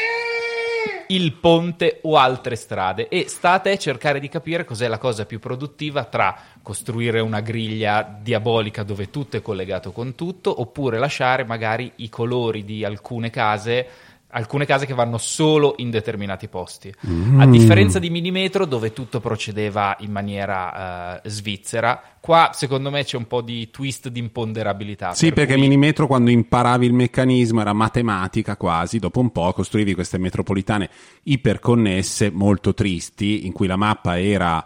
Il 1.08 1.32
ponte 1.34 2.00
o 2.02 2.16
altre 2.16 2.56
strade 2.56 3.08
e 3.08 3.28
sta 3.28 3.62
a 3.62 3.76
cercare 3.76 4.20
di 4.20 4.28
capire 4.28 4.64
cos'è 4.64 4.88
la 4.88 4.98
cosa 4.98 5.24
più 5.24 5.38
produttiva 5.38 6.04
tra 6.04 6.36
costruire 6.62 7.20
una 7.20 7.40
griglia 7.40 8.02
diabolica 8.20 8.82
dove 8.82 9.08
tutto 9.10 9.36
è 9.36 9.42
collegato 9.42 9.90
con 9.92 10.14
tutto 10.14 10.60
oppure 10.60 10.98
lasciare 10.98 11.44
magari 11.44 11.92
i 11.96 12.10
colori 12.10 12.64
di 12.64 12.84
alcune 12.84 13.30
case 13.30 13.86
alcune 14.30 14.66
case 14.66 14.84
che 14.84 14.94
vanno 14.94 15.18
solo 15.18 15.74
in 15.78 15.90
determinati 15.90 16.48
posti. 16.48 16.92
Mm. 17.06 17.40
A 17.40 17.46
differenza 17.46 17.98
di 17.98 18.10
Minimetro, 18.10 18.66
dove 18.66 18.92
tutto 18.92 19.20
procedeva 19.20 19.96
in 20.00 20.10
maniera 20.10 21.22
eh, 21.22 21.28
svizzera, 21.28 22.02
qua 22.20 22.50
secondo 22.52 22.90
me 22.90 23.04
c'è 23.04 23.16
un 23.16 23.26
po' 23.26 23.40
di 23.40 23.70
twist 23.70 24.08
di 24.08 24.18
imponderabilità. 24.18 25.12
Sì, 25.14 25.26
per 25.26 25.34
perché 25.34 25.54
cui- 25.54 25.62
Minimetro 25.62 26.06
quando 26.06 26.30
imparavi 26.30 26.86
il 26.86 26.92
meccanismo 26.92 27.60
era 27.60 27.72
matematica 27.72 28.56
quasi, 28.56 28.98
dopo 28.98 29.20
un 29.20 29.30
po' 29.30 29.52
costruivi 29.52 29.94
queste 29.94 30.18
metropolitane 30.18 30.90
iperconnesse, 31.22 32.30
molto 32.30 32.74
tristi, 32.74 33.46
in 33.46 33.52
cui 33.52 33.66
la 33.66 33.76
mappa 33.76 34.20
era 34.20 34.64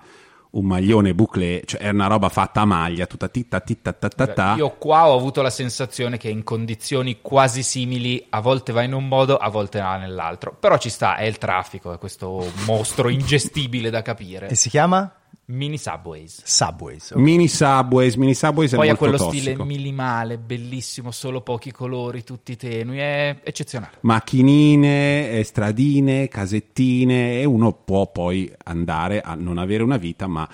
un 0.52 0.66
maglione 0.66 1.14
bouclé, 1.14 1.62
cioè 1.64 1.82
era 1.82 1.92
una 1.92 2.06
roba 2.06 2.28
fatta 2.28 2.62
a 2.62 2.64
maglia, 2.64 3.06
tutta 3.06 3.28
titta 3.28 3.60
titta 3.60 3.92
ta 3.92 4.08
ta 4.08 4.26
ta. 4.26 4.54
Io 4.56 4.70
qua 4.76 5.08
ho 5.08 5.16
avuto 5.16 5.40
la 5.42 5.50
sensazione 5.50 6.18
che 6.18 6.28
in 6.28 6.42
condizioni 6.44 7.20
quasi 7.20 7.62
simili 7.62 8.26
a 8.30 8.40
volte 8.40 8.72
va 8.72 8.82
in 8.82 8.92
un 8.92 9.08
modo, 9.08 9.36
a 9.36 9.48
volte 9.48 9.80
va 9.80 9.96
nell'altro. 9.96 10.54
Però 10.58 10.76
ci 10.78 10.90
sta, 10.90 11.16
è 11.16 11.24
il 11.24 11.38
traffico, 11.38 11.92
è 11.92 11.98
questo 11.98 12.44
mostro 12.66 13.08
ingestibile 13.08 13.90
da 13.90 14.02
capire. 14.02 14.48
E 14.48 14.54
si 14.54 14.68
chiama 14.68 15.10
Mini 15.52 15.76
Subways. 15.76 16.42
Subways. 16.44 17.10
ok. 17.10 17.18
Mini 17.18 17.46
Subways, 17.46 18.14
Mini 18.16 18.34
Subways 18.34 18.72
è 18.72 18.76
Poi 18.76 18.88
ha 18.88 18.96
quello 18.96 19.16
tossico. 19.18 19.36
stile 19.36 19.64
minimale, 19.64 20.38
bellissimo, 20.38 21.10
solo 21.10 21.42
pochi 21.42 21.70
colori, 21.70 22.24
tutti 22.24 22.56
tenui, 22.56 22.98
è 22.98 23.38
eccezionale. 23.42 23.98
macchinine, 24.00 25.30
eh, 25.38 25.44
stradine, 25.44 26.28
casettine 26.28 27.40
e 27.40 27.44
uno 27.44 27.72
può 27.72 28.10
poi 28.10 28.50
andare 28.64 29.20
a 29.20 29.34
non 29.34 29.58
avere 29.58 29.82
una 29.82 29.98
vita 29.98 30.26
ma 30.26 30.48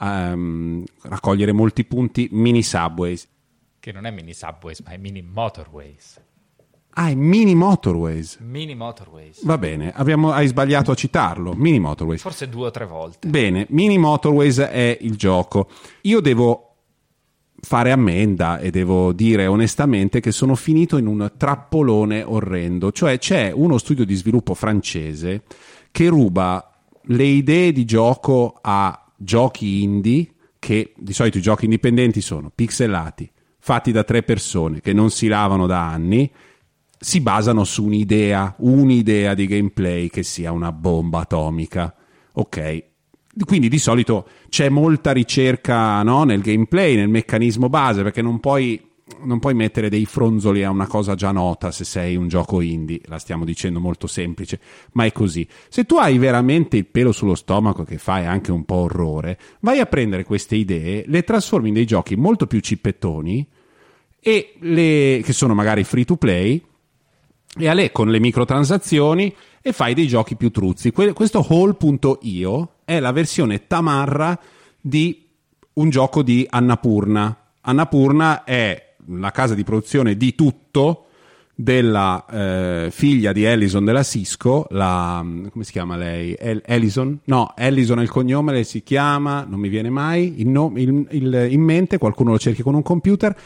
ehm, 0.00 0.84
raccogliere 1.02 1.52
molti 1.52 1.84
punti 1.84 2.28
mini 2.30 2.62
subways. 2.62 3.28
Che 3.80 3.92
non 3.92 4.06
è 4.06 4.10
Mini 4.10 4.32
Subways, 4.32 4.80
ma 4.80 4.92
è 4.92 4.96
Mini 4.96 5.20
Motorways. 5.20 6.18
Ah, 6.96 7.08
è 7.08 7.14
mini 7.14 7.54
motorways. 7.54 8.38
Mini 8.40 8.74
Motorways. 8.74 9.44
Va 9.44 9.58
bene, 9.58 9.92
abbiamo- 9.92 10.30
hai 10.32 10.46
sbagliato 10.46 10.92
a 10.92 10.94
citarlo. 10.94 11.52
Mini 11.54 11.80
motorways. 11.80 12.20
Forse 12.20 12.48
due 12.48 12.68
o 12.68 12.70
tre 12.70 12.86
volte. 12.86 13.26
Bene, 13.28 13.66
Mini 13.70 13.98
Motorways 13.98 14.58
è 14.60 14.96
il 15.00 15.16
gioco. 15.16 15.68
Io 16.02 16.20
devo 16.20 16.68
fare 17.60 17.90
ammenda 17.90 18.58
e 18.58 18.70
devo 18.70 19.12
dire 19.12 19.46
onestamente 19.46 20.20
che 20.20 20.30
sono 20.30 20.54
finito 20.54 20.96
in 20.96 21.06
un 21.08 21.32
trappolone 21.36 22.22
orrendo. 22.22 22.92
Cioè 22.92 23.18
c'è 23.18 23.50
uno 23.52 23.78
studio 23.78 24.04
di 24.04 24.14
sviluppo 24.14 24.54
francese 24.54 25.42
che 25.90 26.08
ruba 26.08 26.70
le 27.06 27.24
idee 27.24 27.72
di 27.72 27.84
gioco 27.84 28.56
a 28.60 29.04
giochi 29.16 29.82
indie, 29.82 30.28
che 30.58 30.92
di 30.96 31.12
solito 31.12 31.38
i 31.38 31.42
giochi 31.42 31.64
indipendenti 31.64 32.20
sono 32.20 32.52
pixelati, 32.54 33.30
fatti 33.58 33.90
da 33.92 34.04
tre 34.04 34.22
persone 34.22 34.80
che 34.80 34.92
non 34.92 35.10
si 35.10 35.26
lavano 35.26 35.66
da 35.66 35.88
anni, 35.88 36.30
si 37.04 37.20
basano 37.20 37.64
su 37.64 37.84
un'idea, 37.84 38.54
un'idea 38.60 39.34
di 39.34 39.46
gameplay 39.46 40.08
che 40.08 40.22
sia 40.22 40.52
una 40.52 40.72
bomba 40.72 41.20
atomica. 41.20 41.94
Ok. 42.32 42.84
Quindi 43.44 43.68
di 43.68 43.76
solito 43.78 44.26
c'è 44.48 44.70
molta 44.70 45.12
ricerca 45.12 46.02
no, 46.02 46.24
nel 46.24 46.40
gameplay, 46.40 46.94
nel 46.94 47.08
meccanismo 47.08 47.68
base, 47.68 48.02
perché 48.02 48.22
non 48.22 48.40
puoi, 48.40 48.80
non 49.24 49.38
puoi 49.38 49.52
mettere 49.52 49.90
dei 49.90 50.06
fronzoli 50.06 50.64
a 50.64 50.70
una 50.70 50.86
cosa 50.86 51.14
già 51.14 51.30
nota 51.30 51.70
se 51.72 51.84
sei 51.84 52.16
un 52.16 52.28
gioco 52.28 52.62
indie, 52.62 53.00
la 53.04 53.18
stiamo 53.18 53.44
dicendo 53.44 53.80
molto 53.80 54.06
semplice, 54.06 54.58
ma 54.92 55.04
è 55.04 55.12
così. 55.12 55.46
Se 55.68 55.84
tu 55.84 55.96
hai 55.96 56.16
veramente 56.16 56.78
il 56.78 56.86
pelo 56.86 57.12
sullo 57.12 57.34
stomaco 57.34 57.84
che 57.84 57.98
fai 57.98 58.24
anche 58.24 58.50
un 58.50 58.64
po' 58.64 58.76
orrore, 58.76 59.38
vai 59.60 59.78
a 59.78 59.84
prendere 59.86 60.24
queste 60.24 60.56
idee, 60.56 61.04
le 61.06 61.22
trasformi 61.22 61.68
in 61.68 61.74
dei 61.74 61.84
giochi 61.84 62.16
molto 62.16 62.46
più 62.46 62.60
cippettoni 62.60 63.46
e 64.20 64.54
le, 64.60 65.20
che 65.22 65.32
sono 65.34 65.52
magari 65.52 65.84
free 65.84 66.06
to 66.06 66.16
play 66.16 66.62
e 67.56 67.68
a 67.68 67.72
lei 67.74 67.92
con 67.92 68.10
le 68.10 68.18
microtransazioni 68.20 69.34
e 69.62 69.72
fai 69.72 69.94
dei 69.94 70.06
giochi 70.06 70.36
più 70.36 70.50
truzzi. 70.50 70.90
Que- 70.90 71.12
questo 71.12 71.44
Hall.io 71.48 72.68
è 72.84 73.00
la 73.00 73.12
versione 73.12 73.66
tamarra 73.66 74.38
di 74.80 75.26
un 75.74 75.90
gioco 75.90 76.22
di 76.22 76.46
Annapurna. 76.48 77.36
Annapurna 77.62 78.44
è 78.44 78.94
la 79.06 79.30
casa 79.30 79.54
di 79.54 79.64
produzione 79.64 80.16
di 80.16 80.34
tutto 80.34 81.00
della 81.56 82.24
eh, 82.28 82.88
figlia 82.90 83.32
di 83.32 83.44
Ellison 83.44 83.84
della 83.84 84.02
Cisco, 84.02 84.66
la 84.70 85.24
come 85.50 85.62
si 85.64 85.70
chiama 85.70 85.96
lei? 85.96 86.34
El- 86.36 86.62
Ellison? 86.66 87.20
No, 87.26 87.54
Ellison 87.56 88.00
è 88.00 88.02
il 88.02 88.10
cognome, 88.10 88.52
lei 88.52 88.64
si 88.64 88.82
chiama, 88.82 89.46
non 89.48 89.60
mi 89.60 89.68
viene 89.68 89.88
mai 89.88 90.40
il 90.40 90.48
nome 90.48 90.80
il- 90.80 91.06
il- 91.12 91.46
in 91.50 91.60
mente, 91.60 91.98
qualcuno 91.98 92.32
lo 92.32 92.38
cerchi 92.38 92.62
con 92.62 92.74
un 92.74 92.82
computer 92.82 93.36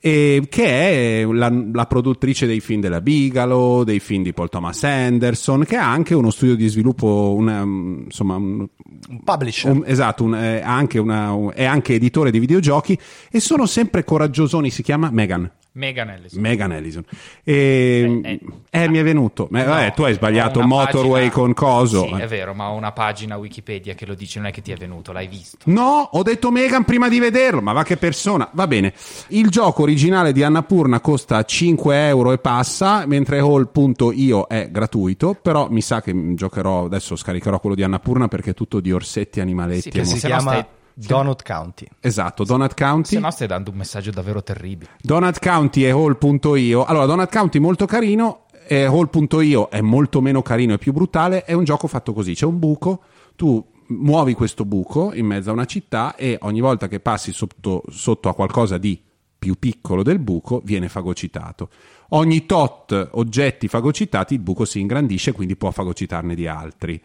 e 0.00 0.46
che 0.48 1.20
è 1.22 1.24
la, 1.24 1.52
la 1.72 1.86
produttrice 1.86 2.46
dei 2.46 2.60
film 2.60 2.80
della 2.80 3.00
Bigalo, 3.02 3.84
dei 3.84 4.00
film 4.00 4.22
di 4.22 4.32
Paul 4.32 4.48
Thomas 4.48 4.82
Anderson, 4.82 5.64
che 5.64 5.76
ha 5.76 5.90
anche 5.90 6.14
uno 6.14 6.30
studio 6.30 6.56
di 6.56 6.66
sviluppo, 6.68 7.34
una, 7.36 7.64
mm, 7.64 8.02
insomma, 8.04 8.36
un, 8.36 8.66
Un 9.10 9.22
publisher. 9.24 9.70
un- 9.72 9.82
esatto, 9.84 10.24
un- 10.24 10.34
è, 10.34 10.62
anche 10.64 10.98
una- 10.98 11.32
un- 11.32 11.52
è 11.54 11.64
anche 11.64 11.94
editore 11.94 12.30
di 12.30 12.38
videogiochi 12.38 12.98
e 13.30 13.40
sono 13.40 13.66
sempre 13.66 14.02
coraggiosoni, 14.04 14.70
si 14.70 14.82
chiama 14.82 15.10
Megan. 15.10 15.50
Megan 15.72 16.10
Ellison. 16.10 16.40
Megan 16.40 16.72
Ellison. 16.72 17.04
E, 17.44 18.20
Eh, 18.24 18.40
eh, 18.70 18.88
mi 18.88 18.98
è 18.98 19.02
venuto. 19.02 19.46
Ma, 19.50 19.62
vabbè, 19.64 19.84
No, 19.86 19.92
tu 19.92 20.02
hai 20.02 20.14
sbagliato 20.14 20.60
Motorway 20.62 21.28
pagina- 21.28 21.30
con 21.32 21.54
coso. 21.54 22.06
Sì, 22.06 22.14
è 22.20 22.26
vero, 22.26 22.54
ma 22.54 22.70
ho 22.70 22.74
una 22.74 22.92
pagina 22.92 23.36
Wikipedia 23.36 23.94
che 23.94 24.04
lo 24.06 24.14
dice, 24.14 24.38
non 24.40 24.48
è 24.48 24.52
che 24.52 24.62
ti 24.62 24.72
è 24.72 24.76
venuto, 24.76 25.12
l'hai 25.12 25.28
visto. 25.28 25.58
No, 25.64 26.08
ho 26.12 26.22
detto 26.22 26.50
Megan 26.50 26.84
prima 26.84 27.08
di 27.08 27.18
vederlo, 27.20 27.60
ma 27.62 27.72
va 27.72 27.82
che 27.84 27.96
persona. 27.96 28.48
Va 28.52 28.66
bene. 28.66 28.92
Il 29.28 29.48
gioco 29.48 29.82
originale 29.82 30.32
di 30.32 30.42
Annapurna 30.42 31.00
costa 31.00 31.42
5 31.44 32.06
euro 32.08 32.32
e 32.32 32.38
passa, 32.38 33.06
mentre 33.06 33.38
Hall.io 33.38 34.48
è 34.48 34.68
gratuito, 34.70 35.36
però 35.40 35.68
mi 35.70 35.80
sa 35.82 36.00
che 36.02 36.34
giocherò, 36.34 36.86
adesso 36.86 37.14
scaricherò 37.16 37.60
quello 37.60 37.76
di 37.76 37.82
Annapurna 37.82 38.28
perché 38.28 38.50
è 38.50 38.54
tutto 38.54 38.80
di 38.80 38.90
orsetti, 38.92 39.40
animaletti. 39.40 39.82
Sì, 39.82 39.88
e 39.88 39.92
che 39.92 40.04
si 40.04 40.18
chiama 40.18 40.50
stai- 40.50 40.66
Donut 40.94 41.42
County. 41.42 41.86
Esatto, 42.00 42.44
Donut 42.44 42.74
County. 42.74 43.14
Se 43.14 43.18
no 43.20 43.30
stai 43.30 43.46
dando 43.46 43.70
un 43.70 43.76
messaggio 43.76 44.10
davvero 44.10 44.42
terribile. 44.42 44.90
Donut 45.00 45.38
County 45.38 45.84
e 45.84 45.90
Hall.io. 45.90 46.84
Allora, 46.84 47.06
Donut 47.06 47.30
County 47.30 47.58
è 47.58 47.60
molto 47.60 47.86
carino, 47.86 48.46
e 48.66 48.84
Hall.io 48.84 49.68
è 49.68 49.80
molto 49.80 50.20
meno 50.20 50.42
carino 50.42 50.74
e 50.74 50.78
più 50.78 50.92
brutale. 50.92 51.44
È 51.44 51.52
un 51.52 51.64
gioco 51.64 51.86
fatto 51.86 52.12
così: 52.12 52.34
c'è 52.34 52.46
un 52.46 52.58
buco, 52.58 53.02
tu 53.34 53.64
muovi 53.88 54.34
questo 54.34 54.64
buco 54.64 55.12
in 55.14 55.26
mezzo 55.26 55.50
a 55.50 55.52
una 55.52 55.64
città 55.64 56.14
e 56.14 56.38
ogni 56.42 56.60
volta 56.60 56.86
che 56.86 57.00
passi 57.00 57.32
sotto, 57.32 57.82
sotto 57.88 58.28
a 58.28 58.34
qualcosa 58.34 58.78
di 58.78 59.02
più 59.36 59.58
piccolo 59.58 60.02
del 60.02 60.18
buco 60.18 60.60
viene 60.62 60.88
fagocitato. 60.88 61.70
Ogni 62.10 62.46
tot 62.46 63.08
oggetti 63.12 63.66
fagocitati 63.68 64.34
il 64.34 64.40
buco 64.40 64.64
si 64.64 64.80
ingrandisce, 64.80 65.32
quindi 65.32 65.56
può 65.56 65.70
fagocitarne 65.70 66.34
di 66.34 66.46
altri. 66.46 67.02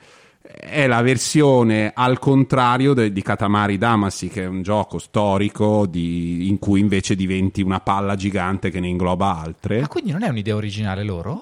È 0.47 0.85
la 0.87 1.01
versione 1.01 1.91
al 1.93 2.19
contrario 2.19 2.93
de- 2.93 3.11
di 3.11 3.21
Katamari 3.21 3.77
Damacy, 3.77 4.27
che 4.27 4.43
è 4.43 4.47
un 4.47 4.61
gioco 4.61 4.99
storico 4.99 5.85
di- 5.85 6.47
in 6.47 6.59
cui 6.59 6.79
invece 6.79 7.15
diventi 7.15 7.61
una 7.61 7.79
palla 7.79 8.15
gigante 8.15 8.69
che 8.69 8.79
ne 8.79 8.87
ingloba 8.87 9.37
altre. 9.39 9.79
Ma 9.81 9.87
quindi 9.87 10.11
non 10.11 10.23
è 10.23 10.27
un'idea 10.29 10.55
originale 10.55 11.03
loro? 11.03 11.41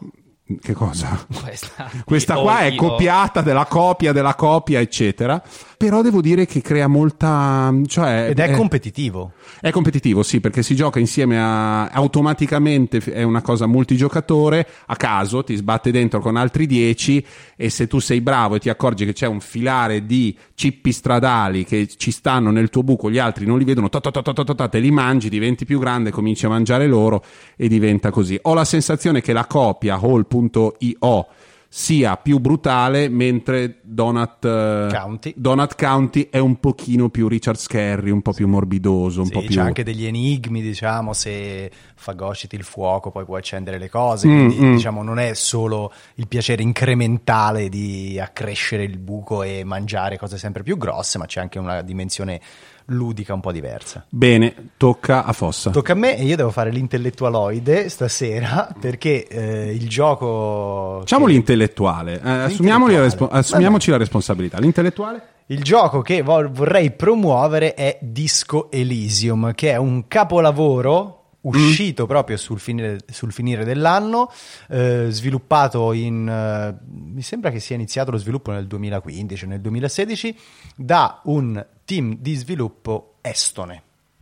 Che 0.61 0.73
cosa? 0.73 1.25
Questa, 1.41 1.89
Questa 2.03 2.35
qua 2.35 2.59
è 2.59 2.65
io- 2.65 2.75
copiata 2.75 3.41
della 3.41 3.65
copia 3.65 4.11
della 4.11 4.35
copia, 4.35 4.79
eccetera. 4.81 5.41
Però 5.83 6.01
devo 6.01 6.21
dire 6.21 6.45
che 6.45 6.61
crea 6.61 6.87
molta. 6.87 7.69
Cioè, 7.87 8.27
Ed 8.29 8.39
è 8.39 8.51
eh, 8.51 8.55
competitivo. 8.55 9.33
è 9.59 9.69
competitivo, 9.69 10.23
sì, 10.23 10.39
perché 10.39 10.63
si 10.63 10.77
gioca 10.77 10.97
insieme 10.97 11.37
a. 11.37 11.87
automaticamente 11.89 12.99
è 12.99 13.23
una 13.23 13.41
cosa 13.41 13.65
multigiocatore, 13.65 14.65
a 14.85 14.95
caso 14.95 15.43
ti 15.43 15.53
sbatte 15.55 15.91
dentro 15.91 16.21
con 16.21 16.37
altri 16.37 16.67
10 16.67 17.25
e 17.57 17.69
se 17.69 17.87
tu 17.87 17.99
sei 17.99 18.21
bravo 18.21 18.55
e 18.55 18.59
ti 18.59 18.69
accorgi 18.69 19.03
che 19.03 19.11
c'è 19.11 19.27
un 19.27 19.41
filare 19.41 20.05
di 20.05 20.33
cippi 20.53 20.93
stradali 20.93 21.65
che 21.65 21.89
ci 21.97 22.11
stanno 22.11 22.49
nel 22.49 22.69
tuo 22.69 22.83
buco, 22.83 23.11
gli 23.11 23.19
altri 23.19 23.45
non 23.45 23.57
li 23.57 23.65
vedono, 23.65 23.89
ta 23.89 23.99
ta 23.99 24.09
ta, 24.11 24.67
te 24.69 24.79
li 24.79 24.89
mangi, 24.89 25.27
diventi 25.27 25.65
più 25.65 25.79
grande, 25.79 26.11
cominci 26.11 26.45
a 26.45 26.49
mangiare 26.49 26.87
loro 26.87 27.25
e 27.57 27.67
diventa 27.67 28.09
così. 28.09 28.39
Ho 28.43 28.53
la 28.53 28.63
sensazione 28.63 29.19
che 29.19 29.33
la 29.33 29.45
copia 29.47 29.99
Hall.io 30.01 31.27
sia 31.75 32.17
più 32.17 32.37
brutale 32.37 33.09
mentre 33.09 33.79
Donut 33.81 34.45
eh, 34.45 34.89
County. 34.91 35.33
Donut 35.35 35.73
County 35.75 36.27
è 36.29 36.37
un 36.37 36.59
pochino 36.59 37.09
più 37.09 37.27
Richard 37.27 37.57
Scarry, 37.57 38.11
un 38.11 38.21
po' 38.21 38.31
più 38.31 38.47
morbidoso, 38.47 39.21
un 39.21 39.25
Sì, 39.25 39.31
po' 39.31 39.39
c'è 39.39 39.47
più 39.47 39.59
anche 39.59 39.83
degli 39.83 40.05
enigmi, 40.05 40.61
diciamo, 40.61 41.13
se 41.13 41.71
fagociti 41.95 42.55
il 42.55 42.63
fuoco 42.63 43.09
poi 43.09 43.25
puoi 43.25 43.39
accendere 43.39 43.79
le 43.79 43.89
cose, 43.89 44.27
Mm, 44.27 44.47
quindi 44.47 44.65
mm. 44.67 44.75
diciamo 44.75 45.01
non 45.01 45.17
è 45.17 45.33
solo 45.33 45.91
il 46.15 46.27
piacere 46.27 46.61
incrementale 46.61 47.69
di 47.69 48.19
accrescere 48.19 48.83
il 48.83 48.99
buco 48.99 49.41
e 49.41 49.63
mangiare 49.63 50.19
cose 50.19 50.37
sempre 50.37 50.61
più 50.61 50.77
grosse, 50.77 51.17
ma 51.17 51.25
c'è 51.25 51.39
anche 51.41 51.57
una 51.57 51.81
dimensione 51.81 52.39
ludica 52.87 53.33
un 53.33 53.39
po' 53.41 53.51
diversa. 53.51 54.05
Bene, 54.09 54.71
tocca 54.77 55.23
a 55.25 55.33
Fossa. 55.33 55.69
Tocca 55.71 55.93
a 55.93 55.95
me 55.95 56.17
e 56.17 56.23
io 56.25 56.35
devo 56.35 56.51
fare 56.51 56.69
l'intellettualoide 56.71 57.89
stasera 57.89 58.73
perché 58.79 59.27
eh, 59.27 59.71
il 59.73 59.87
gioco... 59.89 60.97
Facciamo 60.99 61.25
che- 61.25 61.31
l'intellettuale, 61.33 62.21
eh, 62.23 62.29
assumiamoli 62.29 62.93
la 62.93 63.01
respo- 63.01 63.23
L'intellettuale. 63.23 63.39
assumiamoci 63.39 63.89
la 63.91 63.97
responsabilità. 63.97 64.59
L'intellettuale? 64.59 65.27
Il 65.47 65.61
gioco 65.63 66.01
che 66.01 66.21
vo- 66.21 66.49
vorrei 66.51 66.91
promuovere 66.91 67.73
è 67.73 67.97
Disco 68.01 68.71
Elysium, 68.71 69.53
che 69.53 69.71
è 69.71 69.75
un 69.75 70.07
capolavoro 70.07 71.19
uscito 71.41 72.05
proprio 72.05 72.37
sul 72.37 72.57
finire, 72.57 72.99
sul 73.11 73.33
finire 73.33 73.65
dell'anno, 73.65 74.31
eh, 74.69 75.07
sviluppato 75.09 75.91
in... 75.91 76.25
eh, 76.29 76.77
mi 76.89 77.21
sembra 77.21 77.49
che 77.51 77.59
sia 77.59 77.75
iniziato 77.75 78.11
lo 78.11 78.17
sviluppo 78.17 78.51
nel 78.51 78.65
2015 78.67 79.43
o 79.43 79.47
nel 79.49 79.59
2016 79.59 80.37
da 80.77 81.19
un 81.25 81.65
team 81.85 82.17
di 82.19 82.35
sviluppo 82.35 83.15
estone. 83.21 83.81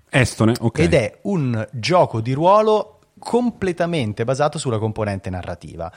Estone, 0.09 0.53
ok. 0.59 0.79
Ed 0.79 0.93
è 0.93 1.19
un 1.23 1.67
gioco 1.71 2.21
di 2.21 2.33
ruolo 2.33 2.99
completamente 3.17 4.23
basato 4.23 4.57
sulla 4.57 4.77
componente 4.77 5.29
narrativa. 5.29 5.91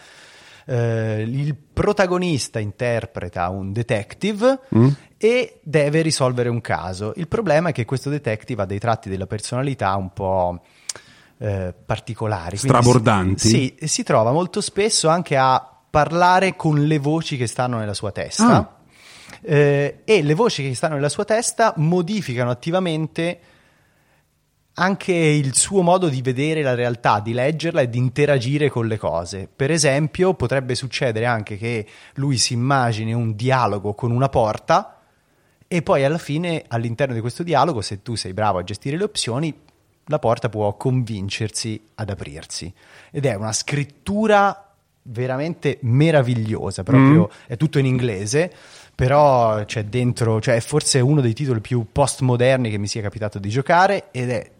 Eh, 0.66 1.22
il 1.26 1.54
protagonista 1.54 2.58
interpreta 2.58 3.48
un 3.50 3.72
detective 3.72 4.60
Mm? 4.74 4.88
e 5.18 5.60
deve 5.62 6.00
risolvere 6.02 6.48
un 6.48 6.60
caso. 6.60 7.12
Il 7.16 7.28
problema 7.28 7.70
è 7.70 7.72
che 7.72 7.84
questo 7.84 8.08
detective 8.08 8.62
ha 8.62 8.66
dei 8.66 8.78
tratti 8.78 9.08
della 9.08 9.26
personalità 9.26 9.94
un 9.96 10.12
po' 10.12 10.60
eh, 11.38 11.74
particolari. 11.84 12.56
Strabordanti? 12.56 13.48
Si, 13.48 13.74
sì, 13.78 13.88
si 13.88 14.02
trova 14.02 14.32
molto 14.32 14.60
spesso 14.60 15.08
anche 15.08 15.36
a 15.36 15.66
parlare 15.90 16.56
con 16.56 16.86
le 16.86 16.98
voci 16.98 17.36
che 17.36 17.46
stanno 17.46 17.78
nella 17.78 17.94
sua 17.94 18.10
testa. 18.10 18.56
Ah. 18.56 18.73
Eh, 19.46 19.98
e 20.04 20.22
le 20.22 20.34
voci 20.34 20.62
che 20.62 20.74
stanno 20.74 20.94
nella 20.94 21.10
sua 21.10 21.26
testa 21.26 21.74
modificano 21.76 22.48
attivamente 22.48 23.40
anche 24.76 25.12
il 25.12 25.54
suo 25.54 25.82
modo 25.82 26.08
di 26.08 26.22
vedere 26.22 26.62
la 26.62 26.74
realtà, 26.74 27.20
di 27.20 27.32
leggerla 27.32 27.82
e 27.82 27.90
di 27.90 27.98
interagire 27.98 28.70
con 28.70 28.86
le 28.86 28.96
cose. 28.96 29.48
Per 29.54 29.70
esempio, 29.70 30.34
potrebbe 30.34 30.74
succedere 30.74 31.26
anche 31.26 31.56
che 31.56 31.86
lui 32.14 32.38
si 32.38 32.54
immagini 32.54 33.12
un 33.12 33.36
dialogo 33.36 33.92
con 33.92 34.10
una 34.10 34.28
porta 34.28 35.00
e 35.68 35.82
poi 35.82 36.04
alla 36.04 36.18
fine, 36.18 36.64
all'interno 36.68 37.14
di 37.14 37.20
questo 37.20 37.42
dialogo, 37.42 37.82
se 37.82 38.02
tu 38.02 38.14
sei 38.14 38.32
bravo 38.32 38.58
a 38.58 38.64
gestire 38.64 38.96
le 38.96 39.04
opzioni, 39.04 39.54
la 40.06 40.18
porta 40.18 40.48
può 40.48 40.74
convincersi 40.76 41.80
ad 41.96 42.10
aprirsi. 42.10 42.72
Ed 43.10 43.26
è 43.26 43.34
una 43.34 43.52
scrittura 43.52 44.72
veramente 45.06 45.78
meravigliosa, 45.82 46.82
proprio 46.82 47.30
è 47.46 47.56
tutto 47.56 47.78
in 47.78 47.86
inglese, 47.86 48.52
però 48.94 49.64
c'è 49.64 49.84
dentro, 49.84 50.40
cioè 50.40 50.56
è 50.56 50.60
forse 50.60 51.00
uno 51.00 51.20
dei 51.20 51.32
titoli 51.32 51.60
più 51.60 51.86
postmoderni 51.90 52.70
che 52.70 52.78
mi 52.78 52.86
sia 52.86 53.02
capitato 53.02 53.38
di 53.38 53.48
giocare 53.48 54.08
ed 54.10 54.30
è 54.30 54.50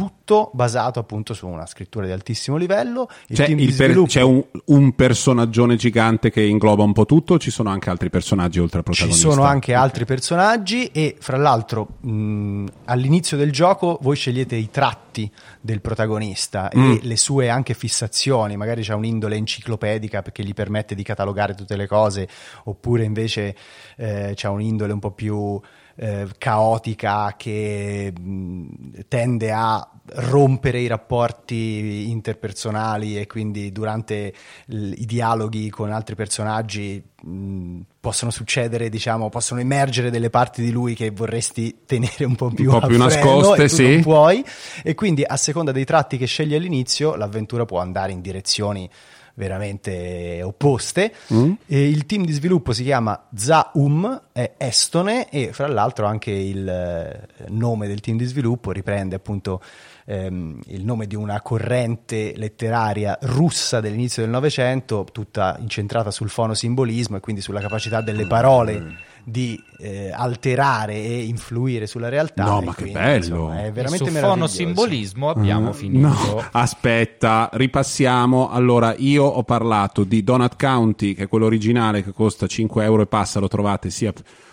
tutto 0.00 0.50
basato 0.54 0.98
appunto 0.98 1.34
su 1.34 1.46
una 1.46 1.66
scrittura 1.66 2.06
di 2.06 2.12
altissimo 2.12 2.56
livello. 2.56 3.08
Di 3.26 3.34
per- 3.76 4.02
c'è 4.06 4.22
un, 4.22 4.42
un 4.66 4.94
personaggione 4.94 5.76
gigante 5.76 6.30
che 6.30 6.42
ingloba 6.42 6.82
un 6.82 6.92
po' 6.92 7.04
tutto 7.06 7.34
o 7.34 7.38
ci 7.38 7.50
sono 7.50 7.70
anche 7.70 7.90
altri 7.90 8.08
personaggi 8.10 8.58
oltre 8.60 8.78
al 8.78 8.84
Ci 8.84 8.90
protagonista? 8.90 9.30
sono 9.30 9.42
anche 9.44 9.74
Ok. 9.74 9.80
altri 9.82 10.04
personaggi 10.04 10.86
e 10.86 11.16
fra 11.20 11.36
l'altro 11.36 11.88
mh, 12.00 12.64
all'inizio 12.86 13.36
del 13.36 13.52
gioco 13.52 13.98
voi 14.02 14.16
scegliete 14.16 14.56
i 14.56 14.70
tratti 14.70 15.30
del 15.60 15.80
protagonista 15.80 16.70
Mm. 16.76 16.92
e 16.92 17.00
le 17.02 17.16
sue 17.16 17.48
anche 17.48 17.74
fissazioni, 17.74 18.56
magari 18.56 18.82
c'è 18.82 18.94
un'indole 18.94 19.36
enciclopedica 19.36 20.22
perché 20.22 20.42
gli 20.44 20.54
permette 20.54 20.94
di 20.94 21.02
catalogare 21.02 21.54
tutte 21.54 21.76
le 21.76 21.86
cose 21.86 22.28
oppure 22.64 23.04
invece 23.04 23.54
eh, 23.96 24.32
c'è 24.34 24.48
un'indole 24.48 24.92
un 24.92 24.98
po' 25.00 25.10
più 25.10 25.60
eh, 26.02 26.26
caotica 26.38 27.34
che 27.36 28.10
mh, 28.10 29.00
tende 29.06 29.52
a 29.52 29.86
rompere 30.12 30.80
i 30.80 30.86
rapporti 30.86 32.08
interpersonali 32.10 33.18
e 33.18 33.26
quindi 33.26 33.70
durante 33.70 34.32
l- 34.68 34.92
i 34.96 35.04
dialoghi 35.04 35.68
con 35.68 35.92
altri 35.92 36.14
personaggi 36.14 37.02
mh, 37.22 37.80
possono 38.00 38.30
succedere, 38.30 38.88
diciamo, 38.88 39.28
possono 39.28 39.60
emergere 39.60 40.10
delle 40.10 40.30
parti 40.30 40.62
di 40.62 40.70
lui 40.70 40.94
che 40.94 41.10
vorresti 41.10 41.80
tenere 41.84 42.24
un 42.24 42.34
po' 42.34 42.48
più, 42.48 42.72
Un 42.72 42.80
po' 42.80 42.86
più 42.86 42.96
nascoste, 42.96 43.64
e 43.64 43.68
sì. 43.68 43.90
non 43.92 44.00
puoi 44.00 44.42
e 44.82 44.94
quindi 44.94 45.22
a 45.22 45.36
seconda 45.36 45.70
dei 45.70 45.84
tratti 45.84 46.16
che 46.16 46.24
scegli 46.24 46.54
all'inizio 46.54 47.14
l'avventura 47.14 47.66
può 47.66 47.78
andare 47.78 48.12
in 48.12 48.22
direzioni 48.22 48.88
veramente 49.34 50.40
opposte. 50.42 51.12
Mm? 51.32 51.52
E 51.66 51.88
il 51.88 52.06
team 52.06 52.24
di 52.24 52.32
sviluppo 52.32 52.72
si 52.72 52.84
chiama 52.84 53.28
Zaum, 53.34 54.22
è 54.32 54.52
estone 54.56 55.28
e 55.28 55.52
fra 55.52 55.66
l'altro 55.66 56.06
anche 56.06 56.30
il 56.30 56.68
eh, 56.68 57.26
nome 57.48 57.86
del 57.86 58.00
team 58.00 58.16
di 58.16 58.24
sviluppo 58.24 58.70
riprende 58.72 59.16
appunto 59.16 59.62
ehm, 60.06 60.60
il 60.66 60.84
nome 60.84 61.06
di 61.06 61.16
una 61.16 61.40
corrente 61.40 62.32
letteraria 62.36 63.18
russa 63.22 63.80
dell'inizio 63.80 64.22
del 64.22 64.30
Novecento, 64.30 65.06
tutta 65.10 65.56
incentrata 65.60 66.10
sul 66.10 66.28
fonosimbolismo 66.28 67.16
e 67.16 67.20
quindi 67.20 67.40
sulla 67.40 67.60
capacità 67.60 68.00
delle 68.00 68.26
parole 68.26 69.08
di 69.24 69.62
eh, 69.78 70.10
alterare 70.12 70.94
e 70.94 71.22
influire 71.24 71.86
sulla 71.86 72.08
realtà. 72.08 72.44
No, 72.44 72.60
ma 72.60 72.74
che 72.74 72.82
quindi, 72.82 72.98
bello. 72.98 73.16
insomma, 73.16 73.64
è 73.64 73.72
veramente 73.72 74.10
meraviglioso. 74.10 74.28
fonosimbolismo 74.28 75.30
abbiamo 75.30 75.68
Ah, 75.70 75.72
finito. 75.72 76.06
No, 76.08 76.44
aspetta, 76.52 77.48
ripassiamo. 77.52 78.50
Allora, 78.50 78.94
io 78.96 79.24
ho 79.24 79.42
parlato 79.42 80.04
di 80.04 80.22
Donut 80.24 80.56
County, 80.56 81.14
che 81.14 81.24
è 81.24 81.28
quello 81.28 81.46
originale 81.46 82.02
che 82.02 82.12
costa 82.12 82.46
5 82.46 82.84
euro 82.84 83.02
e 83.02 83.06
passa, 83.06 83.40
lo 83.40 83.48
trovate 83.48 83.90
sia 83.90 84.12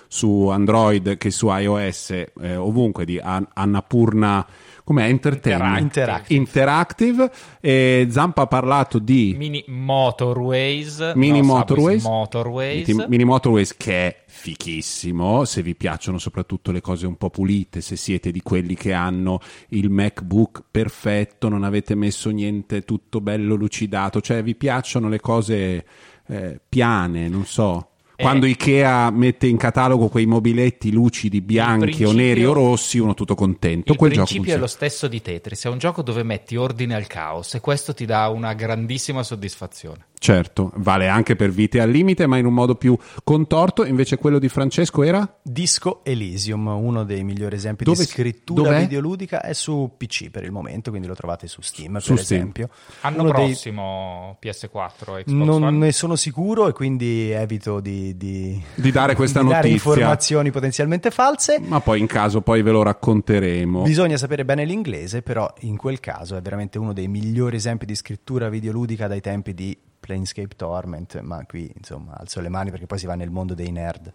su 0.10 0.48
Android 0.48 1.18
che 1.18 1.32
su 1.32 1.48
iOS, 1.50 2.12
eh, 2.12 2.56
ovunque, 2.56 3.04
di 3.06 3.20
An- 3.20 3.48
Annapurna, 3.54 4.46
com'è? 4.88 5.04
Entertainment. 5.04 5.82
Interactive. 5.82 6.40
Interactive. 6.40 7.32
E 7.60 8.08
Zampa 8.10 8.44
ha 8.44 8.48
parlato 8.48 9.00
di 9.00 9.36
Mini 9.38 9.62
Motorways. 9.68 11.12
Mini 11.16 11.42
no, 11.42 11.46
Motorways. 11.46 12.04
Motorways. 12.06 12.88
Mini- 12.88 13.06
Mini 13.10 13.24
Motorways 13.26 13.76
che 13.76 14.08
è 14.08 14.24
fichissimo, 14.26 15.44
se 15.44 15.62
vi 15.62 15.76
piacciono 15.76 16.18
soprattutto 16.18 16.72
le 16.72 16.80
cose 16.80 17.06
un 17.06 17.18
po' 17.18 17.30
pulite, 17.30 17.82
se 17.82 17.98
siete 17.98 18.32
di 18.32 18.42
quelli 18.42 18.76
che 18.76 18.94
hanno 18.94 19.40
il 19.70 19.90
MacBook 19.90 20.64
perfetto, 20.72 21.50
non 21.50 21.64
avete 21.64 21.96
messo 21.96 22.30
niente, 22.30 22.84
tutto 22.84 23.20
bello 23.20 23.56
lucidato, 23.56 24.22
cioè 24.22 24.42
vi 24.42 24.56
piacciono 24.56 25.10
le 25.10 25.20
cose 25.20 25.86
eh, 26.28 26.60
piane, 26.70 27.28
non 27.28 27.46
so. 27.46 27.90
Eh. 28.20 28.24
Quando 28.24 28.48
Ikea 28.48 29.12
mette 29.12 29.46
in 29.46 29.58
catalogo 29.58 30.08
quei 30.08 30.26
mobiletti 30.26 30.92
lucidi 30.92 31.40
bianchi 31.40 32.04
o 32.04 32.12
neri 32.12 32.44
o 32.46 32.52
rossi, 32.52 32.98
uno 32.98 33.14
tutto 33.14 33.36
contento. 33.36 33.92
Il 33.92 33.98
Quel 33.98 34.12
principio 34.12 34.56
è 34.56 34.58
lo 34.58 34.66
stesso 34.66 35.08
di 35.08 35.22
Tetris, 35.22 35.66
è 35.66 35.70
un 35.70 35.78
gioco 35.78 36.02
dove 36.02 36.24
metti 36.24 36.56
ordine 36.56 36.96
al 36.96 37.06
caos 37.06 37.54
e 37.54 37.60
questo 37.60 37.94
ti 37.94 38.06
dà 38.06 38.28
una 38.30 38.54
grandissima 38.54 39.22
soddisfazione. 39.22 40.08
Certo, 40.20 40.72
vale 40.78 41.08
anche 41.08 41.36
per 41.36 41.52
vite 41.52 41.80
al 41.80 41.90
limite, 41.92 42.26
ma 42.26 42.38
in 42.38 42.46
un 42.46 42.54
modo 42.54 42.76
più 42.76 42.98
contorto. 43.24 43.86
Invece 43.86 44.18
quello 44.18 44.40
di 44.40 44.50
Francesco 44.50 45.04
era? 45.04 45.38
Disco 45.42 46.04
Elysium, 46.04 46.66
uno 46.68 47.04
dei 47.04 47.24
migliori 47.24 47.56
esempi 47.56 47.84
Dove- 47.84 48.00
di 48.00 48.06
scrittura 48.06 48.64
dov'è? 48.72 48.80
videoludica, 48.82 49.42
è 49.42 49.54
su 49.54 49.92
PC 49.96 50.30
per 50.32 50.44
il 50.44 50.52
momento, 50.52 50.90
quindi 50.90 51.08
lo 51.08 51.14
trovate 51.14 51.48
su 51.48 51.62
Steam, 51.62 51.98
Su 52.00 52.16
per 52.16 52.24
Steam. 52.24 52.40
esempio. 52.42 52.70
Anno 53.02 53.22
Uno 53.22 53.32
dei- 53.32 53.46
prossimo 53.46 54.38
PS4 54.42 55.24
Xbox 55.24 55.26
Non 55.28 55.64
One. 55.64 55.78
ne 55.78 55.92
sono 55.92 56.16
sicuro 56.16 56.68
e 56.68 56.74
quindi 56.74 57.30
evito 57.32 57.80
di, 57.80 58.18
di- 58.18 58.62
Di 58.74 58.92
dare 58.92 59.16
questa 59.16 59.42
di 59.42 59.48
dare 59.50 59.70
notizia. 59.70 59.92
informazioni 59.92 60.52
potenzialmente 60.52 61.12
false. 61.12 61.60
Ma 61.60 61.80
poi 61.80 62.00
in 62.00 62.08
caso 62.08 62.42
poi 62.42 62.62
ve 62.64 62.72
lo 62.72 62.82
racconteremo. 62.84 63.84
Bisogna 63.84 64.18
sapere 64.18 64.44
bene 64.46 64.66
l'inglese, 64.66 65.22
però 65.22 65.52
in 65.62 65.78
quel 65.78 66.00
caso 66.00 66.36
è 66.36 66.42
veramente 66.42 66.80
uno 66.80 66.92
dei 66.92 67.08
migliori 67.08 67.56
esempi 67.58 67.86
di 67.86 67.96
scrittura 67.96 68.50
videoludica 68.50 69.08
dai 69.08 69.22
tempi 69.22 69.54
di 69.54 69.78
Planescape 70.08 70.56
Torment, 70.56 71.20
ma 71.20 71.44
qui 71.46 71.70
insomma 71.76 72.16
alzo 72.18 72.40
le 72.40 72.48
mani 72.48 72.72
perché 72.72 72.86
poi 72.86 72.98
si 72.98 73.06
va 73.06 73.16
nel 73.16 73.30
mondo 73.30 73.54
dei 73.54 73.72
nerd. 73.74 74.14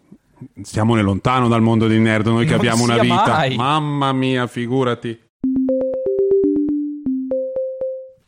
Siamo 0.62 0.99
lontano 1.03 1.49
dal 1.49 1.61
mondo 1.61 1.86
dei 1.86 2.01
nerd, 2.01 2.26
noi 2.28 2.45
che 2.47 2.53
Non 2.53 2.61
abbiamo 2.61 2.82
una 2.84 2.97
vita. 2.99 3.26
mai. 3.26 3.55
Mamma 3.57 4.12
mia, 4.12 4.47
figurati. 4.47 5.20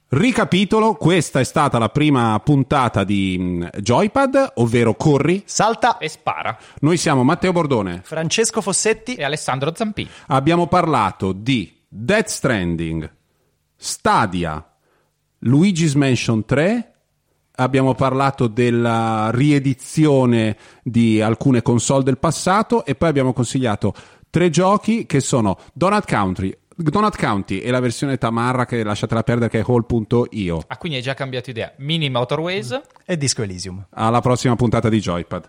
Ricapitolo, 0.08 0.94
questa 0.94 1.40
è 1.40 1.44
stata 1.44 1.78
la 1.78 1.88
prima 1.88 2.38
puntata 2.38 3.02
di 3.02 3.36
mm, 3.40 3.62
Joypad, 3.80 4.52
ovvero 4.56 4.94
Corri. 4.94 5.42
Salta 5.46 5.96
E 5.96 6.08
spara. 6.08 6.56
Noi 6.80 6.98
siamo 6.98 7.24
Matteo 7.24 7.50
Bordone. 7.52 8.02
Francesco 8.04 8.60
Fossetti 8.60 9.14
E 9.14 9.24
Alessandro 9.24 9.72
Zampini. 9.74 10.08
Abbiamo 10.26 10.66
parlato 10.68 11.32
di 11.32 11.74
Death 11.88 12.28
Stranding, 12.28 13.10
Stadia, 13.74 14.64
Luigi's 15.38 15.94
Mansion 15.94 16.44
3. 16.44 16.93
Abbiamo 17.56 17.94
parlato 17.94 18.48
della 18.48 19.30
riedizione 19.32 20.56
di 20.82 21.20
alcune 21.20 21.62
console 21.62 22.02
del 22.02 22.18
passato 22.18 22.84
e 22.84 22.96
poi 22.96 23.08
abbiamo 23.08 23.32
consigliato 23.32 23.94
tre 24.28 24.50
giochi 24.50 25.06
che 25.06 25.20
sono 25.20 25.56
Donut 25.72 26.04
Country, 26.04 26.52
Donut 26.74 27.16
County 27.16 27.58
e 27.58 27.70
la 27.70 27.78
versione 27.78 28.18
Tamarra 28.18 28.66
che 28.66 28.82
lasciatela 28.82 29.22
perdere 29.22 29.50
che 29.50 29.60
è 29.60 29.64
Hall.io. 29.64 30.64
Ah, 30.66 30.76
quindi 30.76 30.98
hai 30.98 31.04
già 31.04 31.14
cambiato 31.14 31.50
idea. 31.50 31.72
Mini 31.76 32.10
Motorways. 32.10 32.80
e 33.04 33.16
Disco 33.16 33.42
Elysium. 33.42 33.86
Alla 33.90 34.20
prossima 34.20 34.56
puntata 34.56 34.88
di 34.88 34.98
Joypad. 34.98 35.46